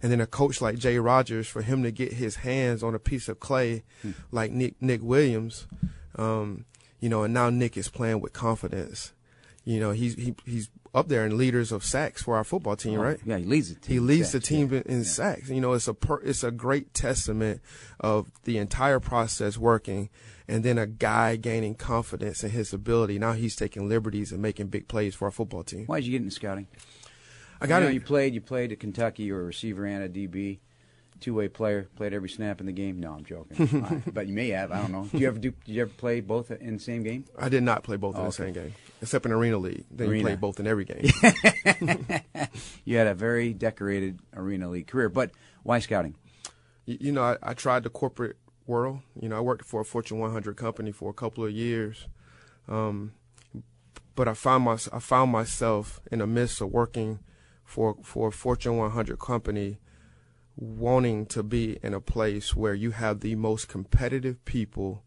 And 0.00 0.10
then 0.10 0.20
a 0.20 0.26
coach 0.26 0.60
like 0.60 0.78
Jay 0.78 0.98
Rodgers, 0.98 1.46
for 1.46 1.62
him 1.62 1.82
to 1.82 1.92
get 1.92 2.14
his 2.14 2.36
hands 2.36 2.82
on 2.82 2.94
a 2.94 2.98
piece 2.98 3.28
of 3.28 3.38
clay 3.38 3.84
hmm. 4.02 4.12
like 4.30 4.50
Nick 4.50 4.80
Nick 4.80 5.02
Williams, 5.02 5.66
um, 6.16 6.64
you 7.02 7.08
know, 7.08 7.24
and 7.24 7.34
now 7.34 7.50
Nick 7.50 7.76
is 7.76 7.88
playing 7.88 8.20
with 8.20 8.32
confidence. 8.32 9.12
You 9.64 9.80
know, 9.80 9.90
he's 9.90 10.14
he, 10.14 10.36
he's 10.46 10.70
up 10.94 11.08
there 11.08 11.26
in 11.26 11.36
leaders 11.36 11.72
of 11.72 11.84
sacks 11.84 12.22
for 12.22 12.36
our 12.36 12.44
football 12.44 12.76
team, 12.76 13.00
oh, 13.00 13.02
right? 13.02 13.18
Yeah, 13.24 13.38
he 13.38 13.44
leads 13.44 13.74
the 13.74 13.80
team. 13.80 13.92
He 13.92 14.00
leads 14.00 14.30
sacks, 14.30 14.32
the 14.32 14.54
team 14.54 14.72
yeah. 14.72 14.82
in, 14.86 14.98
yeah. 14.98 15.04
sacks. 15.04 15.48
You 15.48 15.60
know, 15.60 15.72
it's 15.72 15.88
a 15.88 15.94
per, 15.94 16.20
it's 16.20 16.44
a 16.44 16.52
great 16.52 16.94
testament 16.94 17.60
of 17.98 18.30
the 18.44 18.56
entire 18.56 19.00
process 19.00 19.58
working, 19.58 20.10
and 20.46 20.64
then 20.64 20.78
a 20.78 20.86
guy 20.86 21.34
gaining 21.34 21.74
confidence 21.74 22.44
in 22.44 22.50
his 22.50 22.72
ability. 22.72 23.18
Now 23.18 23.32
he's 23.32 23.56
taking 23.56 23.88
liberties 23.88 24.30
and 24.30 24.40
making 24.40 24.68
big 24.68 24.86
plays 24.86 25.16
for 25.16 25.24
our 25.24 25.32
football 25.32 25.64
team. 25.64 25.86
Why 25.86 25.98
did 25.98 26.06
you 26.06 26.12
get 26.12 26.22
into 26.22 26.34
scouting? 26.34 26.68
I 27.60 27.66
got 27.66 27.82
you 27.82 27.88
it. 27.88 27.94
You 27.94 28.00
played. 28.00 28.32
You 28.32 28.40
played 28.40 28.70
at 28.70 28.78
Kentucky. 28.78 29.24
You 29.24 29.34
were 29.34 29.40
a 29.40 29.44
receiver 29.44 29.84
and 29.86 30.04
a 30.04 30.08
DB 30.08 30.60
two-way 31.22 31.48
player, 31.48 31.88
played 31.96 32.12
every 32.12 32.28
snap 32.28 32.60
in 32.60 32.66
the 32.66 32.72
game. 32.72 33.00
No, 33.00 33.14
I'm 33.14 33.24
joking. 33.24 34.02
but 34.12 34.26
you 34.26 34.34
may 34.34 34.48
have. 34.50 34.72
I 34.72 34.80
don't 34.82 34.92
know. 34.92 35.04
Did 35.04 35.20
you 35.20 35.28
ever 35.28 35.38
do? 35.38 35.52
Did 35.64 35.72
you 35.72 35.82
ever 35.82 35.90
play 35.90 36.20
both 36.20 36.50
in 36.50 36.74
the 36.74 36.82
same 36.82 37.02
game? 37.02 37.24
I 37.38 37.48
did 37.48 37.62
not 37.62 37.82
play 37.82 37.96
both 37.96 38.16
oh, 38.16 38.18
in 38.18 38.24
the 38.24 38.28
okay. 38.28 38.44
same 38.44 38.52
game, 38.52 38.74
except 39.00 39.24
in 39.24 39.32
arena 39.32 39.58
league. 39.58 39.84
Then 39.90 40.08
arena. 40.08 40.18
you 40.18 40.24
play 40.24 40.36
both 40.36 40.60
in 40.60 40.66
every 40.66 40.84
game. 40.84 41.04
you 42.84 42.96
had 42.96 43.06
a 43.06 43.14
very 43.14 43.54
decorated 43.54 44.20
arena 44.36 44.68
league 44.68 44.88
career, 44.88 45.08
but 45.08 45.30
why 45.62 45.78
scouting? 45.78 46.16
You, 46.84 46.98
you 47.00 47.12
know, 47.12 47.22
I, 47.22 47.36
I, 47.42 47.54
tried 47.54 47.84
the 47.84 47.90
corporate 47.90 48.36
world. 48.66 49.00
You 49.18 49.28
know, 49.28 49.36
I 49.36 49.40
worked 49.40 49.64
for 49.64 49.80
a 49.80 49.84
Fortune 49.84 50.18
100 50.18 50.56
company 50.56 50.92
for 50.92 51.10
a 51.10 51.14
couple 51.14 51.44
of 51.44 51.52
years. 51.52 52.08
Um, 52.68 53.12
but 54.14 54.28
I 54.28 54.34
found 54.34 54.64
my 54.64 54.78
I 54.92 54.98
found 54.98 55.32
myself 55.32 56.00
in 56.10 56.18
the 56.18 56.26
midst 56.26 56.60
of 56.60 56.70
working 56.70 57.20
for 57.64 57.96
for 58.02 58.28
a 58.28 58.32
Fortune 58.32 58.76
100 58.76 59.18
company 59.18 59.78
wanting 60.56 61.26
to 61.26 61.42
be 61.42 61.78
in 61.82 61.94
a 61.94 62.00
place 62.00 62.54
where 62.54 62.74
you 62.74 62.90
have 62.90 63.20
the 63.20 63.34
most 63.34 63.68
competitive 63.68 64.44
people 64.44 65.02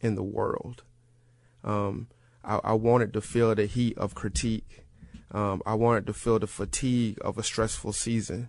in 0.00 0.14
the 0.14 0.22
world. 0.22 0.82
Um, 1.64 2.08
I, 2.44 2.60
I, 2.64 2.72
wanted 2.72 3.12
to 3.14 3.20
feel 3.20 3.54
the 3.54 3.66
heat 3.66 3.96
of 3.98 4.14
critique. 4.14 4.84
Um, 5.30 5.62
I 5.66 5.74
wanted 5.74 6.06
to 6.06 6.14
feel 6.14 6.38
the 6.38 6.46
fatigue 6.46 7.18
of 7.20 7.36
a 7.38 7.42
stressful 7.42 7.92
season 7.92 8.48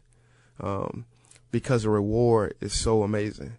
um, 0.60 1.06
because 1.52 1.84
the 1.84 1.90
reward 1.90 2.56
is 2.62 2.74
so 2.74 3.04
amazing. 3.04 3.58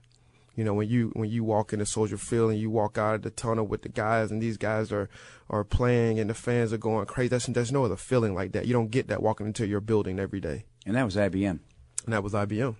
You 0.54 0.64
know, 0.64 0.74
when 0.74 0.88
you 0.88 1.10
when 1.14 1.30
you 1.30 1.44
walk 1.44 1.72
into 1.72 1.86
Soldier 1.86 2.18
Field 2.18 2.50
and 2.50 2.60
you 2.60 2.68
walk 2.68 2.98
out 2.98 3.14
of 3.14 3.22
the 3.22 3.30
tunnel 3.30 3.66
with 3.66 3.82
the 3.82 3.88
guys, 3.88 4.30
and 4.30 4.42
these 4.42 4.58
guys 4.58 4.92
are 4.92 5.08
are 5.48 5.64
playing, 5.64 6.18
and 6.18 6.28
the 6.28 6.34
fans 6.34 6.74
are 6.74 6.78
going 6.78 7.06
crazy. 7.06 7.28
That's, 7.28 7.46
there's 7.46 7.72
no 7.72 7.86
other 7.86 7.96
feeling 7.96 8.34
like 8.34 8.52
that. 8.52 8.66
You 8.66 8.74
don't 8.74 8.90
get 8.90 9.08
that 9.08 9.22
walking 9.22 9.46
into 9.46 9.66
your 9.66 9.80
building 9.80 10.18
every 10.18 10.40
day. 10.40 10.64
And 10.84 10.96
that 10.96 11.04
was 11.04 11.16
IBM. 11.16 11.60
And 12.04 12.12
that 12.12 12.22
was 12.22 12.32
IBM. 12.32 12.74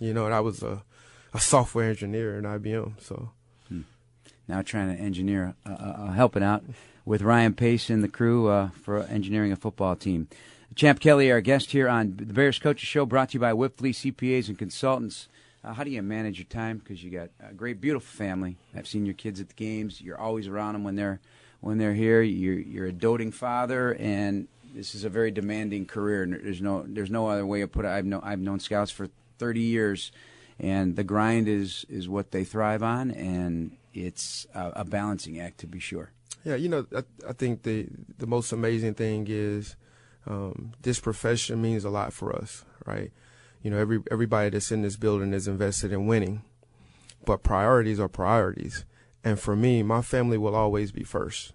You 0.00 0.14
know, 0.14 0.26
and 0.26 0.34
I 0.34 0.40
was 0.40 0.62
a, 0.62 0.82
a 1.34 1.40
software 1.40 1.90
engineer 1.90 2.38
in 2.38 2.44
IBM. 2.44 3.00
So 3.00 3.30
hmm. 3.68 3.82
now 4.46 4.62
trying 4.62 4.94
to 4.94 5.02
engineer, 5.02 5.54
uh, 5.66 5.72
uh, 5.72 5.74
uh, 5.74 6.12
helping 6.12 6.42
out 6.42 6.64
with 7.04 7.22
Ryan 7.22 7.54
Pace 7.54 7.90
and 7.90 8.04
the 8.04 8.08
crew 8.08 8.48
uh, 8.48 8.68
for 8.68 9.02
engineering 9.04 9.52
a 9.52 9.56
football 9.56 9.96
team. 9.96 10.28
Champ 10.74 11.00
Kelly, 11.00 11.32
our 11.32 11.40
guest 11.40 11.72
here 11.72 11.88
on 11.88 12.14
the 12.16 12.32
Bears 12.32 12.58
Coaches 12.58 12.86
Show, 12.86 13.06
brought 13.06 13.30
to 13.30 13.34
you 13.34 13.40
by 13.40 13.52
Wipfli 13.52 13.90
CPAs 13.90 14.48
and 14.48 14.58
Consultants. 14.58 15.28
Uh, 15.64 15.72
how 15.72 15.82
do 15.82 15.90
you 15.90 16.02
manage 16.02 16.38
your 16.38 16.44
time? 16.44 16.78
Because 16.78 17.02
you 17.02 17.10
got 17.10 17.30
a 17.40 17.52
great, 17.52 17.80
beautiful 17.80 18.06
family. 18.06 18.56
I've 18.76 18.86
seen 18.86 19.04
your 19.04 19.14
kids 19.14 19.40
at 19.40 19.48
the 19.48 19.54
games. 19.54 20.00
You're 20.00 20.20
always 20.20 20.46
around 20.46 20.74
them 20.74 20.84
when 20.84 20.94
they're 20.94 21.20
when 21.60 21.78
they're 21.78 21.94
here. 21.94 22.22
You're 22.22 22.60
you're 22.60 22.86
a 22.86 22.92
doting 22.92 23.32
father, 23.32 23.94
and 23.94 24.46
this 24.78 24.94
is 24.94 25.02
a 25.02 25.08
very 25.08 25.32
demanding 25.32 25.86
career. 25.86 26.24
There's 26.24 26.62
no 26.62 26.84
there's 26.86 27.10
no 27.10 27.26
other 27.26 27.44
way 27.44 27.60
to 27.60 27.68
put 27.68 27.84
it. 27.84 27.88
I've 27.88 28.06
known 28.06 28.20
I've 28.22 28.38
known 28.38 28.60
scouts 28.60 28.92
for 28.92 29.08
30 29.38 29.60
years, 29.60 30.12
and 30.60 30.94
the 30.94 31.02
grind 31.02 31.48
is 31.48 31.84
is 31.88 32.08
what 32.08 32.30
they 32.30 32.44
thrive 32.44 32.84
on, 32.84 33.10
and 33.10 33.76
it's 33.92 34.46
a, 34.54 34.72
a 34.76 34.84
balancing 34.84 35.40
act 35.40 35.58
to 35.58 35.66
be 35.66 35.80
sure. 35.80 36.12
Yeah, 36.44 36.54
you 36.54 36.68
know, 36.68 36.86
I, 36.94 37.02
I 37.28 37.32
think 37.32 37.64
the 37.64 37.88
the 38.18 38.28
most 38.28 38.52
amazing 38.52 38.94
thing 38.94 39.26
is 39.28 39.74
um, 40.28 40.74
this 40.82 41.00
profession 41.00 41.60
means 41.60 41.84
a 41.84 41.90
lot 41.90 42.12
for 42.12 42.34
us, 42.36 42.64
right? 42.86 43.10
You 43.62 43.72
know, 43.72 43.78
every 43.78 44.00
everybody 44.12 44.50
that's 44.50 44.70
in 44.70 44.82
this 44.82 44.96
building 44.96 45.32
is 45.32 45.48
invested 45.48 45.92
in 45.92 46.06
winning, 46.06 46.44
but 47.24 47.42
priorities 47.42 47.98
are 47.98 48.08
priorities. 48.08 48.84
And 49.24 49.40
for 49.40 49.56
me, 49.56 49.82
my 49.82 50.02
family 50.02 50.38
will 50.38 50.54
always 50.54 50.92
be 50.92 51.02
first, 51.02 51.52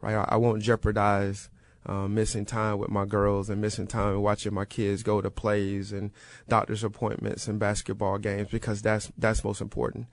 right? 0.00 0.16
I, 0.16 0.34
I 0.34 0.36
won't 0.36 0.62
jeopardize 0.62 1.48
uh, 1.86 2.08
missing 2.08 2.44
time 2.44 2.78
with 2.78 2.90
my 2.90 3.04
girls 3.04 3.48
and 3.48 3.60
missing 3.60 3.86
time 3.86 4.20
watching 4.20 4.52
my 4.52 4.64
kids 4.64 5.02
go 5.02 5.20
to 5.20 5.30
plays 5.30 5.92
and 5.92 6.10
doctor's 6.48 6.84
appointments 6.84 7.48
and 7.48 7.58
basketball 7.58 8.18
games 8.18 8.48
because 8.50 8.82
that's 8.82 9.10
that's 9.16 9.44
most 9.44 9.60
important. 9.60 10.06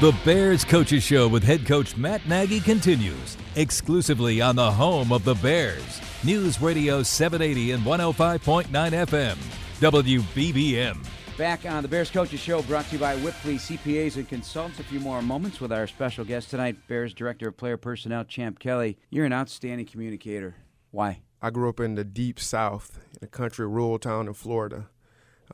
The 0.00 0.16
Bears 0.24 0.64
Coaches 0.64 1.04
Show 1.04 1.28
with 1.28 1.44
head 1.44 1.64
coach 1.64 1.96
Matt 1.96 2.26
Nagy 2.26 2.58
continues 2.58 3.36
exclusively 3.54 4.40
on 4.40 4.56
the 4.56 4.70
home 4.70 5.12
of 5.12 5.22
the 5.22 5.34
Bears. 5.36 6.00
News 6.24 6.60
Radio 6.60 7.02
780 7.02 7.72
and 7.72 7.84
105.9 7.84 8.66
FM. 8.66 9.36
WBBM. 9.80 11.21
Back 11.38 11.64
on 11.64 11.82
the 11.82 11.88
Bears 11.88 12.10
Coaches 12.10 12.40
Show, 12.40 12.60
brought 12.60 12.84
to 12.86 12.92
you 12.92 12.98
by 12.98 13.16
Wipfli 13.16 13.54
CPAs 13.54 14.16
and 14.16 14.28
Consultants. 14.28 14.78
A 14.80 14.82
few 14.82 15.00
more 15.00 15.22
moments 15.22 15.62
with 15.62 15.72
our 15.72 15.86
special 15.86 16.26
guest 16.26 16.50
tonight, 16.50 16.76
Bears 16.88 17.14
Director 17.14 17.48
of 17.48 17.56
Player 17.56 17.78
Personnel, 17.78 18.24
Champ 18.24 18.58
Kelly. 18.58 18.98
You're 19.08 19.24
an 19.24 19.32
outstanding 19.32 19.86
communicator. 19.86 20.56
Why? 20.90 21.22
I 21.40 21.48
grew 21.48 21.70
up 21.70 21.80
in 21.80 21.94
the 21.94 22.04
deep 22.04 22.38
South, 22.38 22.98
in 23.18 23.24
a 23.24 23.30
country 23.30 23.66
rural 23.66 23.98
town 23.98 24.28
in 24.28 24.34
Florida. 24.34 24.90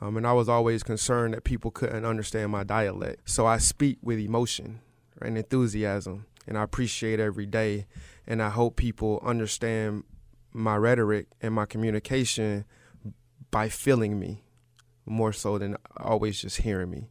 Um, 0.01 0.17
and 0.17 0.27
I 0.27 0.33
was 0.33 0.49
always 0.49 0.83
concerned 0.83 1.33
that 1.33 1.45
people 1.45 1.71
couldn't 1.71 2.05
understand 2.05 2.51
my 2.51 2.65
dialect. 2.65 3.29
So 3.29 3.45
I 3.45 3.57
speak 3.57 3.99
with 4.01 4.19
emotion 4.19 4.81
and 5.21 5.37
enthusiasm, 5.37 6.25
and 6.45 6.57
I 6.57 6.63
appreciate 6.63 7.21
every 7.21 7.45
day. 7.45 7.87
And 8.27 8.43
I 8.43 8.49
hope 8.49 8.75
people 8.75 9.21
understand 9.23 10.03
my 10.51 10.75
rhetoric 10.75 11.27
and 11.41 11.53
my 11.53 11.65
communication 11.65 12.65
by 13.49 13.69
feeling 13.69 14.19
me 14.19 14.43
more 15.09 15.33
so 15.33 15.57
than 15.57 15.75
always 15.97 16.41
just 16.41 16.57
hearing 16.57 16.89
me. 16.89 17.09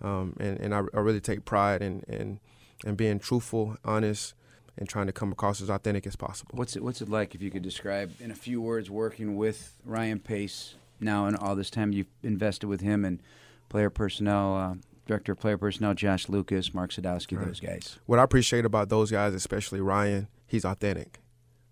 Um, 0.00 0.36
and 0.38 0.58
and 0.60 0.74
I, 0.74 0.78
I, 0.94 1.00
really 1.00 1.20
take 1.20 1.44
pride 1.44 1.82
in, 1.82 2.02
in 2.06 2.38
in 2.84 2.96
being 2.96 3.18
truthful, 3.18 3.76
honest, 3.84 4.34
and 4.76 4.88
trying 4.88 5.06
to 5.06 5.12
come 5.12 5.32
across 5.32 5.62
as 5.62 5.70
authentic 5.70 6.06
as 6.06 6.16
possible. 6.16 6.52
What's 6.54 6.76
it 6.76 6.82
What's 6.82 7.00
it 7.00 7.08
like 7.08 7.34
if 7.34 7.40
you 7.42 7.50
could 7.50 7.62
describe 7.62 8.12
in 8.20 8.30
a 8.30 8.34
few 8.34 8.60
words 8.60 8.90
working 8.90 9.36
with 9.36 9.74
Ryan 9.84 10.20
Pace 10.20 10.74
now 11.00 11.26
and 11.26 11.36
all 11.36 11.56
this 11.56 11.70
time 11.70 11.92
you've 11.92 12.08
invested 12.22 12.66
with 12.66 12.82
him 12.82 13.04
and 13.04 13.22
player 13.68 13.88
personnel, 13.88 14.54
uh, 14.54 14.74
director 15.06 15.32
of 15.32 15.40
player 15.40 15.56
personnel 15.56 15.94
Josh 15.94 16.28
Lucas, 16.28 16.74
Mark 16.74 16.90
Sadowski, 16.90 17.38
right. 17.38 17.46
those 17.46 17.60
guys. 17.60 17.98
What 18.04 18.18
I 18.18 18.22
appreciate 18.22 18.66
about 18.66 18.90
those 18.90 19.10
guys, 19.10 19.32
especially 19.32 19.80
Ryan, 19.80 20.28
he's 20.46 20.64
authentic, 20.64 21.20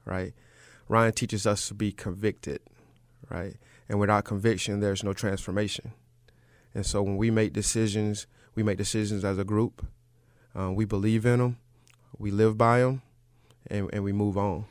right? 0.07 0.33
Ryan 0.89 1.13
teaches 1.13 1.47
us 1.47 1.69
to 1.69 1.75
be 1.75 1.93
convicted, 1.93 2.61
right? 3.31 3.57
And 3.89 4.01
without 4.01 4.25
conviction, 4.25 4.81
there's 4.81 5.05
no 5.05 5.13
transformation. 5.13 5.93
And 6.75 6.85
so 6.85 7.03
when 7.03 7.17
we 7.17 7.31
make 7.31 7.53
decisions, 7.53 8.27
we 8.55 8.63
make 8.63 8.79
decisions 8.79 9.25
as 9.25 9.39
a 9.39 9.45
group. 9.45 9.87
Um, 10.55 10.75
we 10.75 10.85
believe 10.85 11.27
in 11.27 11.41
them, 11.41 11.59
we 12.19 12.31
live 12.31 12.57
by 12.57 12.81
them, 12.81 13.03
and, 13.67 13.91
and 13.93 14.05
we 14.05 14.13
move 14.13 14.39
on. 14.39 14.67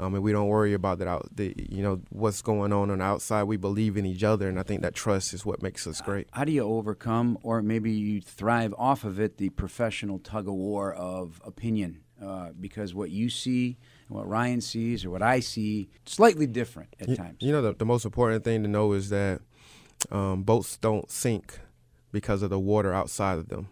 Um, 0.00 0.14
and 0.14 0.22
we 0.22 0.30
don't 0.30 0.46
worry 0.46 0.74
about 0.74 0.98
that 1.00 1.08
out 1.08 1.28
the 1.34 1.52
you 1.56 1.82
know 1.82 2.00
what's 2.10 2.40
going 2.40 2.72
on 2.72 2.90
on 2.90 2.98
the 2.98 3.04
outside. 3.04 3.44
We 3.44 3.56
believe 3.56 3.96
in 3.96 4.06
each 4.06 4.22
other, 4.22 4.48
and 4.48 4.58
I 4.58 4.62
think 4.62 4.82
that 4.82 4.94
trust 4.94 5.34
is 5.34 5.44
what 5.44 5.60
makes 5.60 5.86
us 5.88 6.00
great. 6.00 6.28
How 6.32 6.44
do 6.44 6.52
you 6.52 6.62
overcome, 6.62 7.36
or 7.42 7.62
maybe 7.62 7.90
you 7.90 8.20
thrive 8.20 8.72
off 8.78 9.02
of 9.04 9.18
it, 9.18 9.38
the 9.38 9.50
professional 9.50 10.20
tug 10.20 10.46
of 10.46 10.54
war 10.54 10.94
of 10.94 11.40
opinion? 11.44 12.02
Uh, 12.22 12.50
because 12.58 12.94
what 12.94 13.10
you 13.10 13.28
see 13.28 13.78
what 14.08 14.28
Ryan 14.28 14.60
sees 14.60 15.04
or 15.04 15.10
what 15.10 15.22
I 15.22 15.40
see 15.40 15.90
slightly 16.04 16.46
different 16.46 16.94
at 17.00 17.08
you, 17.08 17.16
times. 17.16 17.36
You 17.40 17.52
know, 17.52 17.62
the, 17.62 17.74
the 17.74 17.84
most 17.84 18.04
important 18.04 18.44
thing 18.44 18.62
to 18.62 18.68
know 18.68 18.92
is 18.92 19.10
that 19.10 19.40
um, 20.10 20.42
boats 20.42 20.76
don't 20.76 21.10
sink 21.10 21.58
because 22.12 22.42
of 22.42 22.50
the 22.50 22.58
water 22.58 22.92
outside 22.92 23.38
of 23.38 23.48
them. 23.48 23.68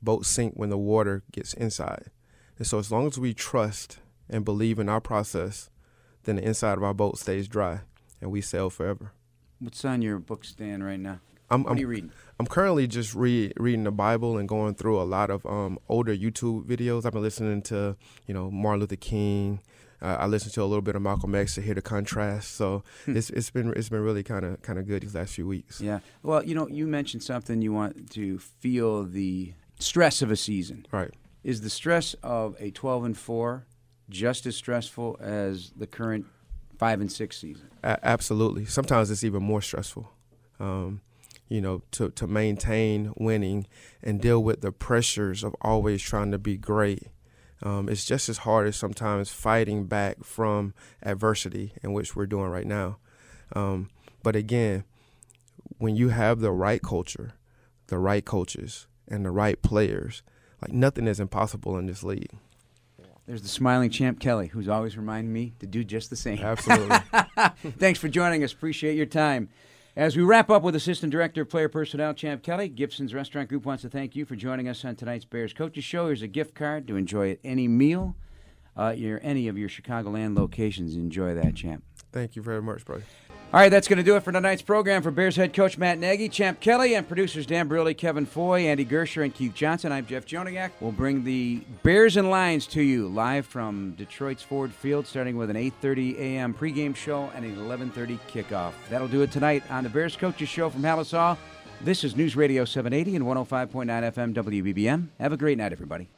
Boats 0.00 0.28
sink 0.28 0.54
when 0.56 0.70
the 0.70 0.78
water 0.78 1.22
gets 1.32 1.54
inside. 1.54 2.10
And 2.58 2.66
so, 2.66 2.78
as 2.78 2.90
long 2.92 3.06
as 3.06 3.18
we 3.18 3.34
trust 3.34 3.98
and 4.28 4.44
believe 4.44 4.78
in 4.78 4.88
our 4.88 5.00
process, 5.00 5.70
then 6.24 6.36
the 6.36 6.44
inside 6.44 6.78
of 6.78 6.84
our 6.84 6.94
boat 6.94 7.18
stays 7.18 7.48
dry 7.48 7.80
and 8.20 8.30
we 8.30 8.40
sail 8.40 8.70
forever. 8.70 9.12
What's 9.58 9.84
on 9.84 10.02
your 10.02 10.18
book 10.18 10.44
stand 10.44 10.84
right 10.84 10.98
now? 10.98 11.20
I'm, 11.50 11.64
what 11.64 11.70
I'm, 11.70 11.76
are 11.76 11.80
you 11.80 11.86
reading? 11.86 12.12
I'm 12.42 12.48
currently 12.48 12.88
just 12.88 13.14
read, 13.14 13.52
reading 13.56 13.84
the 13.84 13.92
Bible 13.92 14.36
and 14.36 14.48
going 14.48 14.74
through 14.74 15.00
a 15.00 15.04
lot 15.04 15.30
of 15.30 15.46
um, 15.46 15.78
older 15.88 16.12
YouTube 16.12 16.64
videos. 16.64 17.06
I've 17.06 17.12
been 17.12 17.22
listening 17.22 17.62
to, 17.62 17.94
you 18.26 18.34
know, 18.34 18.50
Martin 18.50 18.80
Luther 18.80 18.96
King. 18.96 19.60
Uh, 20.00 20.16
I 20.18 20.26
listened 20.26 20.52
to 20.54 20.62
a 20.62 20.64
little 20.64 20.82
bit 20.82 20.96
of 20.96 21.02
Malcolm 21.02 21.36
X 21.36 21.54
to 21.54 21.62
hear 21.62 21.74
the 21.74 21.82
contrast. 21.82 22.56
So 22.56 22.82
hmm. 23.04 23.16
it's 23.16 23.30
it's 23.30 23.50
been 23.50 23.72
it's 23.76 23.88
been 23.90 24.00
really 24.00 24.24
kind 24.24 24.44
of 24.44 24.60
kind 24.60 24.80
of 24.80 24.88
good 24.88 25.04
these 25.04 25.14
last 25.14 25.34
few 25.34 25.46
weeks. 25.46 25.80
Yeah. 25.80 26.00
Well, 26.24 26.44
you 26.44 26.56
know, 26.56 26.66
you 26.66 26.88
mentioned 26.88 27.22
something 27.22 27.62
you 27.62 27.72
want 27.72 28.10
to 28.10 28.40
feel 28.40 29.04
the 29.04 29.52
stress 29.78 30.20
of 30.20 30.32
a 30.32 30.36
season. 30.36 30.84
Right. 30.90 31.12
Is 31.44 31.60
the 31.60 31.70
stress 31.70 32.14
of 32.24 32.56
a 32.58 32.72
12 32.72 33.04
and 33.04 33.16
4 33.16 33.66
just 34.10 34.46
as 34.46 34.56
stressful 34.56 35.16
as 35.20 35.70
the 35.76 35.86
current 35.86 36.26
5 36.76 37.02
and 37.02 37.12
6 37.12 37.36
season? 37.36 37.68
A- 37.84 38.04
absolutely. 38.04 38.64
Sometimes 38.64 39.12
it's 39.12 39.22
even 39.22 39.44
more 39.44 39.62
stressful. 39.62 40.10
Um, 40.58 41.02
you 41.48 41.60
know, 41.60 41.82
to, 41.92 42.10
to 42.10 42.26
maintain 42.26 43.12
winning 43.16 43.66
and 44.02 44.20
deal 44.20 44.42
with 44.42 44.60
the 44.60 44.72
pressures 44.72 45.44
of 45.44 45.54
always 45.60 46.02
trying 46.02 46.30
to 46.30 46.38
be 46.38 46.56
great. 46.56 47.08
Um, 47.62 47.88
it's 47.88 48.04
just 48.04 48.28
as 48.28 48.38
hard 48.38 48.66
as 48.66 48.76
sometimes 48.76 49.30
fighting 49.30 49.86
back 49.86 50.24
from 50.24 50.74
adversity, 51.02 51.74
in 51.82 51.92
which 51.92 52.16
we're 52.16 52.26
doing 52.26 52.48
right 52.48 52.66
now. 52.66 52.98
Um, 53.54 53.90
but 54.22 54.34
again, 54.34 54.84
when 55.78 55.94
you 55.94 56.08
have 56.08 56.40
the 56.40 56.52
right 56.52 56.82
culture, 56.82 57.34
the 57.86 57.98
right 57.98 58.24
coaches, 58.24 58.86
and 59.08 59.24
the 59.24 59.30
right 59.30 59.60
players, 59.62 60.22
like 60.60 60.72
nothing 60.72 61.06
is 61.06 61.20
impossible 61.20 61.76
in 61.76 61.86
this 61.86 62.02
league. 62.02 62.30
There's 63.26 63.42
the 63.42 63.48
smiling 63.48 63.90
champ 63.90 64.18
Kelly, 64.18 64.48
who's 64.48 64.68
always 64.68 64.96
reminding 64.96 65.32
me 65.32 65.54
to 65.60 65.66
do 65.66 65.84
just 65.84 66.10
the 66.10 66.16
same. 66.16 66.38
Absolutely. 66.38 66.96
Thanks 67.78 67.98
for 68.00 68.08
joining 68.08 68.42
us. 68.42 68.52
Appreciate 68.52 68.96
your 68.96 69.06
time. 69.06 69.48
As 69.94 70.16
we 70.16 70.22
wrap 70.22 70.48
up 70.48 70.62
with 70.62 70.74
Assistant 70.74 71.12
Director 71.12 71.42
of 71.42 71.50
Player 71.50 71.68
Personnel, 71.68 72.14
Champ 72.14 72.42
Kelly, 72.42 72.70
Gibson's 72.70 73.12
Restaurant 73.12 73.50
Group 73.50 73.66
wants 73.66 73.82
to 73.82 73.90
thank 73.90 74.16
you 74.16 74.24
for 74.24 74.34
joining 74.34 74.66
us 74.66 74.86
on 74.86 74.96
tonight's 74.96 75.26
Bears 75.26 75.52
Coaches 75.52 75.84
Show. 75.84 76.06
Here's 76.06 76.22
a 76.22 76.28
gift 76.28 76.54
card 76.54 76.88
to 76.88 76.96
enjoy 76.96 77.32
at 77.32 77.40
any 77.44 77.68
meal, 77.68 78.16
uh, 78.74 78.94
your, 78.96 79.20
any 79.22 79.48
of 79.48 79.58
your 79.58 79.68
Chicagoland 79.68 80.34
locations. 80.34 80.96
Enjoy 80.96 81.34
that, 81.34 81.56
Champ. 81.56 81.84
Thank 82.10 82.36
you 82.36 82.42
very 82.42 82.62
much, 82.62 82.86
brother. 82.86 83.04
All 83.52 83.60
right, 83.60 83.68
that's 83.68 83.86
going 83.86 83.98
to 83.98 84.02
do 84.02 84.16
it 84.16 84.22
for 84.22 84.32
tonight's 84.32 84.62
program. 84.62 85.02
For 85.02 85.10
Bears 85.10 85.36
head 85.36 85.52
coach 85.52 85.76
Matt 85.76 85.98
Nagy, 85.98 86.30
Champ 86.30 86.58
Kelly, 86.58 86.94
and 86.94 87.06
producers 87.06 87.44
Dan 87.44 87.68
Briley, 87.68 87.92
Kevin 87.92 88.24
Foy, 88.24 88.62
Andy 88.62 88.86
Gersher, 88.86 89.22
and 89.22 89.34
Keith 89.34 89.52
Johnson, 89.52 89.92
I'm 89.92 90.06
Jeff 90.06 90.24
Joniak. 90.24 90.70
We'll 90.80 90.90
bring 90.90 91.22
the 91.22 91.60
Bears 91.82 92.16
and 92.16 92.30
Lions 92.30 92.66
to 92.68 92.80
you 92.80 93.08
live 93.08 93.44
from 93.44 93.90
Detroit's 93.98 94.42
Ford 94.42 94.72
Field, 94.72 95.06
starting 95.06 95.36
with 95.36 95.50
an 95.50 95.56
8.30 95.56 96.18
a.m. 96.18 96.54
pregame 96.54 96.96
show 96.96 97.30
and 97.34 97.44
an 97.44 97.56
11.30 97.56 98.18
kickoff. 98.26 98.72
That'll 98.88 99.06
do 99.06 99.20
it 99.20 99.30
tonight 99.30 99.62
on 99.70 99.84
the 99.84 99.90
Bears 99.90 100.16
Coaches 100.16 100.48
Show 100.48 100.70
from 100.70 100.82
Hall. 100.82 101.36
This 101.82 102.04
is 102.04 102.16
News 102.16 102.34
Radio 102.34 102.64
780 102.64 103.16
and 103.16 103.24
105.9 103.26 103.86
FM 103.86 104.32
WBBM. 104.32 105.08
Have 105.20 105.34
a 105.34 105.36
great 105.36 105.58
night, 105.58 105.72
everybody. 105.72 106.08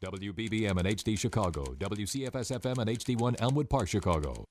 WBBM 0.00 0.78
and 0.78 0.86
HD 0.96 1.18
Chicago, 1.18 1.64
WCFS 1.80 2.56
FM 2.60 2.78
and 2.78 2.88
HD1 2.88 3.40
Elmwood 3.40 3.68
Park, 3.68 3.88
Chicago. 3.88 4.44